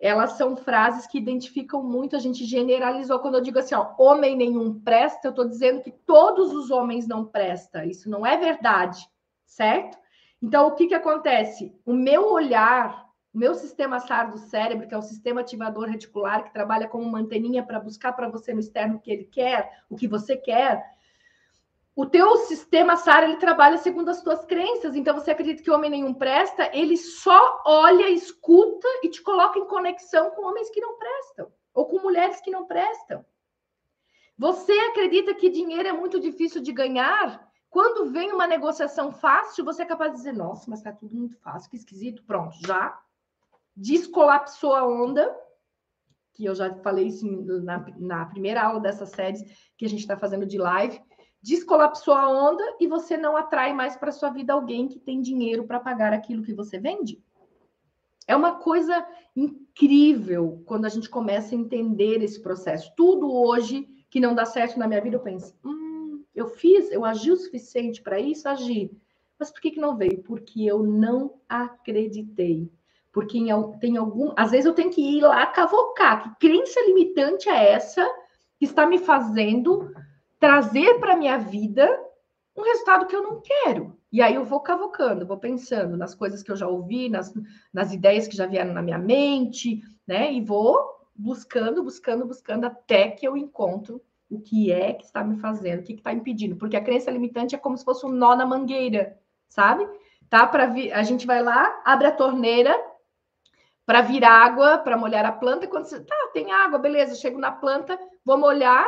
elas 0.00 0.32
são 0.32 0.56
frases 0.56 1.06
que 1.06 1.18
identificam 1.18 1.82
muito, 1.82 2.16
a 2.16 2.18
gente 2.18 2.44
generalizou. 2.44 3.18
Quando 3.18 3.34
eu 3.34 3.42
digo 3.42 3.58
assim, 3.58 3.74
ó, 3.74 3.94
homem 3.98 4.34
nenhum 4.34 4.80
presta, 4.80 5.28
eu 5.28 5.30
estou 5.30 5.46
dizendo 5.46 5.82
que 5.82 5.92
todos 5.92 6.52
os 6.52 6.70
homens 6.70 7.06
não 7.06 7.26
prestam. 7.26 7.84
Isso 7.84 8.08
não 8.08 8.24
é 8.24 8.36
verdade, 8.38 9.06
certo? 9.44 9.98
Então, 10.42 10.68
o 10.68 10.74
que, 10.74 10.86
que 10.86 10.94
acontece? 10.94 11.74
O 11.84 11.92
meu 11.92 12.30
olhar, 12.30 13.06
o 13.32 13.38
meu 13.38 13.54
sistema 13.54 14.00
SAR 14.00 14.30
do 14.30 14.38
cérebro, 14.38 14.88
que 14.88 14.94
é 14.94 14.98
o 14.98 15.02
sistema 15.02 15.42
ativador 15.42 15.88
reticular, 15.88 16.44
que 16.44 16.52
trabalha 16.52 16.88
como 16.88 17.04
uma 17.04 17.18
anteninha 17.18 17.62
para 17.62 17.78
buscar 17.78 18.12
para 18.12 18.28
você 18.28 18.54
no 18.54 18.60
externo 18.60 18.96
o 18.96 19.00
que 19.00 19.10
ele 19.10 19.24
quer, 19.24 19.82
o 19.88 19.96
que 19.96 20.08
você 20.08 20.36
quer, 20.36 20.84
o 21.94 22.06
teu 22.06 22.34
sistema 22.38 22.96
SAR 22.96 23.24
ele 23.24 23.36
trabalha 23.36 23.76
segundo 23.76 24.08
as 24.08 24.22
tuas 24.22 24.44
crenças. 24.46 24.96
Então 24.96 25.14
você 25.14 25.32
acredita 25.32 25.62
que 25.62 25.70
homem 25.70 25.90
nenhum 25.90 26.14
presta, 26.14 26.70
ele 26.72 26.96
só 26.96 27.62
olha, 27.66 28.08
escuta 28.08 28.88
e 29.02 29.10
te 29.10 29.20
coloca 29.20 29.58
em 29.58 29.66
conexão 29.66 30.30
com 30.30 30.46
homens 30.46 30.70
que 30.70 30.80
não 30.80 30.96
prestam 30.96 31.52
ou 31.74 31.86
com 31.86 32.00
mulheres 32.00 32.40
que 32.40 32.50
não 32.50 32.66
prestam. 32.66 33.24
Você 34.38 34.72
acredita 34.72 35.34
que 35.34 35.50
dinheiro 35.50 35.88
é 35.88 35.92
muito 35.92 36.18
difícil 36.18 36.62
de 36.62 36.72
ganhar? 36.72 37.49
Quando 37.70 38.10
vem 38.10 38.32
uma 38.32 38.46
negociação 38.46 39.12
fácil, 39.12 39.64
você 39.64 39.82
é 39.82 39.86
capaz 39.86 40.10
de 40.10 40.18
dizer: 40.18 40.32
"Nossa, 40.32 40.68
mas 40.68 40.80
está 40.80 40.92
tudo 40.92 41.14
muito 41.14 41.36
fácil, 41.38 41.70
que 41.70 41.76
esquisito". 41.76 42.22
Pronto, 42.24 42.56
já 42.66 43.00
descolapsou 43.74 44.74
a 44.74 44.86
onda 44.86 45.34
que 46.34 46.44
eu 46.44 46.54
já 46.54 46.74
falei 46.76 47.06
isso 47.06 47.26
na, 47.62 47.84
na 47.98 48.26
primeira 48.26 48.62
aula 48.62 48.80
dessa 48.80 49.06
série 49.06 49.44
que 49.76 49.84
a 49.84 49.88
gente 49.88 50.00
está 50.00 50.16
fazendo 50.16 50.46
de 50.46 50.58
live 50.58 51.00
descolapsou 51.42 52.14
a 52.14 52.28
onda 52.28 52.62
e 52.78 52.86
você 52.86 53.16
não 53.16 53.36
atrai 53.36 53.72
mais 53.72 53.96
para 53.96 54.12
sua 54.12 54.30
vida 54.30 54.52
alguém 54.52 54.88
que 54.88 54.98
tem 54.98 55.20
dinheiro 55.20 55.66
para 55.66 55.80
pagar 55.80 56.12
aquilo 56.12 56.42
que 56.42 56.52
você 56.52 56.78
vende. 56.78 57.22
É 58.26 58.36
uma 58.36 58.56
coisa 58.56 59.06
incrível 59.34 60.62
quando 60.66 60.84
a 60.84 60.88
gente 60.88 61.08
começa 61.08 61.54
a 61.54 61.58
entender 61.58 62.22
esse 62.22 62.40
processo. 62.40 62.92
Tudo 62.96 63.32
hoje 63.32 63.88
que 64.10 64.20
não 64.20 64.34
dá 64.34 64.44
certo 64.44 64.78
na 64.78 64.86
minha 64.86 65.00
vida, 65.00 65.16
eu 65.16 65.20
penso, 65.20 65.56
hum, 65.64 65.79
eu 66.34 66.48
fiz, 66.48 66.90
eu 66.90 67.04
agi 67.04 67.30
o 67.30 67.36
suficiente 67.36 68.02
para 68.02 68.18
isso, 68.18 68.48
agi. 68.48 68.90
Mas 69.38 69.50
por 69.50 69.60
que, 69.60 69.72
que 69.72 69.80
não 69.80 69.96
veio? 69.96 70.22
Porque 70.22 70.64
eu 70.64 70.82
não 70.82 71.40
acreditei. 71.48 72.70
Porque 73.12 73.38
em, 73.38 73.48
tem 73.78 73.96
algum. 73.96 74.32
Às 74.36 74.50
vezes 74.50 74.66
eu 74.66 74.74
tenho 74.74 74.90
que 74.90 75.00
ir 75.00 75.22
lá 75.22 75.46
cavocar. 75.46 76.22
Que 76.38 76.48
crença 76.48 76.80
limitante 76.86 77.48
é 77.48 77.72
essa 77.72 78.06
que 78.58 78.66
está 78.66 78.86
me 78.86 78.98
fazendo 78.98 79.92
trazer 80.38 81.00
para 81.00 81.16
minha 81.16 81.38
vida 81.38 81.88
um 82.56 82.62
resultado 82.62 83.06
que 83.06 83.16
eu 83.16 83.22
não 83.22 83.40
quero. 83.40 83.96
E 84.12 84.20
aí 84.20 84.34
eu 84.34 84.44
vou 84.44 84.60
cavocando, 84.60 85.26
vou 85.26 85.38
pensando 85.38 85.96
nas 85.96 86.14
coisas 86.14 86.42
que 86.42 86.50
eu 86.50 86.56
já 86.56 86.68
ouvi, 86.68 87.08
nas, 87.08 87.32
nas 87.72 87.92
ideias 87.92 88.28
que 88.28 88.36
já 88.36 88.46
vieram 88.46 88.74
na 88.74 88.82
minha 88.82 88.98
mente, 88.98 89.80
né? 90.06 90.32
E 90.32 90.40
vou 90.40 90.78
buscando, 91.14 91.82
buscando, 91.82 92.26
buscando 92.26 92.66
até 92.66 93.10
que 93.10 93.26
eu 93.26 93.36
encontro 93.36 94.02
o 94.30 94.40
que 94.40 94.70
é 94.70 94.94
que 94.94 95.04
está 95.04 95.24
me 95.24 95.36
fazendo, 95.38 95.80
o 95.80 95.82
que 95.82 95.94
está 95.94 96.12
impedindo. 96.12 96.56
Porque 96.56 96.76
a 96.76 96.84
crença 96.84 97.10
limitante 97.10 97.54
é 97.54 97.58
como 97.58 97.76
se 97.76 97.84
fosse 97.84 98.06
um 98.06 98.10
nó 98.10 98.36
na 98.36 98.46
mangueira, 98.46 99.18
sabe? 99.48 99.86
Tá 100.28 100.46
para 100.46 100.66
vir, 100.66 100.92
a 100.92 101.02
gente 101.02 101.26
vai 101.26 101.42
lá, 101.42 101.82
abre 101.84 102.06
a 102.06 102.12
torneira 102.12 102.72
para 103.84 104.02
vir 104.02 104.24
água, 104.24 104.78
para 104.78 104.96
molhar 104.96 105.26
a 105.26 105.32
planta. 105.32 105.66
Quando 105.66 105.86
você 105.86 106.00
tá, 106.00 106.30
tem 106.32 106.52
água, 106.52 106.78
beleza, 106.78 107.16
chego 107.16 107.38
na 107.38 107.50
planta, 107.50 107.98
vou 108.24 108.38
molhar, 108.38 108.86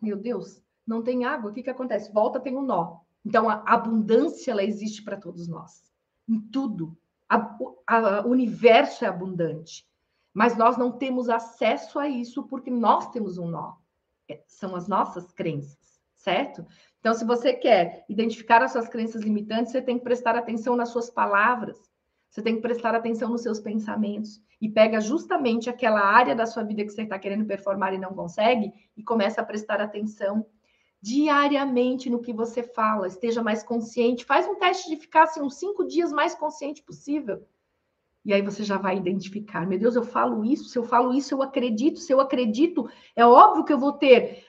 meu 0.00 0.16
Deus, 0.16 0.62
não 0.86 1.02
tem 1.02 1.24
água, 1.24 1.50
o 1.50 1.54
que, 1.54 1.62
que 1.62 1.70
acontece? 1.70 2.12
Volta, 2.12 2.38
tem 2.38 2.54
um 2.54 2.62
nó. 2.62 2.98
Então, 3.24 3.48
a 3.48 3.62
abundância, 3.66 4.50
ela 4.50 4.62
existe 4.62 5.02
para 5.02 5.16
todos 5.16 5.48
nós. 5.48 5.82
Em 6.28 6.38
tudo. 6.38 6.94
o 8.24 8.28
universo 8.28 9.06
é 9.06 9.08
abundante. 9.08 9.88
Mas 10.34 10.56
nós 10.56 10.76
não 10.76 10.92
temos 10.92 11.30
acesso 11.30 11.98
a 11.98 12.06
isso 12.06 12.42
porque 12.42 12.70
nós 12.70 13.08
temos 13.10 13.38
um 13.38 13.48
nó. 13.48 13.76
É, 14.28 14.42
são 14.46 14.74
as 14.74 14.88
nossas 14.88 15.30
crenças, 15.32 16.00
certo? 16.16 16.66
Então, 17.00 17.12
se 17.12 17.24
você 17.24 17.52
quer 17.52 18.04
identificar 18.08 18.62
as 18.62 18.72
suas 18.72 18.88
crenças 18.88 19.22
limitantes, 19.22 19.72
você 19.72 19.82
tem 19.82 19.98
que 19.98 20.04
prestar 20.04 20.34
atenção 20.36 20.74
nas 20.74 20.88
suas 20.88 21.10
palavras. 21.10 21.78
Você 22.30 22.42
tem 22.42 22.56
que 22.56 22.62
prestar 22.62 22.94
atenção 22.94 23.28
nos 23.28 23.42
seus 23.42 23.60
pensamentos 23.60 24.40
e 24.60 24.68
pega 24.68 25.00
justamente 25.00 25.68
aquela 25.68 26.00
área 26.00 26.34
da 26.34 26.46
sua 26.46 26.62
vida 26.62 26.82
que 26.82 26.90
você 26.90 27.02
está 27.02 27.18
querendo 27.18 27.44
performar 27.44 27.92
e 27.94 27.98
não 27.98 28.14
consegue 28.14 28.72
e 28.96 29.04
começa 29.04 29.40
a 29.40 29.44
prestar 29.44 29.80
atenção 29.80 30.46
diariamente 31.00 32.08
no 32.08 32.22
que 32.22 32.32
você 32.32 32.62
fala. 32.62 33.06
Esteja 33.06 33.42
mais 33.42 33.62
consciente. 33.62 34.24
Faz 34.24 34.48
um 34.48 34.54
teste 34.54 34.88
de 34.88 34.96
ficar 34.96 35.24
assim, 35.24 35.42
uns 35.42 35.56
cinco 35.56 35.86
dias 35.86 36.10
mais 36.10 36.34
consciente 36.34 36.82
possível. 36.82 37.46
E 38.24 38.32
aí 38.32 38.40
você 38.40 38.64
já 38.64 38.78
vai 38.78 38.96
identificar. 38.96 39.66
Meu 39.66 39.78
Deus, 39.78 39.94
eu 39.94 40.02
falo 40.02 40.44
isso. 40.44 40.68
Se 40.68 40.78
eu 40.78 40.84
falo 40.84 41.12
isso, 41.12 41.34
eu 41.34 41.42
acredito. 41.42 41.98
Se 41.98 42.12
eu 42.12 42.20
acredito, 42.20 42.88
é 43.14 43.24
óbvio 43.26 43.64
que 43.64 43.72
eu 43.72 43.78
vou 43.78 43.92
ter 43.92 44.44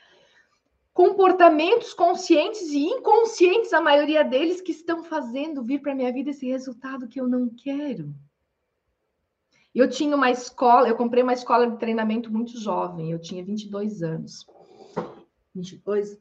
comportamentos 0.93 1.93
conscientes 1.93 2.71
e 2.71 2.85
inconscientes, 2.85 3.73
a 3.73 3.81
maioria 3.81 4.23
deles, 4.23 4.61
que 4.61 4.71
estão 4.71 5.03
fazendo 5.03 5.61
vir 5.61 5.81
para 5.81 5.93
minha 5.93 6.11
vida 6.11 6.29
esse 6.29 6.47
resultado 6.47 7.07
que 7.07 7.19
eu 7.19 7.27
não 7.27 7.49
quero. 7.49 8.15
Eu 9.73 9.89
tinha 9.89 10.15
uma 10.15 10.31
escola, 10.31 10.87
eu 10.87 10.95
comprei 10.95 11.21
uma 11.21 11.33
escola 11.33 11.69
de 11.69 11.77
treinamento 11.77 12.31
muito 12.31 12.57
jovem, 12.57 13.11
eu 13.11 13.19
tinha 13.19 13.43
22 13.43 14.01
anos. 14.01 14.47
22? 15.53 16.17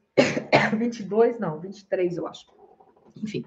22, 0.77 1.39
não, 1.39 1.57
23, 1.61 2.17
eu 2.17 2.27
acho. 2.27 2.45
Enfim. 3.15 3.45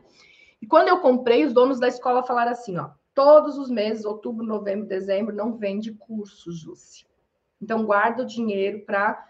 E 0.62 0.66
quando 0.66 0.88
eu 0.88 1.00
comprei, 1.00 1.44
os 1.44 1.52
donos 1.52 1.78
da 1.78 1.88
escola 1.88 2.22
falaram 2.22 2.52
assim, 2.52 2.78
ó, 2.78 2.88
todos 3.18 3.58
os 3.58 3.68
meses, 3.68 4.04
outubro, 4.04 4.46
novembro, 4.46 4.86
dezembro, 4.86 5.34
não 5.34 5.56
vende 5.56 5.92
curso, 5.92 6.52
Jússi. 6.52 7.04
Então, 7.60 7.84
guarda 7.84 8.22
o 8.22 8.26
dinheiro 8.26 8.84
para 8.86 9.28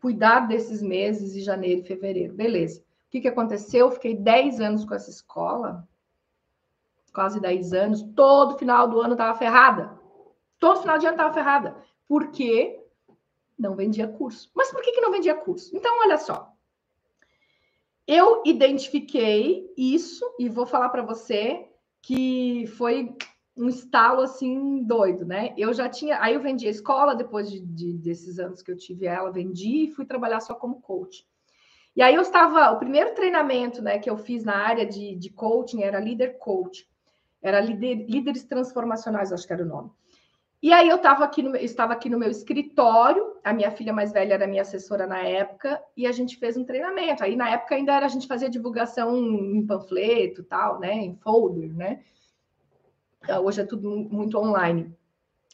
cuidar 0.00 0.48
desses 0.48 0.80
meses 0.80 1.34
de 1.34 1.42
janeiro 1.42 1.82
e 1.82 1.84
fevereiro. 1.84 2.32
Beleza. 2.32 2.80
O 2.80 3.10
que, 3.10 3.20
que 3.20 3.28
aconteceu? 3.28 3.88
Eu 3.88 3.90
fiquei 3.90 4.16
10 4.16 4.58
anos 4.62 4.86
com 4.86 4.94
essa 4.94 5.10
escola, 5.10 5.86
quase 7.12 7.38
10 7.38 7.74
anos. 7.74 8.02
Todo 8.14 8.56
final 8.56 8.88
do 8.88 9.02
ano 9.02 9.12
estava 9.12 9.36
ferrada. 9.38 10.00
Todo 10.58 10.80
final 10.80 10.96
de 10.96 11.04
ano 11.04 11.16
estava 11.16 11.34
ferrada. 11.34 11.76
Porque 12.08 12.82
não 13.58 13.76
vendia 13.76 14.08
curso. 14.08 14.50
Mas 14.54 14.70
por 14.70 14.80
que, 14.80 14.92
que 14.92 15.00
não 15.02 15.12
vendia 15.12 15.34
curso? 15.34 15.76
Então, 15.76 15.92
olha 16.00 16.16
só. 16.16 16.54
Eu 18.06 18.42
identifiquei 18.46 19.70
isso 19.76 20.24
e 20.38 20.48
vou 20.48 20.64
falar 20.64 20.88
para 20.88 21.02
você 21.02 21.68
que 22.06 22.68
foi 22.78 23.12
um 23.56 23.68
estalo 23.68 24.20
assim 24.20 24.84
doido, 24.84 25.26
né? 25.26 25.52
Eu 25.58 25.74
já 25.74 25.88
tinha, 25.88 26.22
aí 26.22 26.34
eu 26.34 26.40
vendi 26.40 26.64
a 26.68 26.70
escola 26.70 27.16
depois 27.16 27.50
de, 27.50 27.58
de, 27.58 27.94
desses 27.94 28.38
anos 28.38 28.62
que 28.62 28.70
eu 28.70 28.76
tive 28.76 29.06
ela, 29.06 29.32
vendi 29.32 29.86
e 29.86 29.90
fui 29.90 30.04
trabalhar 30.04 30.38
só 30.38 30.54
como 30.54 30.80
coach. 30.80 31.26
E 31.96 32.02
aí 32.02 32.14
eu 32.14 32.22
estava, 32.22 32.70
o 32.70 32.78
primeiro 32.78 33.12
treinamento, 33.12 33.82
né, 33.82 33.98
que 33.98 34.08
eu 34.08 34.16
fiz 34.16 34.44
na 34.44 34.54
área 34.54 34.86
de, 34.86 35.16
de 35.16 35.30
coaching 35.30 35.82
era 35.82 35.98
líder 35.98 36.38
coach, 36.38 36.88
era 37.42 37.58
líder, 37.60 38.06
líderes 38.08 38.44
transformacionais, 38.44 39.32
acho 39.32 39.44
que 39.44 39.52
era 39.52 39.64
o 39.64 39.66
nome. 39.66 39.90
E 40.62 40.72
aí 40.72 40.88
eu 40.88 40.96
estava 40.96 41.24
aqui 41.24 41.42
no, 41.42 41.54
estava 41.56 41.92
aqui 41.92 42.08
no 42.08 42.18
meu 42.18 42.30
escritório, 42.30 43.36
a 43.44 43.52
minha 43.52 43.70
filha 43.70 43.92
mais 43.92 44.12
velha 44.12 44.34
era 44.34 44.46
minha 44.46 44.62
assessora 44.62 45.06
na 45.06 45.22
época, 45.22 45.82
e 45.96 46.06
a 46.06 46.12
gente 46.12 46.36
fez 46.38 46.56
um 46.56 46.64
treinamento. 46.64 47.22
Aí 47.22 47.36
na 47.36 47.50
época 47.50 47.74
ainda 47.74 47.94
era 47.94 48.06
a 48.06 48.08
gente 48.08 48.26
fazia 48.26 48.48
divulgação 48.48 49.16
em 49.16 49.66
panfleto, 49.66 50.42
tal, 50.42 50.80
né, 50.80 50.94
em 50.94 51.14
folder, 51.16 51.74
né? 51.74 52.02
Ah, 53.28 53.40
hoje 53.40 53.60
é 53.60 53.64
tudo 53.64 53.90
muito 53.90 54.38
online. 54.38 54.94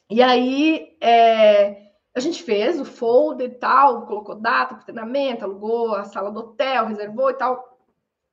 E 0.09 0.23
aí 0.23 0.97
é, 1.01 1.93
a 2.15 2.21
gente 2.21 2.43
fez 2.43 2.79
o 2.79 2.85
folder 2.85 3.51
e 3.51 3.55
tal, 3.55 4.07
colocou 4.07 4.35
data 4.35 4.75
para 4.75 4.85
treinamento, 4.85 5.45
alugou 5.45 5.95
a 5.95 6.05
sala 6.05 6.31
do 6.31 6.41
hotel, 6.41 6.87
reservou 6.87 7.31
e 7.31 7.35
tal. 7.35 7.79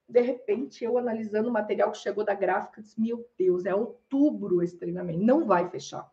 De 0.08 0.22
repente, 0.22 0.84
eu 0.84 0.98
analisando 0.98 1.50
o 1.50 1.54
material 1.54 1.92
que 1.92 1.98
chegou 1.98 2.24
da 2.24 2.34
gráfica, 2.34 2.82
disse: 2.82 3.00
Meu 3.00 3.26
Deus, 3.38 3.66
é 3.66 3.74
outubro 3.74 4.62
esse 4.62 4.78
treinamento, 4.78 5.24
não 5.24 5.46
vai 5.46 5.70
fechar. 5.70 6.10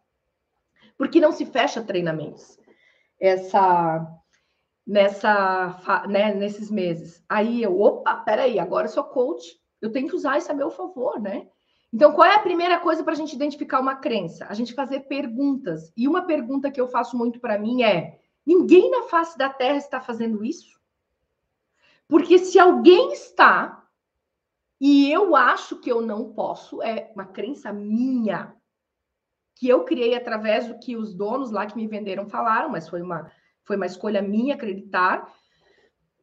Porque 0.96 1.20
não 1.20 1.32
se 1.32 1.46
fecha 1.46 1.82
treinamentos 1.82 2.58
essa 3.20 4.06
nessa 4.86 6.06
né, 6.08 6.32
nesses 6.34 6.70
meses. 6.70 7.24
Aí 7.28 7.62
eu, 7.62 7.80
opa, 7.80 8.16
peraí, 8.16 8.58
agora 8.58 8.86
eu 8.86 8.92
sou 8.92 9.04
coach, 9.04 9.44
eu 9.80 9.90
tenho 9.90 10.08
que 10.08 10.14
usar 10.14 10.38
isso 10.38 10.50
a 10.50 10.54
meu 10.54 10.70
favor, 10.70 11.20
né? 11.20 11.48
Então, 11.92 12.12
qual 12.12 12.28
é 12.28 12.34
a 12.34 12.40
primeira 12.40 12.78
coisa 12.78 13.02
para 13.02 13.12
a 13.12 13.16
gente 13.16 13.34
identificar 13.34 13.80
uma 13.80 13.96
crença? 13.96 14.46
A 14.48 14.54
gente 14.54 14.74
fazer 14.74 15.00
perguntas. 15.00 15.92
E 15.96 16.06
uma 16.06 16.22
pergunta 16.22 16.70
que 16.70 16.80
eu 16.80 16.88
faço 16.88 17.16
muito 17.16 17.40
para 17.40 17.58
mim 17.58 17.82
é: 17.82 18.20
ninguém 18.44 18.90
na 18.90 19.04
face 19.04 19.36
da 19.38 19.48
Terra 19.48 19.78
está 19.78 20.00
fazendo 20.00 20.44
isso? 20.44 20.78
Porque 22.08 22.38
se 22.38 22.58
alguém 22.58 23.12
está 23.12 23.84
e 24.80 25.10
eu 25.10 25.34
acho 25.34 25.76
que 25.76 25.90
eu 25.90 26.00
não 26.00 26.32
posso, 26.32 26.82
é 26.82 27.10
uma 27.14 27.24
crença 27.24 27.72
minha 27.72 28.54
que 29.56 29.68
eu 29.68 29.84
criei 29.84 30.14
através 30.14 30.68
do 30.68 30.78
que 30.78 30.96
os 30.96 31.14
donos 31.14 31.50
lá 31.50 31.66
que 31.66 31.74
me 31.76 31.88
venderam 31.88 32.28
falaram, 32.28 32.68
mas 32.68 32.88
foi 32.88 33.02
uma 33.02 33.30
foi 33.64 33.74
uma 33.74 33.86
escolha 33.86 34.22
minha 34.22 34.54
acreditar 34.54 35.28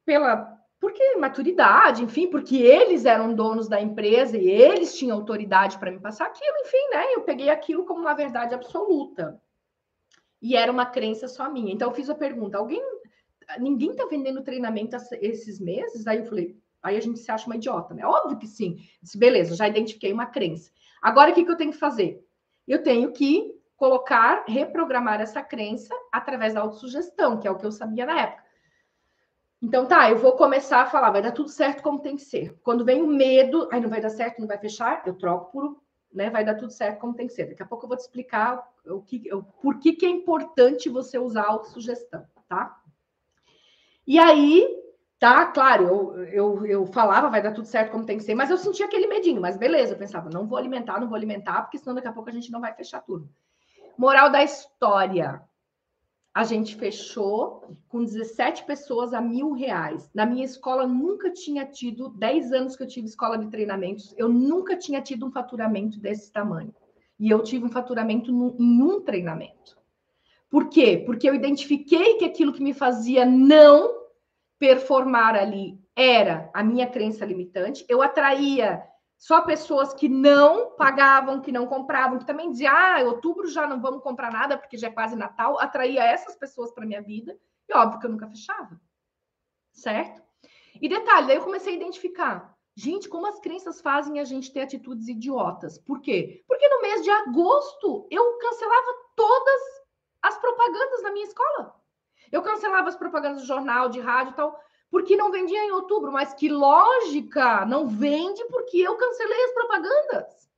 pela 0.05 0.53
porque 0.79 1.15
maturidade, 1.15 2.03
enfim, 2.03 2.27
porque 2.27 2.57
eles 2.57 3.05
eram 3.05 3.33
donos 3.33 3.69
da 3.69 3.81
empresa 3.81 4.37
e 4.37 4.49
eles 4.49 4.97
tinham 4.97 5.17
autoridade 5.17 5.77
para 5.77 5.91
me 5.91 5.99
passar 5.99 6.25
aquilo, 6.25 6.57
enfim, 6.61 6.89
né? 6.91 7.13
Eu 7.13 7.21
peguei 7.21 7.49
aquilo 7.49 7.85
como 7.85 8.01
uma 8.01 8.13
verdade 8.13 8.53
absoluta. 8.53 9.41
E 10.41 10.57
era 10.57 10.69
uma 10.69 10.85
crença 10.85 11.25
só 11.27 11.49
minha. 11.49 11.73
Então 11.73 11.89
eu 11.89 11.95
fiz 11.95 12.09
a 12.09 12.15
pergunta: 12.15 12.57
alguém, 12.57 12.83
ninguém 13.59 13.91
está 13.91 14.05
vendendo 14.05 14.43
treinamento 14.43 14.97
esses 15.21 15.59
meses? 15.59 16.05
Aí 16.05 16.19
eu 16.19 16.25
falei, 16.25 16.57
aí 16.81 16.97
a 16.97 17.01
gente 17.01 17.19
se 17.19 17.31
acha 17.31 17.45
uma 17.45 17.55
idiota, 17.55 17.93
né? 17.93 18.05
Óbvio 18.05 18.37
que 18.37 18.47
sim. 18.47 18.77
disse, 19.01 19.17
beleza, 19.17 19.55
já 19.55 19.67
identifiquei 19.67 20.11
uma 20.11 20.25
crença. 20.25 20.69
Agora 21.01 21.31
o 21.31 21.33
que, 21.33 21.45
que 21.45 21.51
eu 21.51 21.57
tenho 21.57 21.71
que 21.71 21.77
fazer? 21.77 22.22
Eu 22.67 22.81
tenho 22.81 23.11
que 23.11 23.53
colocar, 23.75 24.45
reprogramar 24.47 25.19
essa 25.19 25.41
crença 25.41 25.93
através 26.11 26.53
da 26.53 26.61
autossugestão, 26.61 27.39
que 27.39 27.47
é 27.47 27.51
o 27.51 27.57
que 27.57 27.65
eu 27.65 27.71
sabia 27.71 28.05
na 28.05 28.19
época. 28.21 28.43
Então, 29.61 29.85
tá, 29.85 30.09
eu 30.09 30.17
vou 30.17 30.33
começar 30.33 30.81
a 30.81 30.85
falar, 30.85 31.11
vai 31.11 31.21
dar 31.21 31.31
tudo 31.31 31.49
certo 31.49 31.81
como 31.81 32.01
tem 32.01 32.15
que 32.15 32.21
ser. 32.21 32.57
Quando 32.63 32.83
vem 32.83 33.01
o 33.01 33.07
medo, 33.07 33.69
aí 33.71 33.79
não 33.79 33.89
vai 33.89 34.01
dar 34.01 34.09
certo, 34.09 34.39
não 34.39 34.47
vai 34.47 34.57
fechar, 34.57 35.01
eu 35.05 35.13
troco 35.13 35.51
por, 35.51 35.81
né, 36.13 36.29
vai 36.29 36.43
dar 36.43 36.55
tudo 36.55 36.71
certo 36.71 36.99
como 36.99 37.13
tem 37.13 37.27
que 37.27 37.33
ser. 37.33 37.45
Daqui 37.45 37.63
a 37.63 37.65
pouco 37.65 37.85
eu 37.85 37.87
vou 37.87 37.97
te 37.97 38.01
explicar 38.01 38.61
o 38.85 39.01
que, 39.01 39.33
o, 39.33 39.41
por 39.43 39.79
que, 39.79 39.93
que 39.93 40.05
é 40.05 40.09
importante 40.09 40.89
você 40.89 41.17
usar 41.17 41.43
a 41.43 41.51
autossugestão, 41.51 42.25
tá? 42.47 42.77
E 44.05 44.19
aí, 44.19 44.82
tá, 45.23 45.45
claro, 45.45 45.85
eu, 45.85 46.25
eu, 46.25 46.65
eu 46.65 46.85
falava, 46.85 47.29
vai 47.29 47.41
dar 47.41 47.53
tudo 47.53 47.65
certo 47.65 47.93
como 47.93 48.05
tem 48.05 48.17
que 48.17 48.25
ser, 48.25 48.35
mas 48.35 48.49
eu 48.49 48.57
sentia 48.57 48.85
aquele 48.85 49.07
medinho, 49.07 49.39
mas 49.39 49.55
beleza, 49.55 49.93
eu 49.93 49.97
pensava, 49.97 50.29
não 50.29 50.45
vou 50.45 50.57
alimentar, 50.57 50.99
não 50.99 51.07
vou 51.07 51.15
alimentar, 51.15 51.61
porque 51.61 51.77
senão 51.77 51.95
daqui 51.95 52.09
a 52.09 52.11
pouco 52.11 52.29
a 52.29 52.33
gente 52.33 52.51
não 52.51 52.59
vai 52.59 52.73
fechar 52.73 52.99
tudo. 52.99 53.29
Moral 53.97 54.29
da 54.29 54.43
história, 54.43 55.41
a 56.33 56.43
gente 56.43 56.75
fechou 56.75 57.63
com 57.87 58.03
17 58.03 58.65
pessoas 58.65 59.13
a 59.13 59.21
mil 59.21 59.53
reais. 59.53 60.09
Na 60.13 60.25
minha 60.25 60.43
escola 60.43 60.85
nunca 60.85 61.31
tinha 61.31 61.65
tido, 61.65 62.09
10 62.09 62.51
anos 62.51 62.75
que 62.75 62.83
eu 62.83 62.87
tive 62.87 63.07
escola 63.07 63.37
de 63.37 63.47
treinamentos, 63.47 64.13
eu 64.17 64.27
nunca 64.27 64.75
tinha 64.75 65.01
tido 65.01 65.25
um 65.25 65.31
faturamento 65.31 66.01
desse 66.01 66.33
tamanho. 66.33 66.75
E 67.17 67.29
eu 67.29 67.41
tive 67.41 67.63
um 67.63 67.71
faturamento 67.71 68.29
no, 68.29 68.57
em 68.59 68.81
um 68.81 68.99
treinamento. 68.99 69.77
Por 70.49 70.67
quê? 70.67 71.01
Porque 71.05 71.29
eu 71.29 71.33
identifiquei 71.33 72.15
que 72.15 72.25
aquilo 72.25 72.51
que 72.51 72.61
me 72.61 72.73
fazia 72.73 73.25
não 73.25 74.02
performar 74.63 75.35
ali 75.35 75.77
era 75.93 76.49
a 76.53 76.63
minha 76.63 76.89
crença 76.89 77.25
limitante. 77.25 77.85
Eu 77.89 78.01
atraía 78.01 78.81
só 79.17 79.41
pessoas 79.41 79.93
que 79.93 80.07
não 80.07 80.71
pagavam, 80.77 81.41
que 81.41 81.51
não 81.51 81.67
compravam, 81.67 82.17
que 82.17 82.25
também 82.25 82.49
diziam, 82.49 82.73
ah, 82.73 83.01
em 83.01 83.05
outubro 83.05 83.45
já 83.49 83.67
não 83.67 83.81
vamos 83.81 84.01
comprar 84.01 84.31
nada 84.31 84.57
porque 84.57 84.77
já 84.77 84.87
é 84.87 84.91
quase 84.91 85.17
Natal, 85.17 85.59
atraía 85.59 86.01
essas 86.05 86.37
pessoas 86.37 86.71
para 86.71 86.85
minha 86.85 87.01
vida, 87.01 87.37
e 87.67 87.75
óbvio 87.75 87.99
que 87.99 88.05
eu 88.05 88.11
nunca 88.11 88.29
fechava, 88.29 88.79
certo? 89.73 90.23
E 90.81 90.87
detalhe, 90.87 91.27
daí 91.27 91.35
eu 91.35 91.43
comecei 91.43 91.73
a 91.73 91.75
identificar, 91.75 92.57
gente, 92.73 93.09
como 93.09 93.27
as 93.27 93.41
crenças 93.41 93.81
fazem 93.81 94.17
a 94.21 94.23
gente 94.23 94.49
ter 94.49 94.61
atitudes 94.61 95.09
idiotas. 95.09 95.77
Por 95.77 95.99
quê? 95.99 96.41
Porque 96.47 96.69
no 96.69 96.81
mês 96.81 97.03
de 97.03 97.09
agosto 97.09 98.07
eu 98.09 98.37
cancelava 98.37 98.93
todas 99.13 99.61
as 100.21 100.37
propagandas 100.37 101.03
na 101.03 101.11
minha 101.11 101.25
escola. 101.25 101.82
Eu 102.31 102.41
cancelava 102.41 102.89
as 102.89 102.95
propagandas 102.95 103.41
do 103.41 103.47
jornal, 103.47 103.89
de 103.89 103.99
rádio 103.99 104.33
e 104.33 104.35
tal, 104.35 104.59
porque 104.89 105.15
não 105.15 105.31
vendia 105.31 105.63
em 105.63 105.71
outubro, 105.71 106.11
mas 106.11 106.33
que 106.33 106.49
lógica! 106.49 107.65
Não 107.65 107.87
vende 107.87 108.43
porque 108.45 108.77
eu 108.77 108.95
cancelei 108.95 109.45
as 109.45 109.53
propagandas. 109.53 110.49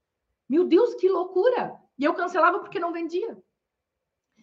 Meu 0.49 0.65
Deus, 0.65 0.93
que 0.95 1.07
loucura! 1.07 1.79
E 1.97 2.03
eu 2.03 2.13
cancelava 2.13 2.59
porque 2.59 2.79
não 2.79 2.91
vendia. 2.91 3.37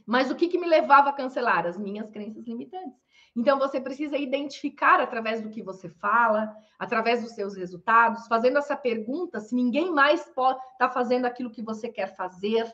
Mas 0.06 0.30
o 0.30 0.34
que, 0.34 0.48
que 0.48 0.58
me 0.58 0.66
levava 0.66 1.10
a 1.10 1.12
cancelar? 1.12 1.66
As 1.66 1.78
minhas 1.78 2.10
crenças 2.10 2.44
limitantes. 2.46 3.00
Então, 3.34 3.58
você 3.58 3.80
precisa 3.80 4.18
identificar 4.18 5.00
através 5.00 5.40
do 5.40 5.48
que 5.48 5.62
você 5.62 5.88
fala, 5.88 6.54
através 6.78 7.22
dos 7.22 7.32
seus 7.32 7.56
resultados, 7.56 8.26
fazendo 8.26 8.58
essa 8.58 8.76
pergunta 8.76 9.40
se 9.40 9.54
ninguém 9.54 9.90
mais 9.90 10.26
está 10.26 10.54
tá 10.78 10.88
fazendo 10.90 11.24
aquilo 11.24 11.50
que 11.50 11.62
você 11.62 11.88
quer 11.88 12.14
fazer. 12.14 12.70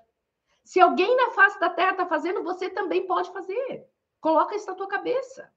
Se 0.64 0.80
alguém 0.80 1.16
na 1.16 1.30
face 1.30 1.60
da 1.60 1.70
Terra 1.70 1.92
está 1.92 2.06
fazendo, 2.06 2.42
você 2.42 2.68
também 2.68 3.06
pode 3.06 3.30
fazer. 3.32 3.86
Coloca 4.20 4.54
isso 4.54 4.66
na 4.66 4.74
tua 4.74 4.88
cabeça. 4.88 5.52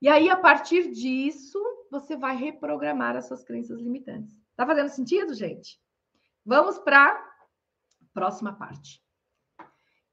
E 0.00 0.08
aí, 0.08 0.28
a 0.28 0.36
partir 0.36 0.90
disso, 0.90 1.58
você 1.90 2.16
vai 2.16 2.36
reprogramar 2.36 3.16
as 3.16 3.26
suas 3.26 3.42
crenças 3.42 3.80
limitantes. 3.80 4.36
Tá 4.54 4.66
fazendo 4.66 4.88
sentido, 4.88 5.34
gente? 5.34 5.80
Vamos 6.44 6.78
para 6.78 7.12
a 7.12 7.34
próxima 8.12 8.52
parte. 8.52 9.02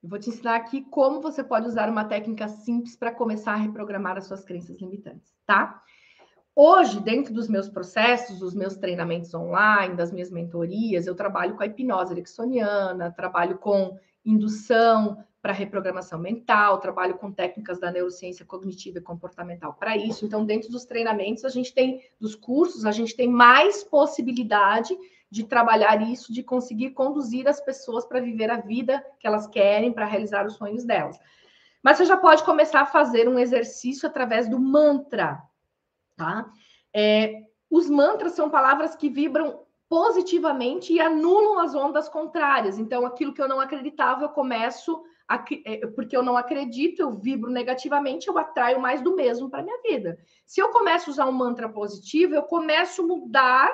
Eu 0.02 0.10
vou 0.10 0.20
te 0.20 0.30
ensinar 0.30 0.56
aqui 0.56 0.82
como 0.82 1.22
você 1.22 1.44
pode 1.44 1.68
usar 1.68 1.90
uma 1.90 2.06
técnica 2.06 2.48
simples 2.48 2.96
para 2.96 3.14
começar 3.14 3.54
a 3.54 3.58
reprogramar 3.58 4.18
as 4.18 4.26
suas 4.26 4.44
crenças 4.44 4.78
limitantes, 4.82 5.34
tá? 5.46 5.82
Hoje, 6.56 7.00
dentro 7.00 7.34
dos 7.34 7.48
meus 7.48 7.68
processos, 7.68 8.38
dos 8.38 8.54
meus 8.54 8.76
treinamentos 8.76 9.34
online, 9.34 9.96
das 9.96 10.12
minhas 10.12 10.30
mentorias, 10.30 11.08
eu 11.08 11.16
trabalho 11.16 11.56
com 11.56 11.64
a 11.64 11.66
hipnose 11.66 12.14
ericksoniana, 12.14 13.12
trabalho 13.12 13.58
com 13.58 13.98
indução, 14.24 15.18
para 15.42 15.52
reprogramação 15.52 16.18
mental, 16.20 16.80
trabalho 16.80 17.16
com 17.16 17.30
técnicas 17.30 17.78
da 17.78 17.92
neurociência 17.92 18.46
cognitiva 18.46 19.00
e 19.00 19.02
comportamental 19.02 19.74
para 19.74 19.98
isso. 19.98 20.26
Então, 20.26 20.46
dentro 20.46 20.72
dos 20.72 20.86
treinamentos, 20.86 21.44
a 21.44 21.50
gente 21.50 21.74
tem, 21.74 22.02
dos 22.18 22.34
cursos, 22.34 22.86
a 22.86 22.94
gente 22.94 23.14
tem 23.14 23.28
mais 23.28 23.84
possibilidade 23.84 24.96
de 25.30 25.44
trabalhar 25.44 26.02
isso, 26.02 26.32
de 26.32 26.44
conseguir 26.44 26.92
conduzir 26.92 27.46
as 27.48 27.60
pessoas 27.60 28.06
para 28.06 28.22
viver 28.22 28.50
a 28.50 28.62
vida 28.62 29.04
que 29.20 29.28
elas 29.28 29.48
querem, 29.48 29.92
para 29.92 30.06
realizar 30.06 30.46
os 30.46 30.54
sonhos 30.54 30.86
delas. 30.86 31.20
Mas 31.82 31.98
você 31.98 32.06
já 32.06 32.16
pode 32.16 32.44
começar 32.44 32.82
a 32.82 32.86
fazer 32.86 33.28
um 33.28 33.38
exercício 33.38 34.08
através 34.08 34.48
do 34.48 34.58
mantra, 34.58 35.44
tá? 36.24 36.50
É, 36.96 37.42
os 37.70 37.90
mantras 37.90 38.34
são 38.34 38.50
palavras 38.50 38.96
que 38.96 39.10
vibram 39.10 39.64
positivamente 39.90 40.94
e 40.94 41.02
anulam 41.02 41.60
as 41.60 41.76
ondas 41.76 42.08
contrárias. 42.08 42.80
Então, 42.80 43.06
aquilo 43.06 43.34
que 43.34 43.42
eu 43.42 43.48
não 43.48 43.60
acreditava, 43.60 44.24
eu 44.24 44.30
começo 44.30 45.04
é, 45.66 45.88
porque 45.88 46.16
eu 46.16 46.24
não 46.24 46.38
acredito, 46.38 47.02
eu 47.02 47.12
vibro 47.12 47.50
negativamente, 47.50 48.28
eu 48.28 48.38
atraio 48.38 48.80
mais 48.80 49.02
do 49.02 49.16
mesmo 49.16 49.50
para 49.50 49.64
minha 49.64 49.82
vida. 49.82 50.18
Se 50.46 50.62
eu 50.62 50.70
começo 50.70 51.10
a 51.10 51.14
usar 51.14 51.26
um 51.28 51.32
mantra 51.32 51.68
positivo, 51.68 52.36
eu 52.36 52.44
começo 52.44 53.02
a 53.02 53.06
mudar 53.06 53.70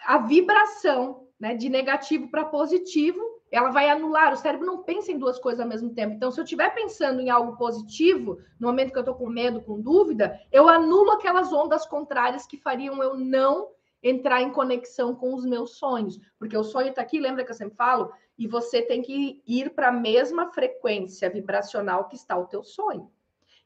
a 0.00 0.18
vibração, 0.18 1.26
né, 1.38 1.54
de 1.54 1.68
negativo 1.68 2.30
para 2.30 2.44
positivo, 2.44 3.20
ela 3.52 3.70
vai 3.70 3.88
anular. 3.88 4.32
O 4.32 4.36
cérebro 4.36 4.66
não 4.66 4.82
pensa 4.82 5.12
em 5.12 5.18
duas 5.18 5.38
coisas 5.38 5.60
ao 5.60 5.68
mesmo 5.68 5.90
tempo. 5.90 6.14
Então, 6.14 6.30
se 6.30 6.40
eu 6.40 6.44
estiver 6.44 6.74
pensando 6.74 7.20
em 7.20 7.30
algo 7.30 7.56
positivo, 7.56 8.38
no 8.58 8.68
momento 8.68 8.90
que 8.90 8.98
eu 8.98 9.02
estou 9.02 9.14
com 9.14 9.28
medo, 9.28 9.60
com 9.60 9.80
dúvida, 9.80 10.40
eu 10.50 10.68
anulo 10.68 11.12
aquelas 11.12 11.52
ondas 11.52 11.86
contrárias 11.86 12.46
que 12.46 12.56
fariam 12.56 13.02
eu 13.02 13.16
não 13.16 13.68
entrar 14.02 14.42
em 14.42 14.50
conexão 14.50 15.14
com 15.14 15.34
os 15.34 15.44
meus 15.44 15.76
sonhos. 15.76 16.18
Porque 16.38 16.56
o 16.56 16.64
sonho 16.64 16.88
está 16.88 17.02
aqui, 17.02 17.20
lembra 17.20 17.44
que 17.44 17.52
eu 17.52 17.54
sempre 17.54 17.76
falo? 17.76 18.10
e 18.38 18.46
você 18.46 18.82
tem 18.82 19.02
que 19.02 19.42
ir 19.46 19.70
para 19.70 19.88
a 19.88 19.92
mesma 19.92 20.52
frequência 20.52 21.30
vibracional 21.30 22.08
que 22.08 22.16
está 22.16 22.36
o 22.36 22.46
teu 22.46 22.62
sonho. 22.62 23.10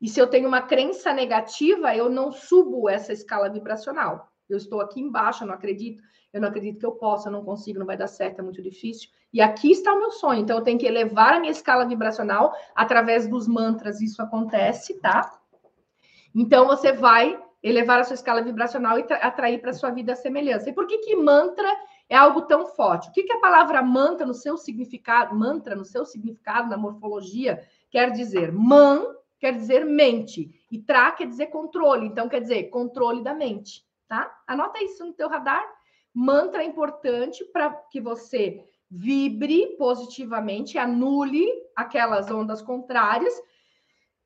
E 0.01 0.09
se 0.09 0.21
eu 0.21 0.27
tenho 0.27 0.47
uma 0.47 0.61
crença 0.61 1.13
negativa, 1.13 1.97
eu 1.97 2.11
não 2.11 2.31
subo 2.31 2.89
essa 2.89 3.13
escala 3.13 3.49
vibracional. 3.49 4.31
Eu 4.49 4.57
estou 4.57 4.81
aqui 4.81 5.01
embaixo, 5.01 5.43
eu 5.43 5.49
não 5.49 5.55
acredito, 5.55 6.03
eu 6.33 6.41
não 6.41 6.49
acredito 6.49 6.79
que 6.79 6.87
eu 6.87 6.93
possa, 6.93 7.29
eu 7.29 7.33
não 7.33 7.45
consigo, 7.45 7.79
não 7.79 7.87
vai 7.87 7.97
dar 7.97 8.07
certo, 8.07 8.41
é 8.41 8.43
muito 8.43 8.63
difícil. 8.63 9.11
E 9.33 9.41
aqui 9.41 9.71
está 9.71 9.93
o 9.93 9.99
meu 9.99 10.11
sonho. 10.11 10.41
Então 10.41 10.57
eu 10.57 10.63
tenho 10.63 10.79
que 10.79 10.87
elevar 10.87 11.35
a 11.35 11.41
minha 11.41 11.53
escala 11.53 11.87
vibracional 11.87 12.53
através 12.75 13.27
dos 13.29 13.49
mantras, 13.49 14.01
isso 14.01 14.23
acontece, 14.23 15.01
tá? 15.01 15.39
Então 16.35 16.67
você 16.67 16.93
vai 16.93 17.43
elevar 17.63 17.99
a 17.99 18.05
sua 18.05 18.15
escala 18.15 18.43
vibracional 18.43 18.99
e 18.99 19.07
atrair 19.21 19.61
para 19.61 19.73
sua 19.73 19.91
vida 19.91 20.13
a 20.13 20.17
semelhança. 20.17 20.71
E 20.71 20.73
por 20.73 20.87
que 20.87 20.99
que 20.99 21.17
mantra 21.17 21.69
é 22.09 22.17
algo 22.17 22.43
tão 22.43 22.67
forte. 22.67 23.09
O 23.09 23.13
que, 23.13 23.25
que 23.25 23.33
a 23.33 23.41
palavra 23.41 23.83
mantra 23.83 24.27
no 24.27 24.35
seu 24.35 24.57
significado, 24.57 25.35
mantra 25.35 25.75
no 25.75 25.85
seu 25.85 26.05
significado 26.05 26.69
na 26.69 26.77
morfologia 26.77 27.63
quer 27.91 28.11
dizer? 28.13 28.53
Man 28.53 29.15
quer 29.39 29.53
dizer 29.53 29.85
mente 29.85 30.51
e 30.71 30.79
tra 30.79 31.13
quer 31.13 31.27
dizer 31.27 31.47
controle. 31.47 32.07
Então 32.07 32.29
quer 32.29 32.41
dizer 32.41 32.65
controle 32.65 33.23
da 33.23 33.35
mente, 33.35 33.85
tá? 34.09 34.35
Anota 34.47 34.83
isso 34.83 35.05
no 35.05 35.13
teu 35.13 35.29
radar. 35.29 35.65
Mantra 36.15 36.65
importante 36.65 37.45
para 37.45 37.71
que 37.91 38.01
você 38.01 38.65
vibre 38.91 39.77
positivamente, 39.77 40.79
anule 40.79 41.47
aquelas 41.75 42.31
ondas 42.31 42.63
contrárias, 42.63 43.35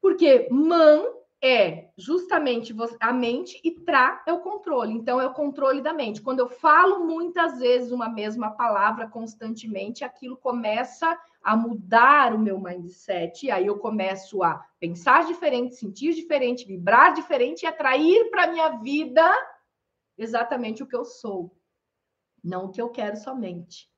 porque 0.01 0.49
man 0.51 1.03
é 1.43 1.89
justamente 1.97 2.75
a 3.01 3.13
mente 3.13 3.59
e 3.65 3.71
tra 3.71 4.23
é 4.27 4.33
o 4.33 4.41
controle. 4.41 4.93
Então, 4.93 5.21
é 5.21 5.27
o 5.27 5.33
controle 5.33 5.81
da 5.81 5.93
mente. 5.93 6.21
Quando 6.21 6.41
eu 6.41 6.49
falo 6.49 7.07
muitas 7.07 7.59
vezes 7.59 7.91
uma 7.93 8.11
mesma 8.11 8.51
palavra 8.51 9.09
constantemente, 9.09 10.05
aquilo 10.05 10.37
começa 10.37 11.19
a 11.43 11.57
mudar 11.57 12.35
o 12.35 12.39
meu 12.39 12.61
mindset. 12.61 13.47
E 13.47 13.51
aí 13.51 13.67
eu 13.67 13.79
começo 13.79 14.43
a 14.43 14.63
pensar 14.79 15.25
diferente, 15.25 15.77
sentir 15.77 16.13
diferente, 16.13 16.67
vibrar 16.67 17.15
diferente 17.15 17.63
e 17.63 17.67
atrair 17.67 18.31
para 18.31 18.49
minha 18.49 18.69
vida 18.79 19.33
exatamente 20.21 20.83
o 20.83 20.87
que 20.87 20.95
eu 20.95 21.05
sou, 21.05 21.57
não 22.45 22.67
o 22.67 22.71
que 22.71 22.81
eu 22.81 22.91
quero 22.91 23.17
somente. 23.17 23.89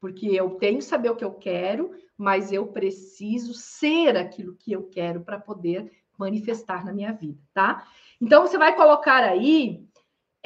Porque 0.00 0.26
eu 0.26 0.56
tenho 0.56 0.78
que 0.78 0.84
saber 0.84 1.10
o 1.10 1.16
que 1.16 1.24
eu 1.24 1.34
quero, 1.34 1.90
mas 2.16 2.52
eu 2.52 2.68
preciso 2.68 3.52
ser 3.52 4.16
aquilo 4.16 4.56
que 4.56 4.72
eu 4.72 4.88
quero 4.88 5.20
para 5.20 5.38
poder 5.38 5.92
manifestar 6.16 6.84
na 6.84 6.92
minha 6.92 7.12
vida, 7.12 7.40
tá? 7.52 7.86
Então 8.20 8.46
você 8.46 8.58
vai 8.58 8.74
colocar 8.74 9.22
aí 9.22 9.87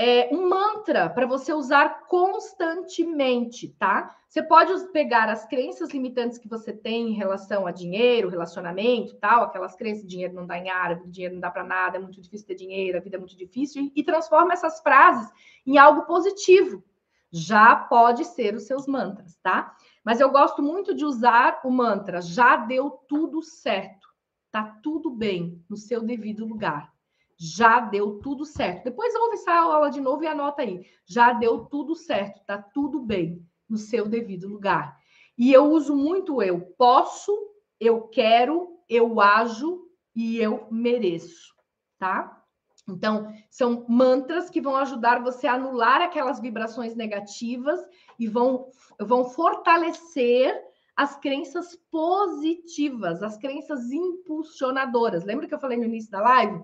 é, 0.05 0.29
um 0.33 0.49
mantra 0.49 1.09
para 1.09 1.27
você 1.27 1.53
usar 1.53 2.09
constantemente, 2.09 3.69
tá? 3.79 4.17
Você 4.27 4.43
pode 4.43 4.73
pegar 4.89 5.29
as 5.29 5.47
crenças 5.47 5.91
limitantes 5.91 6.39
que 6.39 6.49
você 6.49 6.73
tem 6.73 7.11
em 7.11 7.13
relação 7.13 7.69
a 7.69 7.71
dinheiro, 7.71 8.29
relacionamento, 8.29 9.15
tal, 9.21 9.45
aquelas 9.45 9.77
crenças, 9.77 10.05
dinheiro 10.05 10.35
não 10.35 10.45
dá 10.45 10.59
em 10.59 10.69
árabe, 10.69 11.09
dinheiro 11.09 11.35
não 11.35 11.41
dá 11.41 11.53
para 11.53 11.63
nada, 11.63 11.99
é 11.99 12.01
muito 12.01 12.21
difícil 12.21 12.49
ter 12.49 12.57
dinheiro, 12.57 12.99
a 12.99 13.01
vida 13.01 13.17
é 13.17 13.21
muito 13.21 13.37
difícil, 13.37 13.93
e 13.95 14.03
transforma 14.03 14.53
essas 14.53 14.81
frases 14.81 15.31
em 15.65 15.79
algo 15.79 16.03
positivo. 16.03 16.83
Já 17.31 17.77
pode 17.77 18.25
ser 18.25 18.57
os 18.57 18.65
seus 18.65 18.89
mantras, 18.89 19.39
tá? 19.41 19.73
Mas 20.03 20.19
eu 20.19 20.33
gosto 20.33 20.61
muito 20.61 20.97
de 20.97 21.05
usar 21.05 21.61
o 21.65 21.71
mantra 21.71 22.21
já 22.21 22.57
deu 22.57 22.91
tudo 23.07 23.41
certo. 23.41 24.09
Tá 24.51 24.65
tudo 24.83 25.13
bem 25.13 25.65
no 25.71 25.77
seu 25.77 26.03
devido 26.03 26.45
lugar. 26.45 26.92
Já 27.39 27.81
deu 27.81 28.21
tudo 28.21 28.45
certo. 28.45 28.85
Depois 28.85 29.15
ouve 29.15 29.35
essa 29.35 29.53
aula 29.53 29.91
de 29.91 30.01
novo 30.01 30.23
e 30.23 30.27
anota 30.27 30.63
aí. 30.63 30.85
Já 31.07 31.33
deu 31.33 31.65
tudo 31.67 31.95
certo, 31.95 32.45
tá 32.47 32.59
tudo 32.59 33.01
bem 33.01 33.45
no 33.69 33.77
seu 33.77 34.07
devido 34.07 34.49
lugar. 34.49 34.97
E 35.37 35.53
eu 35.53 35.65
uso 35.65 35.97
muito 35.97 36.43
eu 36.43 36.61
posso, 36.77 37.33
eu 37.81 38.03
quero, 38.09 38.79
eu 38.89 39.21
ajo 39.21 39.89
e 40.15 40.39
eu 40.39 40.69
mereço, 40.71 41.55
tá? 41.99 42.43
Então, 42.89 43.33
são 43.49 43.87
mantras 43.89 44.51
que 44.51 44.61
vão 44.61 44.77
ajudar 44.77 45.23
você 45.23 45.47
a 45.47 45.55
anular 45.55 46.03
aquelas 46.03 46.41
vibrações 46.41 46.95
negativas 46.95 47.81
e 48.19 48.27
vão, 48.27 48.67
vão 49.01 49.25
fortalecer 49.25 50.61
as 50.95 51.17
crenças 51.17 51.77
positivas, 51.91 53.23
as 53.23 53.39
crenças 53.39 53.91
impulsionadoras. 53.91 55.25
Lembra 55.25 55.47
que 55.47 55.55
eu 55.55 55.61
falei 55.61 55.79
no 55.79 55.85
início 55.85 56.11
da 56.11 56.21
live? 56.21 56.63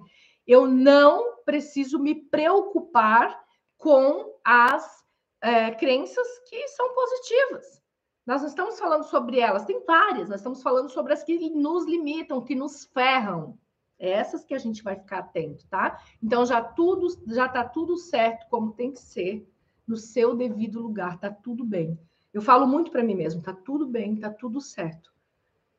Eu 0.48 0.66
não 0.66 1.36
preciso 1.44 1.98
me 1.98 2.14
preocupar 2.14 3.38
com 3.76 4.34
as 4.42 5.04
é, 5.42 5.70
crenças 5.72 6.26
que 6.48 6.66
são 6.68 6.94
positivas. 6.94 7.82
Nós 8.26 8.40
não 8.40 8.48
estamos 8.48 8.78
falando 8.78 9.04
sobre 9.04 9.38
elas, 9.38 9.64
tem 9.64 9.84
várias, 9.84 10.28
nós 10.28 10.40
estamos 10.40 10.62
falando 10.62 10.90
sobre 10.90 11.12
as 11.12 11.22
que 11.22 11.50
nos 11.50 11.86
limitam, 11.86 12.42
que 12.42 12.54
nos 12.54 12.84
ferram. 12.86 13.58
É 13.98 14.10
essas 14.10 14.44
que 14.44 14.54
a 14.54 14.58
gente 14.58 14.82
vai 14.82 14.96
ficar 14.96 15.18
atento, 15.18 15.66
tá? 15.66 16.00
Então 16.22 16.46
já 16.46 16.62
tudo 16.62 17.08
já 17.26 17.48
tá 17.48 17.64
tudo 17.64 17.96
certo 17.96 18.46
como 18.48 18.72
tem 18.72 18.92
que 18.92 19.00
ser 19.00 19.46
no 19.86 19.96
seu 19.96 20.34
devido 20.34 20.80
lugar, 20.80 21.18
tá 21.18 21.30
tudo 21.30 21.64
bem. 21.64 21.98
Eu 22.32 22.40
falo 22.40 22.66
muito 22.66 22.90
para 22.90 23.02
mim 23.02 23.14
mesmo, 23.14 23.42
tá 23.42 23.52
tudo 23.52 23.86
bem, 23.86 24.16
tá 24.16 24.30
tudo 24.30 24.60
certo. 24.60 25.12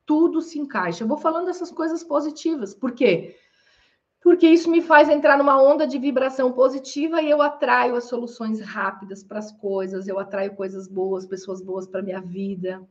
Tudo 0.06 0.42
se 0.42 0.60
encaixa. 0.60 1.04
Eu 1.04 1.08
vou 1.08 1.18
falando 1.18 1.50
essas 1.50 1.72
coisas 1.72 2.04
positivas, 2.04 2.74
por 2.74 2.92
quê? 2.92 3.36
Porque 4.22 4.48
isso 4.48 4.70
me 4.70 4.82
faz 4.82 5.10
entrar 5.10 5.38
numa 5.38 5.62
onda 5.62 5.88
de 5.88 5.98
vibração 5.98 6.52
positiva 6.52 7.22
e 7.22 7.30
eu 7.30 7.42
atraio 7.42 7.96
as 7.96 8.06
soluções 8.06 8.60
rápidas 8.60 9.24
para 9.24 9.40
as 9.40 9.52
coisas, 9.52 10.08
eu 10.08 10.20
atraio 10.20 10.56
coisas 10.56 10.88
boas, 10.88 11.26
pessoas 11.26 11.62
boas 11.62 11.88
para 11.88 12.02
minha 12.02 12.20
vida. 12.20 12.86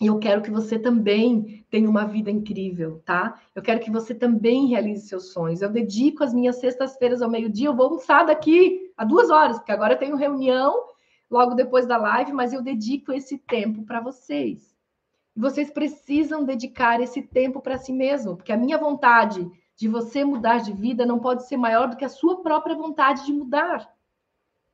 E 0.00 0.06
eu 0.06 0.18
quero 0.18 0.40
que 0.40 0.50
você 0.50 0.78
também 0.78 1.66
tenha 1.70 1.90
uma 1.90 2.06
vida 2.06 2.30
incrível, 2.30 3.02
tá? 3.04 3.38
Eu 3.54 3.60
quero 3.60 3.80
que 3.80 3.90
você 3.90 4.14
também 4.14 4.68
realize 4.68 5.06
seus 5.06 5.32
sonhos. 5.32 5.60
Eu 5.60 5.68
dedico 5.68 6.24
as 6.24 6.32
minhas 6.32 6.56
sextas-feiras 6.56 7.20
ao 7.20 7.28
meio-dia, 7.28 7.68
eu 7.68 7.76
vou 7.76 7.86
almoçar 7.86 8.24
daqui 8.24 8.92
a 8.96 9.04
duas 9.04 9.28
horas, 9.28 9.58
porque 9.58 9.72
agora 9.72 9.94
eu 9.94 9.98
tenho 9.98 10.16
reunião 10.16 10.88
logo 11.30 11.54
depois 11.54 11.86
da 11.86 11.98
live, 11.98 12.32
mas 12.32 12.52
eu 12.52 12.62
dedico 12.62 13.12
esse 13.12 13.36
tempo 13.38 13.84
para 13.84 14.00
vocês. 14.00 14.74
Vocês 15.36 15.70
precisam 15.70 16.44
dedicar 16.44 17.00
esse 17.00 17.22
tempo 17.22 17.60
para 17.60 17.76
si 17.76 17.92
mesmo, 17.92 18.36
porque 18.36 18.52
a 18.52 18.56
minha 18.56 18.78
vontade 18.78 19.46
de 19.80 19.88
você 19.88 20.22
mudar 20.26 20.58
de 20.58 20.74
vida 20.74 21.06
não 21.06 21.18
pode 21.18 21.48
ser 21.48 21.56
maior 21.56 21.88
do 21.88 21.96
que 21.96 22.04
a 22.04 22.08
sua 22.10 22.42
própria 22.42 22.76
vontade 22.76 23.24
de 23.24 23.32
mudar. 23.32 23.90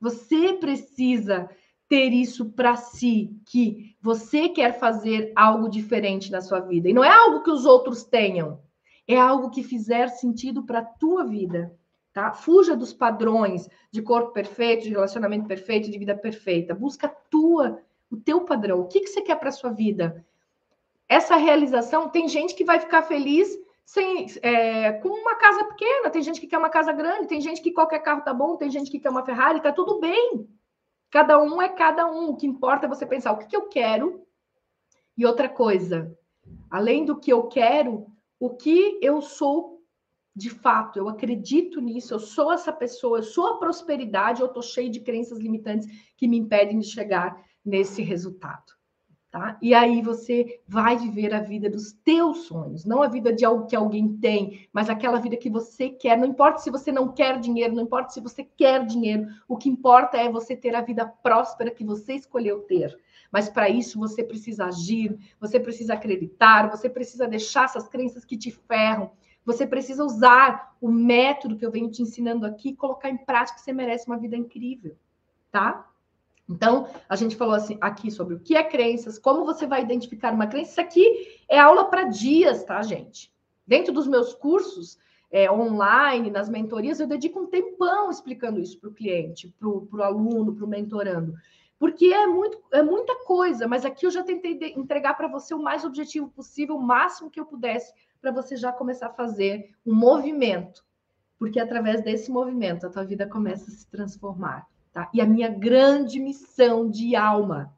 Você 0.01 0.51
precisa 0.51 1.49
ter 1.87 2.11
isso 2.11 2.49
para 2.51 2.75
si, 2.75 3.33
que 3.45 3.95
você 4.01 4.49
quer 4.49 4.77
fazer 4.77 5.31
algo 5.33 5.69
diferente 5.69 6.29
na 6.29 6.41
sua 6.41 6.59
vida. 6.59 6.89
E 6.89 6.93
não 6.93 7.05
é 7.05 7.09
algo 7.09 7.41
que 7.41 7.49
os 7.49 7.65
outros 7.65 8.03
tenham, 8.03 8.59
é 9.07 9.17
algo 9.17 9.49
que 9.49 9.63
fizer 9.63 10.09
sentido 10.09 10.63
para 10.63 10.79
a 10.79 10.85
tua 10.85 11.23
vida. 11.23 11.73
Tá? 12.11 12.33
Fuja 12.33 12.75
dos 12.75 12.91
padrões 12.91 13.69
de 13.89 14.01
corpo 14.01 14.33
perfeito, 14.33 14.83
de 14.83 14.89
relacionamento 14.89 15.47
perfeito, 15.47 15.89
de 15.89 15.97
vida 15.97 16.17
perfeita. 16.17 16.75
Busca 16.75 17.07
tua, 17.07 17.81
o 18.11 18.17
teu 18.17 18.41
padrão. 18.41 18.81
O 18.81 18.87
que, 18.89 18.99
que 18.99 19.07
você 19.07 19.21
quer 19.21 19.39
para 19.39 19.53
sua 19.53 19.69
vida? 19.69 20.25
Essa 21.07 21.37
realização, 21.37 22.09
tem 22.09 22.27
gente 22.27 22.53
que 22.53 22.65
vai 22.65 22.81
ficar 22.81 23.03
feliz 23.03 23.57
sem, 23.87 24.27
é, 24.41 24.91
com 24.99 25.07
uma 25.07 25.35
casa 25.35 25.63
pequena, 25.63 26.09
tem 26.09 26.21
gente 26.21 26.41
que 26.41 26.47
quer 26.47 26.57
uma 26.57 26.69
casa 26.69 26.91
grande, 26.91 27.29
tem 27.29 27.39
gente 27.39 27.61
que 27.61 27.71
qualquer 27.71 27.99
carro 27.99 28.21
tá 28.21 28.33
bom, 28.33 28.57
tem 28.57 28.69
gente 28.69 28.91
que 28.91 28.99
quer 28.99 29.09
uma 29.09 29.23
Ferrari, 29.23 29.61
tá 29.61 29.71
tudo 29.71 29.97
bem. 30.01 30.45
Cada 31.09 31.41
um 31.41 31.61
é 31.61 31.69
cada 31.69 32.05
um. 32.05 32.31
O 32.31 32.35
que 32.35 32.45
importa 32.45 32.85
é 32.85 32.89
você 32.89 33.05
pensar 33.05 33.31
o 33.31 33.37
que, 33.37 33.47
que 33.47 33.55
eu 33.55 33.69
quero. 33.69 34.27
E 35.17 35.25
outra 35.25 35.47
coisa, 35.47 36.13
além 36.69 37.05
do 37.05 37.17
que 37.17 37.31
eu 37.31 37.47
quero, 37.47 38.07
o 38.37 38.49
que 38.49 38.99
eu 39.01 39.21
sou 39.21 39.81
de 40.35 40.49
fato, 40.49 40.99
eu 40.99 41.07
acredito 41.07 41.79
nisso, 41.79 42.13
eu 42.13 42.19
sou 42.19 42.51
essa 42.51 42.73
pessoa, 42.73 43.19
eu 43.19 43.23
sou 43.23 43.47
a 43.47 43.57
prosperidade, 43.57 44.41
eu 44.41 44.47
estou 44.47 44.61
cheio 44.61 44.91
de 44.91 44.99
crenças 44.99 45.39
limitantes 45.39 45.87
que 46.17 46.27
me 46.27 46.37
impedem 46.37 46.77
de 46.77 46.87
chegar 46.87 47.41
nesse 47.65 48.01
resultado. 48.03 48.76
Tá? 49.29 49.57
E 49.61 49.73
aí 49.73 50.01
você 50.01 50.61
vai 50.65 50.97
viver 50.97 51.33
a 51.33 51.41
vida 51.41 51.69
dos 51.69 51.91
teus 51.91 52.45
sonhos, 52.45 52.85
não 52.85 53.03
a 53.03 53.09
vida 53.09 53.33
de 53.33 53.43
algo 53.43 53.67
que 53.67 53.75
alguém 53.75 54.17
tem, 54.17 54.67
mas 54.71 54.89
aquela 54.89 55.19
vida 55.19 55.35
que 55.35 55.49
você 55.49 55.89
quer. 55.89 56.17
Não 56.17 56.25
importa 56.25 56.59
se 56.59 56.71
você 56.71 56.93
não 56.93 57.09
quer 57.09 57.37
dinheiro, 57.37 57.75
não 57.75 57.83
importa 57.83 58.13
se 58.13 58.21
você 58.21 58.45
quer 58.45 58.85
dinheiro, 58.85 59.27
o 59.45 59.57
que 59.57 59.67
importa 59.67 60.17
é 60.17 60.31
você 60.31 60.55
ter 60.55 60.73
a 60.73 60.81
vida 60.81 61.05
próspera 61.05 61.69
que 61.69 61.83
você 61.83 62.13
escolheu 62.13 62.61
ter. 62.61 62.97
Mas 63.29 63.49
para 63.49 63.69
isso 63.69 63.99
você 63.99 64.23
precisa 64.23 64.65
agir, 64.65 65.19
você 65.41 65.59
precisa 65.59 65.95
acreditar, 65.95 66.69
você 66.69 66.89
precisa 66.89 67.27
deixar 67.27 67.65
essas 67.65 67.89
crenças 67.89 68.23
que 68.23 68.37
te 68.37 68.49
ferram. 68.49 69.11
Você 69.45 69.67
precisa 69.67 70.03
usar 70.03 70.75
o 70.79 70.89
método 70.89 71.57
que 71.57 71.65
eu 71.65 71.71
venho 71.71 71.91
te 71.91 72.01
ensinando 72.01 72.45
aqui, 72.45 72.73
colocar 72.73 73.09
em 73.09 73.17
prática, 73.17 73.59
você 73.59 73.73
merece 73.73 74.07
uma 74.07 74.17
vida 74.17 74.35
incrível, 74.35 74.95
tá? 75.51 75.85
Então, 76.49 76.87
a 77.09 77.15
gente 77.15 77.35
falou 77.35 77.55
assim 77.55 77.77
aqui 77.81 78.09
sobre 78.09 78.35
o 78.35 78.39
que 78.39 78.55
é 78.55 78.63
crenças, 78.63 79.19
como 79.19 79.45
você 79.45 79.67
vai 79.67 79.81
identificar 79.81 80.33
uma 80.33 80.47
crença. 80.47 80.71
Isso 80.71 80.81
aqui 80.81 81.41
é 81.49 81.59
aula 81.59 81.85
para 81.85 82.03
dias, 82.05 82.63
tá, 82.63 82.81
gente? 82.81 83.31
Dentro 83.65 83.91
dos 83.91 84.07
meus 84.07 84.33
cursos 84.33 84.97
é, 85.29 85.51
online, 85.51 86.31
nas 86.31 86.47
mentorias, 86.47 86.99
eu 86.99 87.07
dedico 87.07 87.39
um 87.39 87.47
tempão 87.47 88.09
explicando 88.09 88.59
isso 88.59 88.79
para 88.79 88.89
o 88.89 88.93
cliente, 88.93 89.53
para 89.59 89.67
o 89.67 90.03
aluno, 90.03 90.55
para 90.55 90.63
o 90.63 90.67
mentorando. 90.67 91.33
Porque 91.77 92.05
é, 92.05 92.25
muito, 92.25 92.59
é 92.71 92.81
muita 92.81 93.23
coisa, 93.25 93.67
mas 93.67 93.85
aqui 93.85 94.05
eu 94.05 94.11
já 94.11 94.23
tentei 94.23 94.73
entregar 94.75 95.15
para 95.15 95.27
você 95.27 95.53
o 95.53 95.61
mais 95.61 95.83
objetivo 95.83 96.29
possível, 96.29 96.75
o 96.75 96.81
máximo 96.81 97.29
que 97.29 97.39
eu 97.39 97.45
pudesse, 97.45 97.93
para 98.19 98.31
você 98.31 98.55
já 98.55 98.71
começar 98.71 99.07
a 99.07 99.13
fazer 99.13 99.75
um 99.85 99.93
movimento. 99.93 100.83
Porque 101.37 101.59
através 101.59 102.01
desse 102.01 102.31
movimento 102.31 102.87
a 102.87 102.89
tua 102.89 103.03
vida 103.03 103.27
começa 103.27 103.69
a 103.69 103.73
se 103.73 103.85
transformar. 103.87 104.65
Tá? 104.97 105.07
E 105.13 105.21
a 105.21 105.27
minha 105.27 105.47
grande 105.47 106.19
missão 106.19 106.89
de 106.89 107.15
alma, 107.15 107.71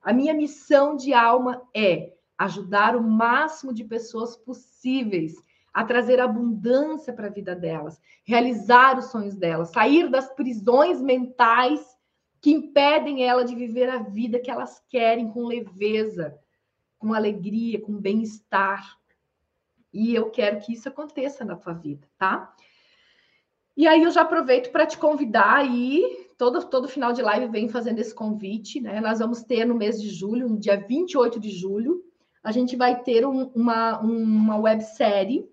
a 0.00 0.12
minha 0.12 0.32
missão 0.32 0.94
de 0.94 1.12
alma 1.12 1.68
é 1.74 2.12
ajudar 2.38 2.94
o 2.94 3.02
máximo 3.02 3.74
de 3.74 3.82
pessoas 3.82 4.36
possíveis 4.36 5.34
a 5.74 5.82
trazer 5.82 6.20
abundância 6.20 7.12
para 7.12 7.26
a 7.26 7.30
vida 7.30 7.56
delas, 7.56 8.00
realizar 8.22 8.96
os 8.96 9.06
sonhos 9.06 9.34
delas, 9.34 9.70
sair 9.70 10.08
das 10.08 10.32
prisões 10.32 11.02
mentais 11.02 11.84
que 12.40 12.52
impedem 12.52 13.24
ela 13.24 13.44
de 13.44 13.56
viver 13.56 13.90
a 13.90 13.98
vida 13.98 14.38
que 14.38 14.48
elas 14.48 14.80
querem 14.88 15.28
com 15.32 15.48
leveza, 15.48 16.38
com 17.00 17.12
alegria, 17.12 17.80
com 17.80 17.94
bem-estar. 17.94 18.96
E 19.92 20.14
eu 20.14 20.30
quero 20.30 20.60
que 20.60 20.72
isso 20.74 20.88
aconteça 20.88 21.44
na 21.44 21.56
tua 21.56 21.72
vida, 21.72 22.06
tá? 22.16 22.54
E 23.76 23.88
aí 23.88 24.04
eu 24.04 24.10
já 24.12 24.22
aproveito 24.22 24.70
para 24.70 24.86
te 24.86 24.96
convidar 24.96 25.56
aí 25.56 26.29
todo, 26.40 26.64
todo 26.64 26.88
final 26.88 27.12
de 27.12 27.20
live 27.20 27.48
vem 27.48 27.68
fazendo 27.68 27.98
esse 27.98 28.14
convite, 28.14 28.80
né? 28.80 28.98
Nós 28.98 29.18
vamos 29.18 29.42
ter 29.42 29.66
no 29.66 29.74
mês 29.74 30.00
de 30.00 30.08
julho, 30.08 30.48
no 30.48 30.58
dia 30.58 30.74
28 30.74 31.38
de 31.38 31.50
julho, 31.50 32.02
a 32.42 32.50
gente 32.50 32.76
vai 32.76 33.02
ter 33.02 33.26
um, 33.26 33.50
uma, 33.54 34.00
uma 34.00 34.56
websérie, 34.56 35.46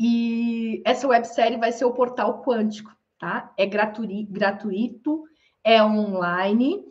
e 0.00 0.80
essa 0.86 1.06
websérie 1.06 1.58
vai 1.58 1.72
ser 1.72 1.84
o 1.84 1.92
Portal 1.92 2.42
Quântico, 2.42 2.90
tá? 3.18 3.52
É 3.54 3.66
gratuito, 3.66 4.32
gratuito 4.32 5.24
é 5.62 5.84
online, 5.84 6.86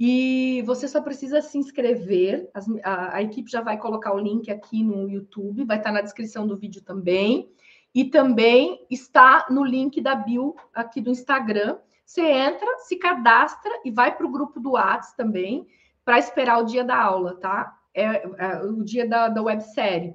e 0.00 0.62
você 0.64 0.88
só 0.88 1.02
precisa 1.02 1.42
se 1.42 1.58
inscrever. 1.58 2.48
As, 2.54 2.66
a, 2.82 3.16
a, 3.16 3.22
equipe 3.22 3.50
já 3.50 3.60
vai 3.60 3.76
colocar 3.76 4.14
o 4.14 4.18
link 4.18 4.50
aqui 4.50 4.82
no 4.82 5.06
YouTube, 5.06 5.66
vai 5.66 5.76
estar 5.76 5.92
na 5.92 6.00
descrição 6.00 6.46
do 6.46 6.56
vídeo 6.56 6.80
também. 6.80 7.46
E 7.94 8.06
também 8.06 8.86
está 8.90 9.48
no 9.50 9.62
link 9.62 10.00
da 10.00 10.14
bio 10.14 10.56
aqui 10.72 11.02
do 11.02 11.10
Instagram. 11.10 11.76
Você 12.04 12.22
entra, 12.22 12.68
se 12.80 12.96
cadastra 12.96 13.72
e 13.84 13.90
vai 13.90 14.14
para 14.14 14.26
o 14.26 14.30
grupo 14.30 14.60
do 14.60 14.72
Whats 14.72 15.12
também 15.14 15.66
para 16.04 16.18
esperar 16.18 16.58
o 16.58 16.66
dia 16.66 16.84
da 16.84 17.00
aula, 17.00 17.36
tá? 17.36 17.78
É, 17.94 18.04
é, 18.04 18.62
o 18.62 18.82
dia 18.84 19.08
da, 19.08 19.28
da 19.28 19.42
websérie. 19.42 20.14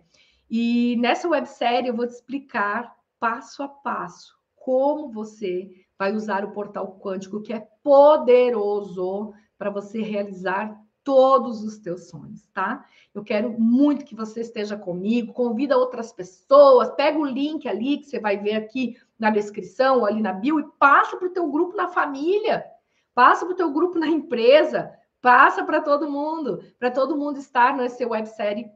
E 0.50 0.96
nessa 1.00 1.28
websérie 1.28 1.90
eu 1.90 1.96
vou 1.96 2.06
te 2.06 2.14
explicar 2.14 2.96
passo 3.20 3.64
a 3.64 3.68
passo 3.68 4.38
como 4.56 5.12
você 5.12 5.70
vai 5.98 6.14
usar 6.14 6.46
o 6.46 6.52
portal 6.52 7.00
quântico, 7.00 7.42
que 7.42 7.52
é 7.52 7.68
poderoso 7.84 9.34
para 9.58 9.70
você 9.70 10.02
realizar 10.02 10.80
todos 11.04 11.64
os 11.64 11.80
teus 11.80 12.08
sonhos, 12.08 12.46
tá? 12.54 12.86
Eu 13.14 13.24
quero 13.24 13.60
muito 13.60 14.06
que 14.06 14.16
você 14.16 14.42
esteja 14.42 14.78
comigo, 14.78 15.34
convida 15.34 15.78
outras 15.78 16.14
pessoas, 16.14 16.92
pega 16.92 17.18
o 17.18 17.26
link 17.26 17.68
ali 17.68 17.98
que 17.98 18.06
você 18.06 18.20
vai 18.20 18.38
ver 18.38 18.56
aqui 18.56 18.96
na 19.20 19.30
descrição, 19.30 20.06
ali 20.06 20.22
na 20.22 20.32
bio, 20.32 20.60
e 20.60 20.66
passa 20.80 21.18
para 21.18 21.28
o 21.28 21.32
teu 21.32 21.52
grupo 21.52 21.76
na 21.76 21.90
família, 21.90 22.66
passa 23.14 23.46
para 23.46 23.54
o 23.54 23.58
teu 23.58 23.72
grupo 23.72 24.00
na 24.00 24.08
empresa, 24.08 24.92
passa 25.22 25.64
para 25.64 25.82
todo 25.82 26.10
mundo, 26.10 26.64
para 26.80 26.90
todo 26.90 27.18
mundo 27.18 27.38
estar 27.38 27.76
nessa 27.76 28.08
websérie 28.08 28.72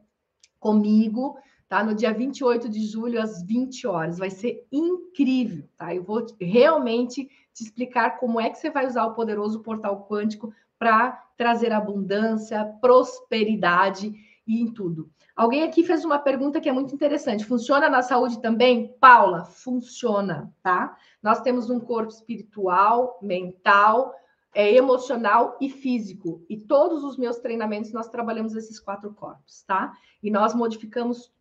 comigo, 0.60 1.38
tá? 1.70 1.84
No 1.84 1.96
dia 1.96 2.14
28 2.14 2.70
de 2.70 2.86
julho, 2.86 3.22
às 3.22 3.42
20 3.42 3.88
horas. 3.88 4.18
Vai 4.18 4.30
ser 4.30 4.68
incrível, 4.72 5.68
tá? 5.78 5.96
Eu 5.96 6.04
vou 6.04 6.26
realmente 6.40 7.30
te 7.54 7.64
explicar 7.64 8.18
como 8.18 8.40
é 8.40 8.50
que 8.50 8.58
você 8.58 8.70
vai 8.70 8.86
usar 8.86 9.06
o 9.06 9.14
poderoso 9.14 9.62
portal 9.62 10.06
quântico 10.08 10.54
para 10.78 11.12
trazer 11.38 11.72
abundância, 11.72 12.66
prosperidade 12.82 14.14
e 14.46 14.62
em 14.62 14.72
tudo. 14.72 15.10
Alguém 15.36 15.64
aqui 15.64 15.84
fez 15.84 16.06
uma 16.06 16.20
pergunta 16.20 16.62
que 16.62 16.70
é 16.70 16.74
muito 16.74 16.94
interessante. 16.94 17.46
Funciona 17.46 17.90
na 17.90 18.02
saúde 18.02 18.42
também? 18.42 18.96
Paula, 19.00 19.46
funciona, 19.46 20.54
tá? 20.62 20.96
Nós 21.22 21.42
temos 21.42 21.70
um 21.70 21.80
corpo 21.80 22.12
espiritual, 22.12 23.18
mental, 23.22 24.14
é, 24.54 24.74
emocional 24.76 25.58
e 25.60 25.70
físico. 25.70 26.46
E 26.48 26.58
todos 26.58 27.04
os 27.04 27.18
meus 27.18 27.38
treinamentos 27.38 27.92
nós 27.92 28.08
trabalhamos 28.10 28.56
esses 28.56 28.80
quatro 28.80 29.14
corpos, 29.14 29.64
tá? 29.64 29.94
E 30.22 30.30
nós 30.30 30.54
modificamos 30.54 31.34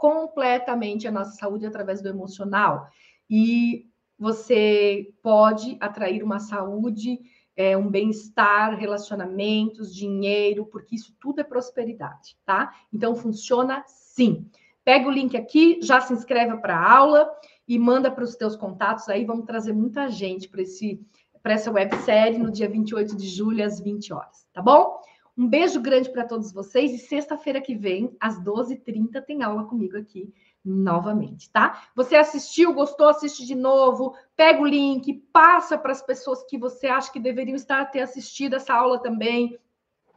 completamente 0.00 1.08
a 1.08 1.12
nossa 1.12 1.32
saúde 1.32 1.66
através 1.66 2.02
do 2.02 2.08
emocional. 2.08 2.88
E 3.30 3.88
você 4.18 5.14
pode 5.22 5.76
atrair 5.80 6.22
uma 6.22 6.40
saúde, 6.40 7.20
é, 7.58 7.76
um 7.76 7.90
bem-estar, 7.90 8.78
relacionamentos, 8.78 9.92
dinheiro, 9.92 10.64
porque 10.64 10.94
isso 10.94 11.12
tudo 11.20 11.40
é 11.40 11.44
prosperidade, 11.44 12.38
tá? 12.46 12.72
Então 12.92 13.16
funciona 13.16 13.82
sim. 13.84 14.48
Pega 14.84 15.08
o 15.08 15.10
link 15.10 15.36
aqui, 15.36 15.80
já 15.82 16.00
se 16.00 16.12
inscreve 16.12 16.56
para 16.58 16.78
a 16.78 16.96
aula 16.96 17.28
e 17.66 17.76
manda 17.76 18.12
para 18.12 18.22
os 18.22 18.36
teus 18.36 18.54
contatos 18.54 19.08
aí. 19.08 19.24
Vamos 19.24 19.44
trazer 19.44 19.72
muita 19.72 20.08
gente 20.08 20.48
para 20.48 20.62
esse 20.62 21.04
para 21.42 21.54
essa 21.54 21.70
websérie 21.70 22.38
no 22.38 22.50
dia 22.50 22.68
28 22.68 23.16
de 23.16 23.26
julho, 23.26 23.64
às 23.64 23.80
20 23.80 24.12
horas, 24.12 24.46
tá 24.52 24.60
bom? 24.60 25.00
Um 25.36 25.48
beijo 25.48 25.80
grande 25.80 26.10
para 26.10 26.26
todos 26.26 26.52
vocês 26.52 26.92
e 26.92 26.98
sexta-feira 26.98 27.60
que 27.60 27.74
vem, 27.74 28.14
às 28.20 28.38
12h30, 28.42 29.22
tem 29.22 29.42
aula 29.42 29.64
comigo 29.64 29.96
aqui 29.96 30.32
novamente, 30.68 31.50
tá? 31.50 31.82
Você 31.96 32.14
assistiu, 32.14 32.74
gostou, 32.74 33.08
assiste 33.08 33.46
de 33.46 33.54
novo, 33.54 34.14
pega 34.36 34.60
o 34.60 34.66
link, 34.66 35.14
passa 35.32 35.78
para 35.78 35.92
as 35.92 36.02
pessoas 36.02 36.44
que 36.44 36.58
você 36.58 36.86
acha 36.86 37.10
que 37.10 37.18
deveriam 37.18 37.56
estar 37.56 37.86
ter 37.86 38.00
assistido 38.00 38.54
essa 38.54 38.74
aula 38.74 39.00
também, 39.00 39.58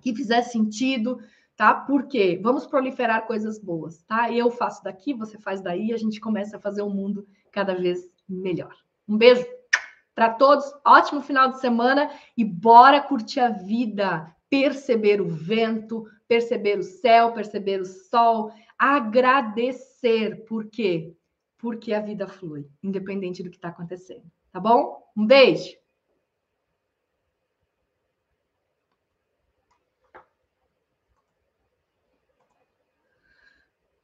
que 0.02 0.14
fizer 0.14 0.42
sentido, 0.42 1.20
tá? 1.56 1.74
Porque 1.74 2.40
vamos 2.44 2.68
proliferar 2.68 3.26
coisas 3.26 3.58
boas, 3.58 4.04
tá? 4.04 4.32
Eu 4.32 4.52
faço 4.52 4.84
daqui, 4.84 5.14
você 5.14 5.38
faz 5.38 5.62
daí, 5.62 5.94
a 5.94 5.98
gente 5.98 6.20
começa 6.20 6.58
a 6.58 6.60
fazer 6.60 6.82
um 6.82 6.90
mundo 6.90 7.26
cada 7.52 7.74
vez 7.74 8.10
melhor. 8.28 8.76
Um 9.08 9.18
beijo 9.18 9.46
para 10.14 10.30
todos, 10.30 10.66
ótimo 10.86 11.22
final 11.22 11.50
de 11.50 11.62
semana 11.62 12.12
e 12.36 12.44
bora 12.44 13.00
curtir 13.00 13.40
a 13.40 13.50
vida, 13.50 14.36
perceber 14.50 15.22
o 15.22 15.30
vento, 15.30 16.06
perceber 16.28 16.78
o 16.78 16.84
céu, 16.84 17.32
perceber 17.32 17.80
o 17.80 17.86
sol, 17.86 18.52
agradecer. 18.82 20.44
Por 20.46 20.66
quê? 20.66 21.16
Porque 21.60 21.94
a 21.94 22.02
vida 22.02 22.28
flui, 22.28 22.68
independente 22.82 23.44
do 23.44 23.52
que 23.52 23.58
está 23.58 23.68
acontecendo. 23.68 24.24
Tá 24.52 24.60
bom? 24.60 25.04
Um 25.16 25.28
beijo! 25.28 25.81